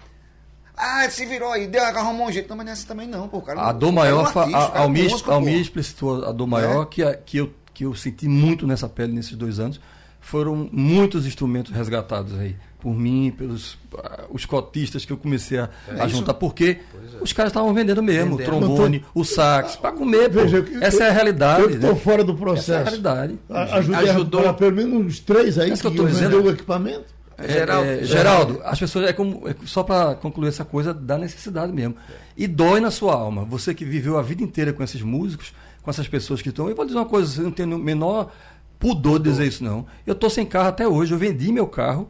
Ah, 0.78 1.10
se 1.10 1.26
virou 1.26 1.52
aí, 1.52 1.68
deu, 1.68 1.84
arrumou 1.84 2.28
um 2.28 2.32
jeito. 2.32 2.50
Não, 2.50 2.58
mas 2.58 2.66
nessa 2.66 2.88
também 2.88 3.08
não, 3.08 3.28
pô. 3.28 3.38
o 3.38 3.42
Cara, 3.42 3.62
A 3.62 3.72
não- 3.74 3.80
dor 3.80 3.86
o 3.88 3.90
é 3.90 3.92
um 3.92 3.96
maior, 3.96 4.32
o 4.36 4.40
a, 4.40 4.44
é 4.44 4.80
um 4.80 4.82
Almir, 4.84 5.10
músico, 5.10 5.32
Almir 5.32 5.54
pô. 5.56 5.62
explicitou 5.62 6.26
a 6.26 6.32
dor 6.32 6.48
maior 6.48 6.84
É. 6.84 6.86
que, 6.86 7.04
a- 7.04 7.16
que, 7.16 7.38
eu, 7.38 7.54
que 7.74 7.86
eu 7.86 7.96
senti 7.96 8.28
muito 8.28 8.68
nessa 8.68 8.88
pele 8.90 9.14
nesses 9.14 9.36
dois 9.36 9.60
anos. 9.60 9.80
Foram 10.20 10.68
muitos 10.72 11.28
instrumentos 11.28 11.72
resgatados 11.72 12.34
aí, 12.40 12.56
por 12.80 12.96
mim, 12.96 13.32
pelos 13.38 13.78
ah, 14.04 14.24
os 14.32 14.44
cotistas 14.44 15.06
que 15.06 15.14
eu 15.14 15.18
comecei 15.18 15.60
a, 15.60 15.70
a 16.00 16.08
juntar, 16.08 16.34
porque 16.34 16.80
os 17.22 17.32
caras 17.32 17.52
estavam 17.52 17.72
vendendo 17.76 18.02
mesmo, 18.02 18.34
o 18.34 18.38
Vendendo. 18.38 18.60
trombone, 18.60 19.06
o 19.14 19.24
sax, 19.24 19.76
para 19.76 19.92
comer, 19.92 20.30
pô. 20.32 20.40
Veja, 20.42 20.58
eu- 20.58 20.82
Essa 20.82 21.04
é 21.04 21.10
a 21.10 21.14
realidade. 21.14 21.62
Eu 21.62 21.70
estou 21.70 21.94
né? 21.94 22.00
fora 22.00 22.24
do 22.24 22.32
Essa 22.32 22.40
é 22.40 22.42
a 22.42 22.46
processo. 22.46 22.84
realidade. 22.86 23.40
A- 23.48 23.78
Ajudei 23.78 24.10
Ajudou. 24.10 24.50
a 24.50 24.54
pelo 24.54 24.76
menos 24.76 24.94
uns 25.06 25.20
três 25.20 25.60
aí 25.60 25.70
É 25.70 25.74
que 25.76 25.80
que, 25.80 25.88
eu 25.88 25.92
tô 25.92 26.04
vendeu 26.06 26.30
dizendo. 26.30 26.44
o 26.44 26.50
equipamento. 26.50 27.15
É, 27.38 27.48
Geraldo, 27.52 27.90
é, 27.90 28.04
Geraldo, 28.04 28.62
as 28.64 28.80
pessoas 28.80 29.10
é 29.10 29.14
como 29.14 29.48
é 29.48 29.56
só 29.66 29.84
para 29.84 30.16
concluir 30.16 30.48
essa 30.48 30.64
coisa 30.64 30.94
da 30.94 31.18
necessidade 31.18 31.72
mesmo. 31.72 31.96
E 32.38 32.48
dói 32.48 32.80
na 32.80 32.92
sua 32.92 33.14
alma. 33.14 33.44
Você 33.44 33.74
que 33.74 33.84
viveu 33.84 34.18
a 34.18 34.22
vida 34.22 34.42
inteira 34.42 34.72
com 34.72 34.84
esses 34.84 35.02
músicos, 35.02 35.54
com 35.82 35.90
essas 35.90 36.08
pessoas 36.08 36.42
que 36.42 36.50
estão. 36.50 36.70
Eu 36.70 36.76
vou 36.76 36.86
dizer 36.86 36.98
uma 36.98 37.06
coisa, 37.06 37.42
eu 37.42 37.46
não 37.46 37.52
tenho 37.52 37.76
o 37.76 37.80
menor 37.80 38.32
pudor 38.80 39.20
de 39.20 39.30
dizer 39.30 39.48
isso 39.48 39.64
não. 39.64 39.86
Eu 40.06 40.16
tô 40.16 40.30
sem 40.30 40.46
carro 40.46 40.70
até 40.70 40.88
hoje, 40.88 41.14
eu 41.14 41.18
vendi 41.18 41.52
meu 41.52 41.68
carro 41.68 42.10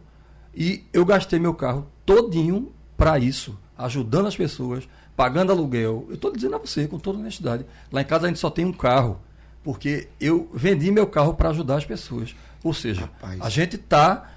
e 0.54 0.84
eu 0.94 1.06
gastei 1.06 1.40
meu 1.40 1.54
carro 1.54 1.88
todinho 2.06 2.72
para 2.96 3.20
isso, 3.20 3.58
ajudando 3.78 4.28
as 4.28 4.36
pessoas, 4.36 4.88
pagando 5.16 5.52
aluguel. 5.52 6.06
Eu 6.10 6.16
estou 6.16 6.32
dizendo 6.32 6.56
a 6.56 6.60
você 6.60 6.88
com 6.88 7.00
toda 7.00 7.20
honestidade. 7.20 7.66
Lá 7.92 8.02
em 8.02 8.06
casa 8.06 8.26
a 8.26 8.28
gente 8.28 8.40
só 8.40 8.50
tem 8.50 8.66
um 8.66 8.74
carro, 8.74 9.20
porque 9.64 10.08
eu 10.20 10.50
vendi 10.54 10.92
meu 10.92 11.08
carro 11.08 11.34
para 11.34 11.50
ajudar 11.50 11.78
as 11.78 11.86
pessoas. 11.86 12.36
Ou 12.64 12.74
seja, 12.74 13.02
Rapaz. 13.02 13.42
a 13.42 13.50
gente 13.50 13.76
está 13.76 14.32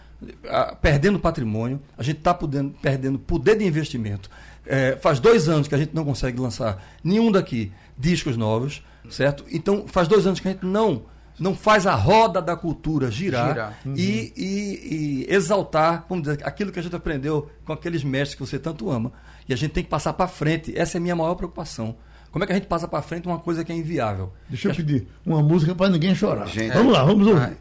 perdendo 0.81 1.19
patrimônio, 1.19 1.81
a 1.97 2.03
gente 2.03 2.19
está 2.19 2.35
perdendo 2.35 3.19
poder 3.19 3.57
de 3.57 3.65
investimento. 3.65 4.29
É, 4.67 4.97
faz 5.01 5.19
dois 5.21 5.49
anos 5.49 5.67
que 5.69 5.75
a 5.75 5.79
gente 5.79 5.95
não 5.95 6.05
consegue 6.05 6.41
lançar 6.41 6.83
nenhum 7.03 7.31
daqui 7.33 7.73
discos 7.97 8.37
novos, 8.37 8.83
certo? 9.09 9.45
Então 9.51 9.87
faz 9.87 10.07
dois 10.09 10.27
anos 10.27 10.41
que 10.41 10.49
a 10.49 10.53
gente 10.53 10.65
não 10.67 11.03
não 11.39 11.55
faz 11.55 11.87
a 11.87 11.95
roda 11.95 12.43
da 12.43 12.57
cultura 12.57 13.13
girar, 13.13 13.49
Girar. 13.51 13.79
E, 13.97 14.33
e- 14.37 15.25
e 15.29 15.33
exaltar, 15.33 16.05
vamos 16.09 16.25
dizer, 16.25 16.45
aquilo 16.45 16.73
que 16.73 16.81
a 16.81 16.83
gente 16.83 16.97
aprendeu 16.97 17.49
com 17.65 17.73
aqueles 17.73 18.03
mestres 18.03 18.35
que 18.35 18.41
você 18.45 18.59
tanto 18.59 18.91
ama. 18.91 19.13
E 19.49 19.53
a 19.53 19.57
gente 19.57 19.71
tem 19.71 19.85
que 19.85 19.89
passar 19.89 20.13
para 20.15 20.27
frente. 20.27 20.77
Essa 20.77 20.97
é 20.97 20.99
a 20.99 21.01
minha 21.01 21.15
maior 21.15 21.37
preocupação. 21.37 21.95
Como 22.33 22.43
é 22.43 22.47
que 22.47 22.53
a 22.53 22.57
gente 22.57 22.67
passa 22.67 22.89
para 22.89 23.01
frente 23.03 23.27
uma 23.29 23.39
coisa 23.39 23.65
que 23.65 23.71
é 23.71 23.75
inviável? 23.77 24.33
Deixa 24.49 24.69
eu 24.69 24.75
pedir 24.75 25.07
uma 25.25 25.41
música 25.41 25.77
para 25.77 25.89
ninguém 25.89 26.13
chorar. 26.13 26.47
Gente. 26.49 26.73
vamos 26.75 26.93
lá, 26.93 27.05
vamos 27.05 27.25
ouvir. 27.29 27.57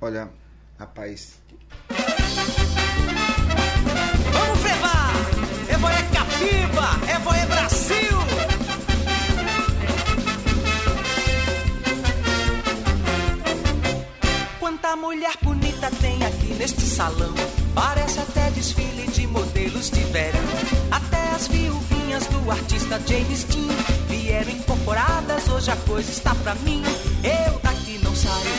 Olha, 0.00 0.28
rapaz. 0.76 1.40
Mulher 15.04 15.36
bonita 15.42 15.90
tem 16.00 16.24
aqui 16.24 16.54
neste 16.54 16.80
salão. 16.80 17.34
Parece 17.74 18.20
até 18.20 18.50
desfile 18.52 19.06
de 19.08 19.26
modelos 19.26 19.90
de 19.90 20.00
verão. 20.04 20.40
Até 20.90 21.28
as 21.28 21.46
viuvinhas 21.46 22.26
do 22.28 22.50
artista 22.50 22.98
James 23.06 23.44
Dean 23.44 23.76
vieram 24.08 24.50
incorporadas. 24.50 25.46
Hoje 25.48 25.70
a 25.70 25.76
coisa 25.76 26.10
está 26.10 26.34
pra 26.36 26.54
mim. 26.66 26.82
Eu 27.22 27.60
daqui 27.62 28.00
não 28.02 28.14
saio, 28.16 28.54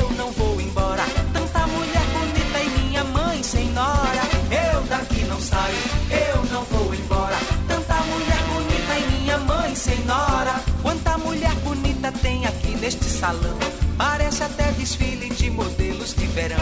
eu 0.00 0.10
não 0.12 0.32
vou 0.32 0.58
embora. 0.58 1.02
Tanta 1.34 1.66
mulher 1.66 2.04
bonita 2.14 2.58
e 2.60 2.80
minha 2.80 3.04
mãe 3.04 3.42
sem 3.42 3.70
nora. 3.72 4.22
Eu 4.72 4.80
daqui 4.84 5.22
não 5.24 5.38
saio, 5.38 5.76
eu 6.10 6.44
não 6.50 6.64
vou 6.64 6.94
embora. 6.94 7.36
Tanta 7.68 7.94
mulher 8.04 8.42
bonita 8.54 8.98
e 8.98 9.18
minha 9.18 9.38
mãe 9.38 9.74
sem 9.74 9.98
nora. 10.06 10.64
Quanta 10.80 11.18
mulher 11.18 11.54
bonita 11.56 12.10
tem 12.10 12.46
aqui 12.46 12.74
neste 12.76 13.04
salão. 13.04 13.58
Parece 13.98 14.42
até 14.42 14.69
verão. 16.40 16.58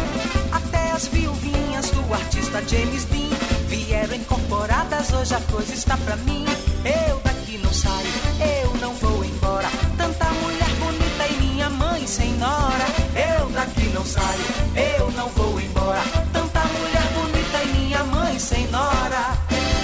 Até 0.51 0.91
as 0.91 1.07
viuvinhas 1.07 1.91
do 1.91 2.12
artista 2.12 2.61
James 2.66 3.05
Dean 3.05 3.31
vieram 3.68 4.14
incorporadas. 4.14 5.12
Hoje 5.12 5.35
a 5.35 5.41
coisa 5.53 5.72
está 5.72 5.97
pra 5.99 6.16
mim. 6.16 6.45
Eu 6.85 7.20
daqui 7.20 7.59
não 7.59 7.72
saio, 7.72 8.14
eu 8.64 8.74
não 8.81 8.93
vou 8.95 9.24
embora. 9.24 9.68
Tanta 9.97 10.24
mulher 10.43 10.70
bonita 10.81 11.24
e 11.31 11.35
minha 11.43 11.70
mãe 11.70 12.07
sem 12.07 12.33
nora. 12.35 12.87
Eu 13.14 13.51
daqui 13.51 13.87
não 13.95 14.05
saio, 14.05 14.47
eu 14.99 15.11
não 15.12 15.29
vou 15.29 15.61
embora. 15.61 16.03
Tanta 16.33 16.61
mulher 16.76 17.07
bonita 17.14 17.62
e 17.62 17.68
minha 17.79 18.03
mãe 18.05 18.39
sem 18.39 18.66
nora. 18.68 19.39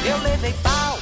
Eu 0.05 0.19
levei 0.19 0.55
pau, 0.63 0.99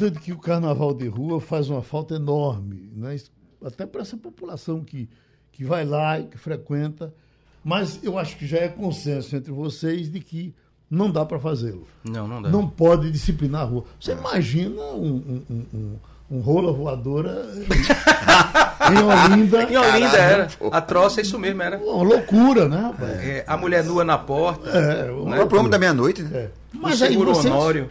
dúvida 0.00 0.10
de 0.10 0.18
que 0.20 0.32
o 0.32 0.38
carnaval 0.38 0.94
de 0.94 1.06
rua 1.06 1.40
faz 1.40 1.68
uma 1.68 1.82
falta 1.82 2.14
enorme, 2.14 2.90
né? 2.96 3.16
até 3.64 3.84
para 3.84 4.00
essa 4.00 4.16
população 4.16 4.82
que, 4.82 5.08
que 5.52 5.64
vai 5.64 5.84
lá 5.84 6.18
e 6.18 6.24
que 6.24 6.38
frequenta. 6.38 7.12
Mas 7.62 8.00
eu 8.02 8.18
acho 8.18 8.38
que 8.38 8.46
já 8.46 8.58
é 8.58 8.68
consenso 8.68 9.36
entre 9.36 9.52
vocês 9.52 10.10
de 10.10 10.18
que 10.20 10.54
não 10.90 11.10
dá 11.10 11.26
para 11.26 11.38
fazê-lo. 11.38 11.86
Não, 12.02 12.26
não 12.26 12.40
dá. 12.40 12.48
Não 12.48 12.66
pode 12.66 13.10
disciplinar 13.10 13.60
a 13.60 13.64
rua. 13.64 13.84
Você 14.00 14.12
imagina 14.12 14.80
um, 14.82 15.42
um, 15.50 15.66
um, 15.74 15.96
um, 16.30 16.40
rola 16.40 16.72
voadora 16.72 17.46
em 18.90 19.34
Olinda. 19.36 19.62
Em 19.64 19.76
Olinda 19.76 20.16
era. 20.16 20.48
A 20.72 20.80
troça 20.80 21.20
é 21.20 21.22
isso 21.22 21.38
mesmo, 21.38 21.60
era. 21.62 21.76
Uma 21.78 22.02
loucura, 22.02 22.66
né, 22.66 22.80
rapaz? 22.80 23.10
É, 23.20 23.44
a 23.46 23.56
mulher 23.58 23.84
nua 23.84 24.04
na 24.04 24.16
porta. 24.16 24.70
É, 24.70 25.12
O 25.12 25.28
né? 25.28 25.38
homem 25.42 25.68
da 25.70 25.78
meia-noite, 25.78 26.22
né? 26.22 26.30
É. 26.38 26.50
Mas 26.72 27.02
aí 27.02 27.14
vocês- 27.14 27.44
Honório. 27.52 27.90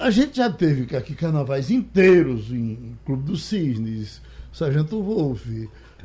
A 0.00 0.10
gente 0.10 0.36
já 0.36 0.50
teve 0.50 0.94
aqui 0.96 1.14
carnavais 1.14 1.70
inteiros 1.70 2.50
em 2.50 2.96
Clube 3.04 3.22
dos 3.24 3.44
Cisnes, 3.44 4.20
Sargento 4.52 5.00
Wolf. 5.02 5.46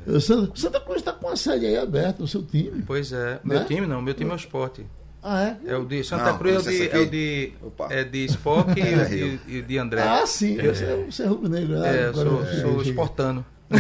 eh, 0.07 0.20
Santa, 0.20 0.51
Santa 0.55 0.80
Cruz 0.80 0.97
está 0.99 1.13
com 1.13 1.30
a 1.30 1.36
sede 1.36 1.66
aí 1.66 1.78
aberta, 1.78 2.24
o 2.24 2.28
seu 2.28 2.43
time. 2.43 2.84
Pois 2.86 3.11
é. 3.11 3.34
Né? 3.36 3.39
Meu 3.43 3.66
time 3.66 3.88
não, 3.88 4.01
meu 4.01 4.13
time 4.13 4.30
é 4.30 4.34
o 4.34 4.36
esporte. 4.36 4.86
Ah, 5.24 5.43
é? 5.43 5.57
É 5.72 5.76
o 5.76 5.84
de 5.86 6.03
Santa 6.03 6.26
Não, 6.34 6.38
Cruz, 6.38 6.68
é 6.68 6.70
o 6.70 6.72
de, 6.72 6.89
é 6.89 6.97
o 6.99 7.05
de, 7.09 7.53
Opa. 7.63 7.88
é 7.91 8.03
de 8.03 8.26
Spock 8.26 8.80
e, 8.80 8.84
É, 8.93 9.01
o 9.03 9.09
de, 9.09 9.39
e 9.47 9.61
de 9.63 9.78
André. 9.80 10.01
Ah, 10.03 10.24
sim. 10.28 10.55
Eu- 10.59 10.76
Você, 10.76 10.84
é- 10.84 11.05
você 11.09 11.24
é 11.24 11.26
rubro-negro. 11.26 11.82
ah, 11.82 11.88
É, 11.88 12.07
eu 12.09 12.13
sou, 12.13 12.43
eu 12.43 12.61
sou 12.61 12.82
esportano. 12.84 13.43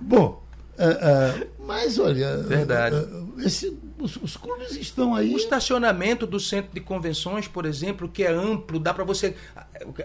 Bom, 0.00 0.42
é, 0.78 0.84
é, 0.86 1.46
mas 1.66 1.98
olha. 1.98 2.36
Verdade. 2.42 2.96
é, 2.96 3.42
é, 3.42 3.46
esse- 3.46 3.76
os, 4.04 4.16
os 4.16 4.36
clubes 4.36 4.76
estão 4.76 5.14
aí. 5.14 5.32
O 5.32 5.36
estacionamento 5.36 6.26
do 6.26 6.38
centro 6.38 6.70
de 6.74 6.80
convenções, 6.80 7.48
por 7.48 7.64
exemplo, 7.64 8.08
que 8.08 8.22
é 8.22 8.30
amplo, 8.30 8.78
dá 8.78 8.92
para 8.92 9.02
você. 9.04 9.34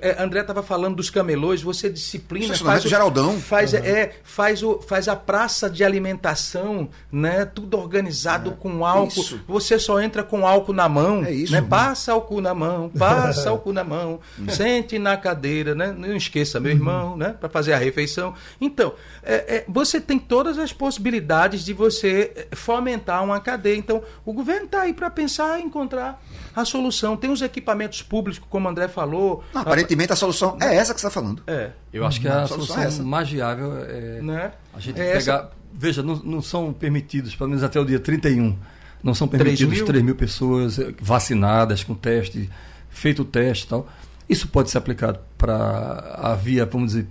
é, 0.02 0.22
André 0.24 0.39
estava 0.41 0.64
falando 0.64 0.95
dos 0.95 1.10
camelôs, 1.10 1.62
você 1.62 1.89
disciplina. 1.89 2.45
Estacionamento 2.45 2.88
o- 2.88 2.89
Geraldão. 2.89 3.39
Faz, 3.39 3.74
é, 3.74 4.16
faz, 4.24 4.64
o, 4.64 4.80
faz 4.80 5.08
a 5.08 5.16
praça 5.16 5.70
de 5.70 5.84
alimentação, 5.84 6.89
né? 7.12 7.45
Tudo 7.45 7.78
organizado 7.78 8.52
com 8.54 8.86
álcool. 8.86 9.20
isso. 9.22 9.41
Você 9.47 9.78
só 9.78 10.02
entra 10.02 10.24
com 10.24 10.47
álcool 10.47 10.74
na 10.74 10.88
mão. 10.88 11.26
É 11.26 11.32
isso. 11.34 11.52
Né? 11.52 11.62
Passa 11.62 12.14
álcool 12.14 12.41
na 12.41 12.54
mão, 12.54 12.89
passa 12.97 13.50
álcool 13.50 13.74
na 13.74 13.84
mão, 13.84 14.20
sente 14.50 14.97
na 14.97 15.18
cadeira, 15.18 15.76
né? 15.76 15.93
Não 15.95 16.16
esqueça, 16.16 16.60
meu 16.60 16.72
irmão, 16.72 17.18
né? 17.18 17.36
Para 17.38 17.50
fazer 17.50 17.74
a 17.74 17.78
refeição. 17.78 18.34
Então, 18.62 18.93
é, 19.24 19.58
é, 19.58 19.66
você 19.68 20.00
tem 20.00 20.18
todas 20.18 20.58
as 20.58 20.72
possibilidades 20.72 21.66
de 21.66 21.74
você 21.74 22.32
é, 22.36 22.56
fomentar 22.56 23.24
uma 23.24 23.39
cadeia. 23.39 23.76
Então, 23.90 24.04
o 24.24 24.32
governo 24.32 24.66
está 24.66 24.82
aí 24.82 24.94
para 24.94 25.10
pensar 25.10 25.60
e 25.60 25.64
encontrar 25.64 26.22
a 26.56 26.64
solução. 26.64 27.18
Tem 27.18 27.32
os 27.32 27.42
equipamentos 27.42 28.04
públicos, 28.04 28.40
como 28.48 28.68
o 28.68 28.70
André 28.72 28.88
falou. 28.88 29.44
Não, 29.52 29.62
aparentemente 29.64 30.14
a 30.14 30.16
solução 30.16 30.56
é 30.62 30.76
essa 30.76 30.94
que 30.94 31.02
você 31.02 31.08
está 31.08 31.20
falando. 31.20 31.42
É, 31.48 31.72
Eu 31.92 32.06
acho 32.06 32.22
que 32.22 32.28
a 32.28 32.44
A 32.44 32.48
solução 32.48 32.68
solução 32.76 32.84
é 32.84 32.88
essa. 32.88 33.04
mais 33.04 33.28
viável 33.30 33.74
é 33.84 34.22
né? 34.22 34.52
a 34.76 34.80
gente 34.80 35.02
É 35.02 35.16
essa- 35.18 35.38
pegar. 35.40 35.52
Veja, 35.74 36.04
não, 36.04 36.16
não 36.18 36.42
são 36.42 36.72
permitidos, 36.72 37.36
pelo 37.36 37.50
menos 37.50 37.64
até 37.64 37.80
o 37.80 37.86
dia 37.86 38.00
31, 38.00 38.56
não 39.04 39.14
são 39.16 39.28
3 39.28 39.42
permitidos 39.42 39.78
mil? 39.78 39.86
3 39.86 40.04
mil 40.04 40.16
pessoas 40.16 40.78
eh, 40.78 40.94
vacinadas 41.02 41.84
com 41.84 41.96
teste, 41.96 42.48
feito 42.90 43.24
o 43.24 43.26
teste 43.26 43.66
e 43.66 43.70
tal. 43.70 43.88
Isso 44.28 44.48
pode 44.50 44.70
ser 44.70 44.78
aplicado 44.78 45.20
para 45.38 46.16
a 46.22 46.36
via, 46.36 46.66
vamos 46.66 46.92
dizer, 46.92 47.08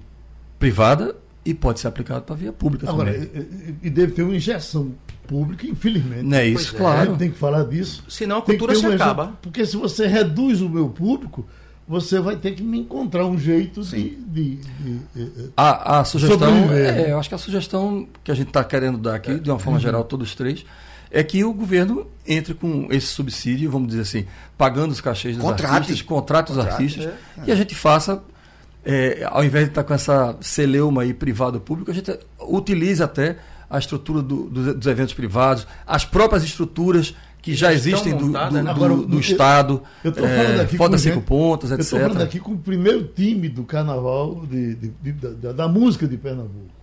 privada 0.59 1.17
e 1.45 1.55
pode 1.55 1.81
ser 1.81 1.89
aplicado 1.89 2.23
para 2.23 2.35
a 2.35 2.39
via 2.39 2.53
pública 2.53 2.89
Agora, 2.89 3.13
também. 3.13 3.31
e, 3.35 3.39
e- 3.39 3.77
e 3.87 3.91
deve 3.91 4.13
ter 4.13 4.23
uma 4.23 4.35
injeção 4.37 4.93
pública, 5.29 5.67
infelizmente. 5.67 6.23
Não 6.23 6.37
é 6.39 6.47
isso, 6.49 6.71
Pois 6.71 6.75
é. 6.75 6.79
claro. 6.79 7.17
Tem 7.17 7.31
que 7.31 7.39
falar 7.39 7.63
disso. 7.65 8.03
Senão 8.09 8.39
a 8.39 8.43
cultura 8.43 8.75
se 8.75 8.85
acaba. 8.87 9.35
Porque 9.41 9.65
se 9.65 9.77
você 9.77 10.07
reduz 10.09 10.61
o 10.61 10.69
meu 10.69 10.89
público, 10.89 11.47
você 11.87 12.19
vai 12.21 12.37
ter 12.37 12.53
que 12.55 12.63
me 12.63 12.79
encontrar 12.81 13.25
um 13.27 13.39
jeito 13.39 13.83
de, 13.83 14.11
de- 14.17 14.57
de- 14.57 14.99
de- 15.15 15.51
A, 15.57 16.01
a 16.01 16.05
sugestão, 16.05 16.73
é, 16.73 17.13
eu 17.13 17.19
acho 17.19 17.29
que 17.29 17.35
a 17.35 17.39
sugestão 17.39 18.09
que 18.25 18.31
a 18.31 18.35
gente 18.35 18.49
está 18.49 18.65
querendo 18.65 18.99
dar 18.99 19.15
aqui, 19.15 19.39
de 19.39 19.51
uma 19.51 19.59
forma 19.59 19.79
geral, 19.79 20.03
todos 20.05 20.29
os 20.31 20.35
três, 20.35 20.65
é 21.11 21.23
que 21.23 21.43
o 21.45 21.53
governo 21.55 22.07
entre 22.27 22.53
com 22.53 22.89
esse 22.91 23.07
subsídio, 23.07 23.71
vamos 23.71 23.89
dizer 23.89 24.03
assim, 24.03 24.27
pagando 24.59 24.93
os 24.93 25.01
cachês 25.01 25.37
dos 25.37 25.45
Contrate. 25.45 25.75
artistas, 25.75 26.03
contrate 26.03 26.53
os 26.53 26.59
artistas, 26.59 27.09
e 27.47 27.51
a 27.51 27.55
gente 27.55 27.75
faça, 27.75 28.23
é, 28.85 29.27
ao 29.31 29.43
invés 29.43 29.65
de 29.65 29.71
estar 29.71 29.85
com 29.85 29.95
essa 29.95 30.37
celeuma 30.43 31.03
aí 31.03 31.15
privado-público, 31.15 31.91
a 31.91 31.95
gente 31.95 32.15
utilize 32.39 33.03
até 33.03 33.39
a 33.71 33.79
estrutura 33.79 34.23
do- 34.23 34.45
do- 34.49 34.75
dos 34.75 34.87
eventos 34.87 35.15
privados, 35.15 35.67
as 35.87 36.05
próprias 36.05 36.43
estruturas 36.45 37.15
que 37.41 37.55
já 37.55 37.73
existem 37.73 38.17
do, 38.17 38.27
montadas, 38.27 38.51
do- 38.51 38.55
né? 38.57 38.63
do- 38.63 38.71
Agora, 38.71 38.95
do 38.97 39.17
eu- 39.17 39.21
Estado, 39.21 39.83
eu 40.05 40.11
é, 40.11 40.65
com 40.67 40.99
cinco 40.99 41.15
gente- 41.15 41.21
pontos, 41.25 41.71
Eu 41.71 41.77
etc. 41.77 41.85
estou 41.85 42.01
falando 42.01 42.23
aqui 42.23 42.41
com 42.41 42.53
o 42.53 42.59
primeiro 42.59 43.05
time 43.05 43.49
do 43.49 43.63
carnaval 43.65 44.45
de, 44.51 44.75
de- 44.75 44.93
de- 45.03 45.13
da, 45.13 45.53
da 45.53 45.69
música 45.69 46.07
de 46.09 46.17
Pernambuco. 46.17 46.77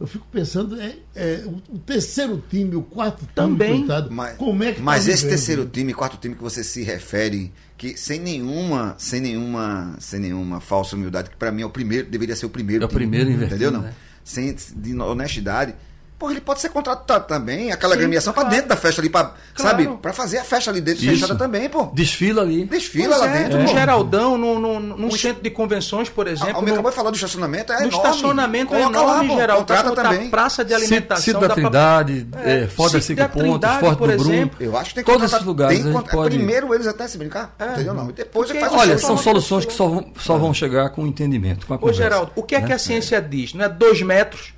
Eu 0.00 0.06
fico 0.06 0.26
pensando, 0.32 0.80
é, 0.80 0.94
é, 1.14 1.44
o, 1.46 1.78
terceiro 1.78 2.42
time, 2.50 2.74
o 2.74 2.82
quarto 2.82 3.18
time, 3.18 3.28
Também. 3.34 3.78
coitado, 3.80 4.10
Mas, 4.10 4.34
como 4.38 4.64
é 4.64 4.72
que 4.72 4.80
mas 4.80 5.04
tá 5.04 5.10
esse 5.12 5.22
vivendo? 5.24 5.30
terceiro 5.36 5.66
time, 5.66 5.92
quarto 5.92 6.16
time 6.16 6.34
que 6.34 6.42
você 6.42 6.64
se 6.64 6.82
refere, 6.82 7.52
que 7.76 7.96
sem 7.98 8.18
nenhuma, 8.18 8.94
sem 8.96 9.20
nenhuma, 9.20 9.94
sem 9.98 10.18
nenhuma 10.18 10.58
falsa 10.58 10.96
humildade, 10.96 11.28
que 11.28 11.36
para 11.36 11.52
mim 11.52 11.60
é 11.62 11.66
o 11.66 11.70
primeiro, 11.70 12.08
deveria 12.08 12.34
ser 12.34 12.46
o 12.46 12.50
primeiro. 12.50 12.84
É 12.84 12.86
o 12.86 12.88
time, 12.88 13.00
primeiro 13.00 13.30
entendeu 13.30 13.70
não? 13.70 13.82
né? 13.82 13.92
Sem 14.24 14.54
de 14.74 14.96
honestidade. 14.98 15.74
Porra, 16.20 16.32
ele 16.32 16.40
pode 16.42 16.60
ser 16.60 16.68
contratado 16.68 17.24
também, 17.26 17.72
aquela 17.72 17.94
Sim, 17.94 18.00
agremiação 18.00 18.34
claro. 18.34 18.46
pra 18.50 18.54
dentro 18.56 18.68
da 18.68 18.76
festa 18.76 19.00
ali, 19.00 19.08
pra, 19.08 19.32
Claro. 19.54 19.70
sabe? 19.70 19.88
Pra 20.02 20.12
fazer 20.12 20.36
a 20.36 20.44
festa 20.44 20.70
ali 20.70 20.78
dentro, 20.82 21.02
Isso. 21.02 21.12
fechada 21.14 21.34
também, 21.34 21.66
pô. 21.66 21.84
Desfila 21.94 22.42
ali. 22.42 22.66
Desfila 22.66 23.16
Pois 23.16 23.20
lá 23.20 23.26
é, 23.36 23.42
dentro, 23.44 23.58
no 23.58 23.64
pô. 23.64 23.72
Geraldão, 23.72 24.36
no, 24.36 24.58
no, 24.60 24.78
num 24.80 25.10
centro 25.12 25.42
de 25.42 25.48
convenções, 25.48 26.10
por 26.10 26.28
Ah, 26.28 26.30
exemplo. 26.30 26.58
O 26.58 26.62
meu 26.62 26.66
no- 26.66 26.72
acabou 26.74 26.90
de 26.90 26.96
falar 26.98 27.08
do 27.10 27.14
estacionamento, 27.16 27.72
é 27.72 27.76
no 27.80 27.86
enorme. 27.86 27.96
estacionamento 28.06 28.74
é 28.74 28.82
enorme, 28.82 29.28
lá, 29.28 29.34
pô, 29.34 29.40
geral. 29.40 29.58
Contrata 29.60 29.92
também. 29.92 30.28
praça 30.28 30.62
de 30.62 30.74
alimentação. 30.74 31.24
Cito 31.24 31.40
da 31.40 31.46
dá 31.48 31.54
pra- 31.54 31.62
Trindade, 31.62 32.26
É, 32.44 32.60
é, 32.64 32.66
Fora 32.66 32.90
Cito 32.90 33.04
Cinco 33.04 33.22
Pontos, 33.22 33.40
Trindade, 33.42 33.80
Forte 33.80 33.98
por 33.98 34.08
do 34.10 34.16
Bruno. 34.18 34.34
exemplo. 34.34 34.56
Eu 34.60 34.76
acho 34.76 34.88
que 34.90 34.94
tem 34.96 35.04
que 35.04 35.10
Todos 35.10 35.32
esses 35.32 35.46
lugares 35.46 35.74
tem 35.74 35.82
que 35.84 35.88
a 35.88 35.92
gente 35.92 36.00
contra- 36.02 36.16
pode- 36.18 36.36
Primeiro 36.36 36.74
eles 36.74 36.86
até 36.86 37.08
se 37.08 37.16
brincar, 37.16 37.56
entendeu 37.72 37.94
não? 37.94 38.10
E 38.10 38.12
depois 38.12 38.50
ele 38.50 38.58
Porque- 38.58 38.76
faz 38.76 38.88
Olha, 38.90 38.98
são 38.98 39.16
soluções 39.16 39.64
que 39.64 39.72
só 39.72 39.88
vão, 39.88 40.12
só 40.18 40.36
vão 40.36 40.52
chegar 40.52 40.90
com 40.90 41.06
entendimento, 41.06 41.66
com 41.66 41.72
a 41.72 41.76
Ô, 41.76 41.78
conversa. 41.80 42.02
Geraldo, 42.02 42.32
o 42.36 42.42
que 42.42 42.54
é 42.54 42.60
né? 42.60 42.66
que 42.66 42.72
a 42.74 42.78
ciência 42.78 43.22
diz? 43.22 43.54
Não 43.54 43.64
é 43.64 43.70
dois 43.70 44.02
metros? 44.02 44.52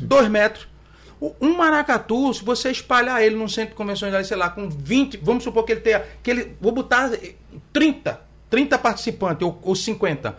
Dois 0.00 0.28
metros. 0.28 0.68
Um 1.40 1.56
maracatu, 1.56 2.32
se 2.32 2.44
você 2.44 2.70
espalhar 2.70 3.20
ele 3.22 3.34
num 3.34 3.48
centro 3.48 3.70
de 3.70 3.76
convenções, 3.76 4.26
sei 4.26 4.36
lá, 4.36 4.48
com 4.50 4.68
20, 4.68 5.16
vamos 5.18 5.42
supor 5.42 5.64
que 5.64 5.72
ele 5.72 5.80
tenha. 5.80 6.04
Que 6.22 6.30
ele, 6.30 6.56
vou 6.60 6.70
botar 6.70 7.12
eh, 7.14 7.34
30, 7.72 8.20
30 8.48 8.78
participantes, 8.78 9.42
ou, 9.46 9.58
ou 9.62 9.74
50. 9.74 10.36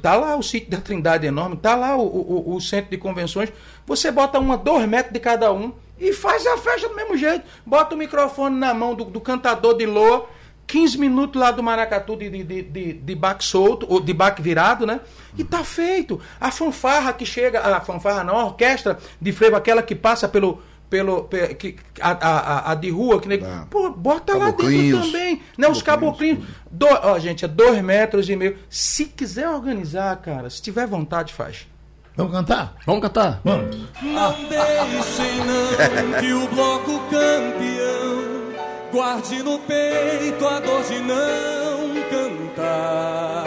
Tá 0.00 0.16
lá 0.16 0.34
o 0.36 0.42
sítio 0.42 0.70
da 0.70 0.78
Trindade 0.80 1.26
enorme, 1.26 1.56
tá 1.56 1.74
lá 1.74 1.96
o, 1.96 2.02
o- 2.06 2.54
o 2.56 2.60
centro 2.60 2.90
de 2.90 2.96
convenções. 2.96 3.52
Você 3.86 4.10
bota 4.10 4.38
uma, 4.38 4.56
dois 4.56 4.88
metros 4.88 5.12
de 5.12 5.20
cada 5.20 5.52
um 5.52 5.72
e 5.98 6.12
faz 6.12 6.46
a 6.46 6.56
festa 6.56 6.88
do 6.88 6.94
mesmo 6.96 7.16
jeito. 7.16 7.44
Bota 7.66 7.94
o 7.94 7.98
microfone 7.98 8.56
na 8.56 8.72
mão 8.72 8.94
do, 8.94 9.04
do 9.04 9.20
cantador 9.20 9.76
de 9.76 9.84
loa, 9.84 10.26
15 10.66 10.96
minutos 10.98 11.40
lá 11.40 11.50
do 11.50 11.62
maracatu 11.62 12.16
de, 12.16 12.30
de, 12.30 12.42
de, 12.44 12.62
de, 12.62 12.92
de 12.94 13.14
baque 13.14 13.44
solto, 13.44 13.86
ou 13.88 14.00
de 14.00 14.12
baque 14.14 14.40
virado, 14.40 14.86
né? 14.86 15.00
E 15.36 15.44
tá 15.44 15.62
feito. 15.64 16.20
A 16.40 16.50
fanfarra 16.50 17.12
que 17.12 17.26
chega, 17.26 17.60
a 17.60 17.80
fanfarra 17.80 18.24
não, 18.24 18.36
a 18.38 18.44
orquestra 18.46 18.98
de 19.20 19.32
frevo, 19.32 19.56
aquela 19.56 19.82
que 19.82 19.94
passa 19.94 20.28
pelo. 20.28 20.62
Pelo, 20.88 21.22
pe- 21.24 21.54
que, 21.54 21.76
a, 22.02 22.10
a, 22.10 22.72
a- 22.72 22.74
de 22.74 22.90
rua, 22.90 23.18
que 23.18 23.26
nem, 23.26 23.38
Tá. 23.40 23.66
pô, 23.70 23.88
bota 23.88 24.36
lá 24.36 24.50
dentro 24.50 25.00
também. 25.00 25.40
Né? 25.56 25.66
Os 25.66 25.80
caboclinhos. 25.80 26.44
Do, 26.70 26.86
ó, 26.86 27.18
gente, 27.18 27.46
é 27.46 27.48
dois 27.48 27.82
metros 27.82 28.28
e 28.28 28.36
meio. 28.36 28.58
Se 28.68 29.06
quiser 29.06 29.48
organizar, 29.48 30.14
cara, 30.20 30.50
se 30.50 30.60
tiver 30.60 30.86
vontade, 30.86 31.32
faz. 31.32 31.66
Vamos 32.14 32.32
cantar? 32.32 32.74
Vamos 32.84 33.00
cantar? 33.00 33.40
Vamos. 33.42 33.74
Não 34.02 34.32
deixem 34.50 35.38
não 35.46 36.20
que 36.20 36.32
o 36.34 36.46
bloco 36.48 37.00
campeão 37.08 38.31
Guarde 38.92 39.42
no 39.42 39.58
peito 39.60 40.46
a 40.46 40.60
dor 40.60 40.84
de 40.84 40.98
não 40.98 41.94
cantar. 42.10 43.46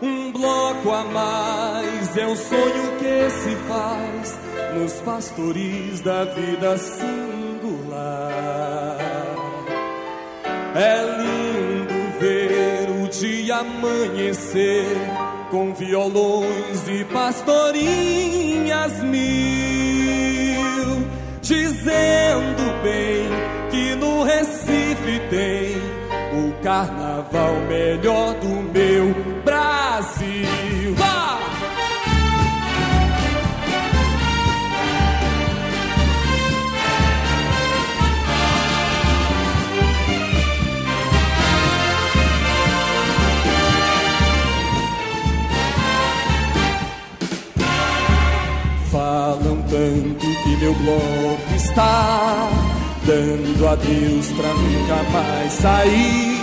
Um 0.00 0.30
bloco 0.30 0.92
a 0.92 1.02
mais 1.02 2.16
é 2.16 2.24
o 2.24 2.36
sonho 2.36 2.92
que 3.00 3.28
se 3.30 3.56
faz 3.66 4.38
nos 4.74 4.92
pastoris 5.00 6.00
da 6.02 6.24
vida 6.24 6.78
singular. 6.78 7.26
É 10.76 11.02
lindo 11.18 12.20
ver 12.20 12.88
o 13.02 13.08
dia 13.08 13.56
amanhecer 13.56 14.86
com 15.50 15.74
violões 15.74 16.86
e 16.86 17.04
pastorinhas 17.06 19.02
mil, 19.02 19.26
dizendo 21.42 22.82
bem 22.84 23.25
tem 25.30 25.76
o 26.32 26.52
carnaval 26.62 27.54
melhor 27.68 28.34
do 28.34 28.48
meu 28.72 29.14
Brasil. 29.44 30.46
Falam 48.90 49.62
tanto 49.68 50.26
que 50.42 50.56
meu 50.56 50.74
bloco 50.74 51.54
está 51.54 52.75
dando 53.06 53.68
adeus 53.68 54.26
pra 54.32 54.48
nunca 54.48 55.02
mais 55.10 55.52
sair. 55.52 56.40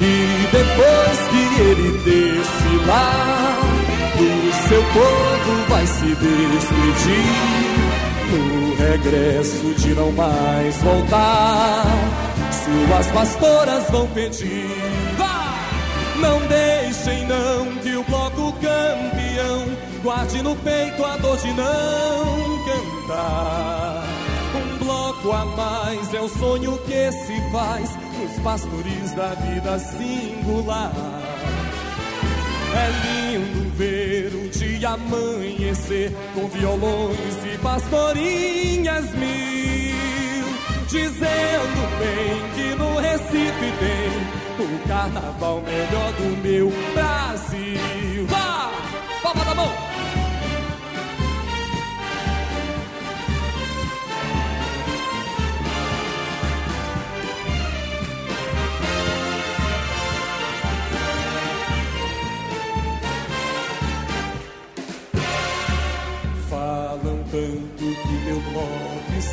E 0.00 0.48
depois 0.50 1.18
que 1.30 1.60
ele 1.62 1.98
desfilar, 1.98 3.58
do 4.16 4.68
seu 4.68 4.82
povo 4.92 5.68
vai 5.68 5.86
se 5.86 6.06
despedir. 6.06 7.54
No 8.30 8.74
regresso 8.76 9.74
de 9.78 9.94
não 9.94 10.10
mais 10.12 10.76
voltar, 10.82 11.84
suas 12.50 13.06
pastoras 13.12 13.90
vão 13.90 14.06
pedir. 14.08 14.66
Vá! 15.16 15.54
Não 16.16 16.40
deixem 16.46 17.26
não 17.26 17.76
que 17.82 17.96
o 17.96 18.02
bloco 18.04 18.52
campeão 18.54 19.64
guarde 20.02 20.42
no 20.42 20.56
peito 20.56 21.04
a 21.04 21.16
dor 21.16 21.36
de 21.36 21.52
não 21.52 22.64
cantar. 22.64 24.03
Bloco 25.24 25.32
a 25.32 25.44
mais 25.46 26.12
é 26.12 26.20
o 26.20 26.28
sonho 26.28 26.76
que 26.80 27.12
se 27.12 27.50
faz 27.50 27.90
nos 28.18 28.38
pastoris 28.42 29.12
da 29.12 29.28
vida 29.28 29.78
singular. 29.78 30.92
É 32.76 33.36
lindo 33.38 33.70
ver 33.74 34.34
o 34.34 34.48
dia 34.50 34.90
amanhecer 34.90 36.12
com 36.34 36.46
violões 36.48 37.54
e 37.54 37.58
pastorinhas 37.58 39.10
mil, 39.14 40.46
dizendo 40.88 41.98
bem 41.98 42.52
que 42.54 42.74
no 42.74 42.98
Recife 42.98 43.72
tem 43.78 44.66
o 44.66 44.88
carnaval 44.88 45.62
melhor 45.62 46.12
do 46.12 46.42
meu 46.42 46.70
Brasil. 46.92 48.26
Vá! 48.28 48.70
Palma 49.22 49.44
da 49.44 49.54
mão! 49.54 49.93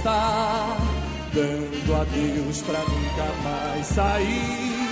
Está 0.01 0.77
dando 1.31 2.01
adeus 2.01 2.61
pra 2.63 2.79
nunca 2.79 3.27
mais 3.43 3.85
sair. 3.85 4.89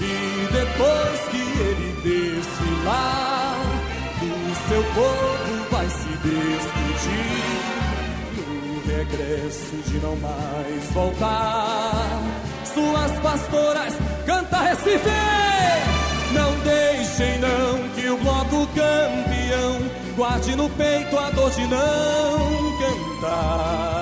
E 0.00 0.48
depois 0.52 1.20
que 1.30 1.42
ele 1.60 1.90
desfilar, 2.02 3.56
do 4.20 4.68
seu 4.68 4.84
povo 4.94 5.70
vai 5.72 5.88
se 5.88 6.08
despedir. 6.22 7.64
No 8.36 8.80
regresso 8.86 9.76
de 9.90 9.98
não 9.98 10.16
mais 10.16 10.84
voltar, 10.92 12.22
suas 12.72 13.12
pastoras 13.20 13.94
canta 14.24 14.58
Recife! 14.58 15.10
Não 16.32 16.52
deixem 16.60 17.38
não 17.38 17.88
que 17.90 18.08
o 18.08 18.16
bloco 18.18 18.68
campeão 18.68 19.90
guarde 20.16 20.54
no 20.56 20.68
peito 20.70 21.18
a 21.18 21.30
dor 21.30 21.50
de 21.50 21.66
não 21.66 22.78
cantar. 22.78 23.93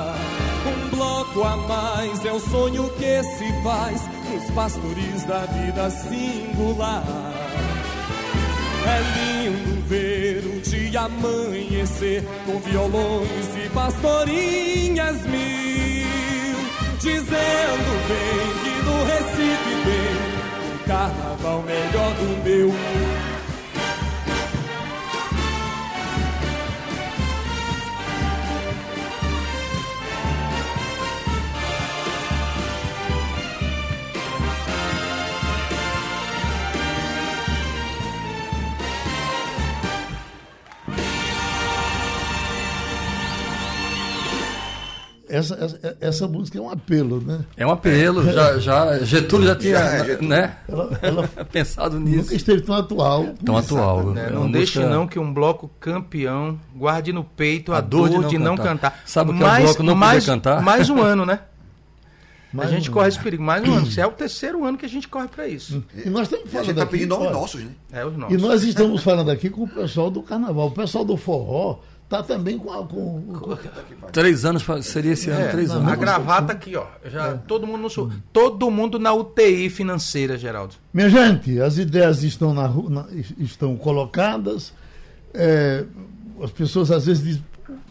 A 1.22 1.56
mais 1.56 2.24
é 2.26 2.32
o 2.32 2.40
sonho 2.40 2.90
que 2.90 3.22
se 3.22 3.62
faz 3.62 4.02
nos 4.30 4.50
pastoris 4.50 5.24
da 5.24 5.46
vida 5.46 5.88
singular. 5.88 7.04
É 8.84 9.46
lindo 9.48 9.88
ver 9.88 10.44
o 10.44 10.60
dia 10.60 11.02
amanhecer 11.02 12.24
com 12.44 12.58
violões 12.58 13.56
e 13.64 13.68
pastorinhas 13.70 15.22
mil, 15.26 16.56
dizendo 17.00 17.92
bem 18.08 18.52
que 18.62 18.74
no 18.84 19.04
Recife 19.04 19.74
tem 19.84 20.74
o 20.74 20.86
carnaval 20.86 21.62
melhor 21.62 22.14
do 22.14 22.44
meu. 22.44 23.21
Essa, 45.34 45.54
essa, 45.54 45.96
essa 45.98 46.28
música 46.28 46.58
é 46.58 46.60
um 46.60 46.68
apelo, 46.68 47.20
né? 47.22 47.40
É 47.56 47.66
um 47.66 47.70
apelo, 47.70 48.22
já, 48.30 48.58
já 48.58 48.98
Getúlio 48.98 49.46
já 49.46 49.56
tinha 49.56 49.78
Já, 49.78 50.04
Getúlio. 50.04 50.28
né, 50.28 50.56
Ela, 50.68 50.98
ela 51.00 51.28
pensado 51.50 51.98
nunca 51.98 52.10
nisso. 52.18 52.34
esteve 52.34 52.60
tão 52.60 52.74
atual. 52.74 53.28
Tão 53.42 53.56
atual. 53.56 54.14
É, 54.14 54.26
É 54.26 54.30
não 54.30 54.42
uma 54.42 54.52
deixe 54.52 54.78
música- 54.78 54.94
não 54.94 55.06
que 55.06 55.18
um 55.18 55.32
bloco 55.32 55.70
campeão 55.80 56.60
guarde 56.76 57.14
no 57.14 57.24
peito 57.24 57.72
a, 57.72 57.80
dor, 57.80 58.26
de 58.26 58.36
não, 58.36 58.56
cantar. 58.56 59.00
Sabe 59.06 59.30
o 59.30 59.34
que 59.34 59.42
é 59.42 59.46
um 59.46 59.56
bloco 59.62 59.82
não 59.82 59.94
poder 59.94 60.00
mais, 60.06 60.26
cantar? 60.26 60.60
Mais 60.60 60.90
um 60.90 61.00
ano, 61.00 61.24
né? 61.24 61.40
Mais 62.52 62.68
a 62.68 62.74
gente 62.74 62.90
um 62.90 62.92
corre 62.92 63.06
ano. 63.06 63.14
esse 63.14 63.18
perigo. 63.22 63.42
Mais 63.42 63.66
um 63.66 63.72
ano. 63.72 63.86
Isso 63.86 63.98
é 63.98 64.06
o 64.06 64.10
terceiro 64.10 64.62
ano 64.66 64.76
que 64.76 64.84
a 64.84 64.88
gente 64.88 65.08
corre 65.08 65.26
para 65.28 65.48
isso. 65.48 65.82
E 66.04 66.10
nós 66.10 66.24
estamos 66.24 66.44
E 66.44 66.48
a 66.48 66.50
falando 66.52 66.66
gente 66.66 66.76
tá 66.76 66.82
aqui, 66.82 66.92
pedindo 66.92 67.18
nossos, 67.30 67.62
né? 67.64 67.70
É 67.90 68.04
os 68.04 68.12
E 68.12 68.16
nossos. 68.18 68.42
nós 68.42 68.62
estamos 68.64 69.00
falando 69.04 69.30
aqui 69.30 69.48
com 69.48 69.62
o 69.62 69.68
pessoal 69.68 70.10
do 70.10 70.22
carnaval. 70.22 70.66
O 70.66 70.70
pessoal 70.70 71.02
do 71.02 71.16
forró 71.16 71.78
está 72.12 72.22
também 72.22 72.58
com, 72.58 72.70
a- 72.72 72.86
com, 72.86 73.22
com- 73.22 73.56
Três 74.12 74.44
anos 74.44 74.64
seria 74.82 75.12
esse 75.12 75.30
ano, 75.30 75.40
É, 75.46 75.48
três 75.48 75.70
a 75.70 75.74
anos. 75.76 75.94
gravata 75.98 76.52
aqui, 76.52 76.76
ó. 76.76 76.84
Já, 77.06 77.34
todo, 77.38 77.66
mundo 77.66 77.82
no 77.96 78.12
todo 78.32 78.70
mundo 78.70 78.98
na 78.98 79.12
UTI 79.14 79.70
financeira, 79.70 80.36
Geraldo. 80.36 80.74
Minha 80.92 81.08
gente, 81.08 81.60
as 81.60 81.78
ideias 81.78 82.22
estão, 82.22 82.52
na, 82.52 82.68
na- 82.68 83.06
estão 83.38 83.76
colocadas. 83.76 84.72
É, 85.34 85.84
as 86.42 86.50
pessoas 86.50 86.90
às 86.90 87.06
vezes 87.06 87.22
dizem, 87.24 87.44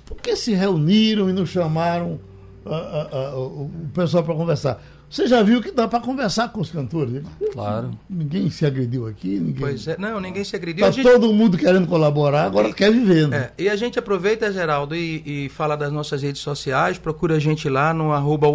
por 0.06 0.18
que 0.18 0.36
se 0.36 0.54
reuniram 0.54 1.30
e 1.30 1.34
não 1.34 1.46
chamaram 1.46 2.20
a- 2.66 2.76
a- 2.76 3.18
a- 3.32 3.36
o 3.40 3.72
pessoal 3.94 4.24
para 4.24 4.36
conversar? 4.36 4.82
Você 5.12 5.28
já 5.28 5.44
viu 5.44 5.62
que 5.62 5.72
dá 5.72 5.90
para 5.90 6.00
conversar 6.00 6.48
com 6.54 6.62
os 6.62 6.72
cantores? 6.72 7.22
Claro. 7.52 7.92
Ninguém 8.10 8.50
se 8.50 8.66
agrediu 8.66 9.06
aqui, 9.06 9.28
ninguém. 9.42 9.56
Pois 9.60 9.86
é. 9.86 9.98
Não, 10.00 10.22
ninguém 10.22 10.42
se 10.46 10.56
agrediu. 10.56 10.84
Tá 10.86 10.88
A 10.88 10.92
gente- 10.92 11.04
todo 11.04 11.34
mundo 11.34 11.58
querendo 11.58 11.86
colaborar, 11.86 12.46
agora 12.46 12.72
quer 12.72 12.94
viver, 12.94 13.28
né? 13.28 13.50
É, 13.58 13.64
e 13.64 13.70
a 13.70 13.76
gente 13.76 14.00
aproveita, 14.00 14.50
Geraldo, 14.54 14.96
e, 14.96 15.22
e 15.46 15.50
fala 15.50 15.76
das 15.76 15.92
nossas 15.92 16.22
redes 16.22 16.42
sociais. 16.42 16.98
Procura 16.98 17.36
a 17.36 17.40
gente 17.40 17.68
lá 17.68 17.94
no 17.94 18.14
arroba 18.14 18.48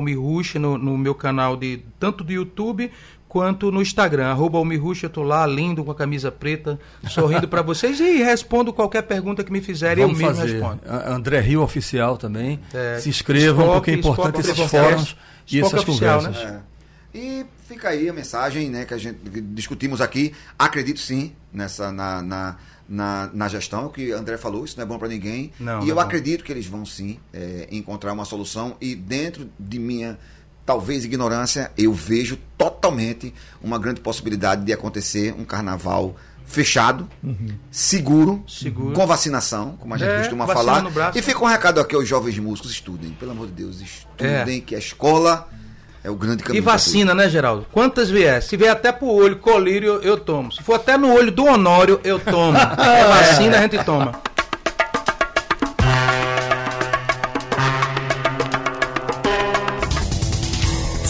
no, 0.59 0.79
no 0.79 0.97
meu 0.97 1.15
canal 1.15 1.59
de 1.59 1.81
tanto 2.01 2.25
do 2.25 2.33
YouTube 2.33 2.91
quanto 3.29 3.71
no 3.71 3.83
Instagram. 3.83 4.29
Arroba 4.29 4.59
eu 5.03 5.11
tô 5.11 5.23
lá, 5.23 5.47
lindo, 5.47 5.85
com 5.85 5.91
a 5.91 5.95
camisa 5.95 6.33
preta, 6.33 6.81
sorrindo 7.11 7.47
para 7.47 7.61
vocês 7.61 8.01
e 8.01 8.23
respondo 8.23 8.73
qualquer 8.73 9.03
pergunta 9.03 9.45
que 9.45 9.53
me 9.53 9.61
fizerem, 9.61 10.01
eu 10.03 10.09
Vamos 10.09 10.23
mesmo 10.23 10.37
fazer. 10.37 10.53
respondo. 10.55 10.81
André 11.07 11.41
Rio 11.41 11.61
Oficial 11.61 12.17
também. 12.17 12.59
É, 12.73 12.99
Se 12.99 13.11
inscrevam, 13.11 13.67
Spock, 13.67 13.75
porque 13.77 13.91
é 13.91 13.95
importante 13.95 14.41
Spock 14.41 14.59
esses 14.59 14.71
fóruns 14.71 15.17
e 15.51 15.61
essas 15.61 15.83
Oficial, 15.83 16.19
conversas. 16.19 16.45
né? 16.45 16.63
É. 16.73 17.19
E 17.19 17.47
fica 17.67 17.89
aí 17.89 18.09
a 18.09 18.13
mensagem 18.13 18.69
né, 18.69 18.85
que 18.85 18.93
a 18.93 18.99
gente 18.99 19.19
que 19.31 19.41
discutimos 19.41 20.01
aqui. 20.01 20.35
Acredito 20.59 21.01
sim 21.01 21.33
nessa, 21.53 21.91
na, 21.91 22.21
na, 22.21 22.57
na, 22.89 23.31
na 23.33 23.49
gestão, 23.49 23.87
o 23.87 23.91
que 23.91 24.13
o 24.13 24.17
André 24.19 24.37
falou, 24.37 24.65
isso 24.65 24.77
não 24.77 24.85
é 24.85 24.87
bom 24.87 24.99
para 24.99 25.09
ninguém. 25.09 25.53
Não, 25.59 25.79
e 25.79 25.81
não 25.81 25.89
eu 25.89 26.01
é 26.01 26.03
acredito 26.03 26.45
que 26.45 26.53
eles 26.53 26.67
vão 26.67 26.85
sim 26.85 27.19
é, 27.33 27.69
encontrar 27.71 28.13
uma 28.13 28.25
solução 28.25 28.77
e 28.81 28.95
dentro 28.95 29.49
de 29.59 29.79
minha 29.79 30.19
talvez 30.67 31.05
ignorância, 31.05 31.71
eu 31.79 31.93
vejo 31.93 32.37
totalmente 32.59 33.33
uma 33.63 33.79
grande 33.79 34.01
possibilidade 34.01 34.65
de 34.65 34.73
acontecer 34.73 35.33
um 35.39 35.45
carnaval 35.45 36.17
fechado, 36.47 37.09
seguro, 37.71 38.43
Seguro. 38.47 38.95
com 38.95 39.07
vacinação, 39.07 39.77
como 39.79 39.93
a 39.95 39.99
gente 39.99 40.09
É, 40.11 40.19
costuma 40.19 40.47
falar. 40.47 40.83
braço. 40.91 41.19
E 41.19 41.23
fica 41.23 41.43
um 41.43 41.47
recado 41.47 41.81
aqui 41.81 41.95
aos 41.95 42.07
jovens 42.09 42.39
músicos, 42.39 42.71
estudem, 42.71 43.11
pelo 43.11 43.33
amor 43.33 43.47
de 43.49 43.53
Deus, 43.53 43.81
estudem, 43.81 44.61
que 44.61 44.75
a 44.75 44.79
escola 44.79 45.49
é 46.05 46.11
o 46.11 46.15
grande 46.15 46.43
caminho. 46.45 46.63
E 46.63 46.65
vacina, 46.65 47.15
né, 47.15 47.29
Geraldo? 47.29 47.67
Quantas 47.73 48.09
vier? 48.09 48.41
Se 48.43 48.57
vier 48.57 48.71
até 48.71 48.93
pro 48.93 49.09
olho, 49.09 49.37
colírio, 49.37 49.95
eu, 49.95 50.03
eu 50.03 50.17
tomo. 50.19 50.53
Se 50.53 50.63
for 50.63 50.75
até 50.75 50.97
no 50.97 51.13
olho 51.13 51.33
do 51.33 51.45
Honório, 51.45 52.01
eu 52.05 52.19
tomo. 52.19 52.57
É 52.79 53.05
vacina, 53.09 53.59
a 53.59 53.63
gente 53.63 53.83
toma. 53.85 54.13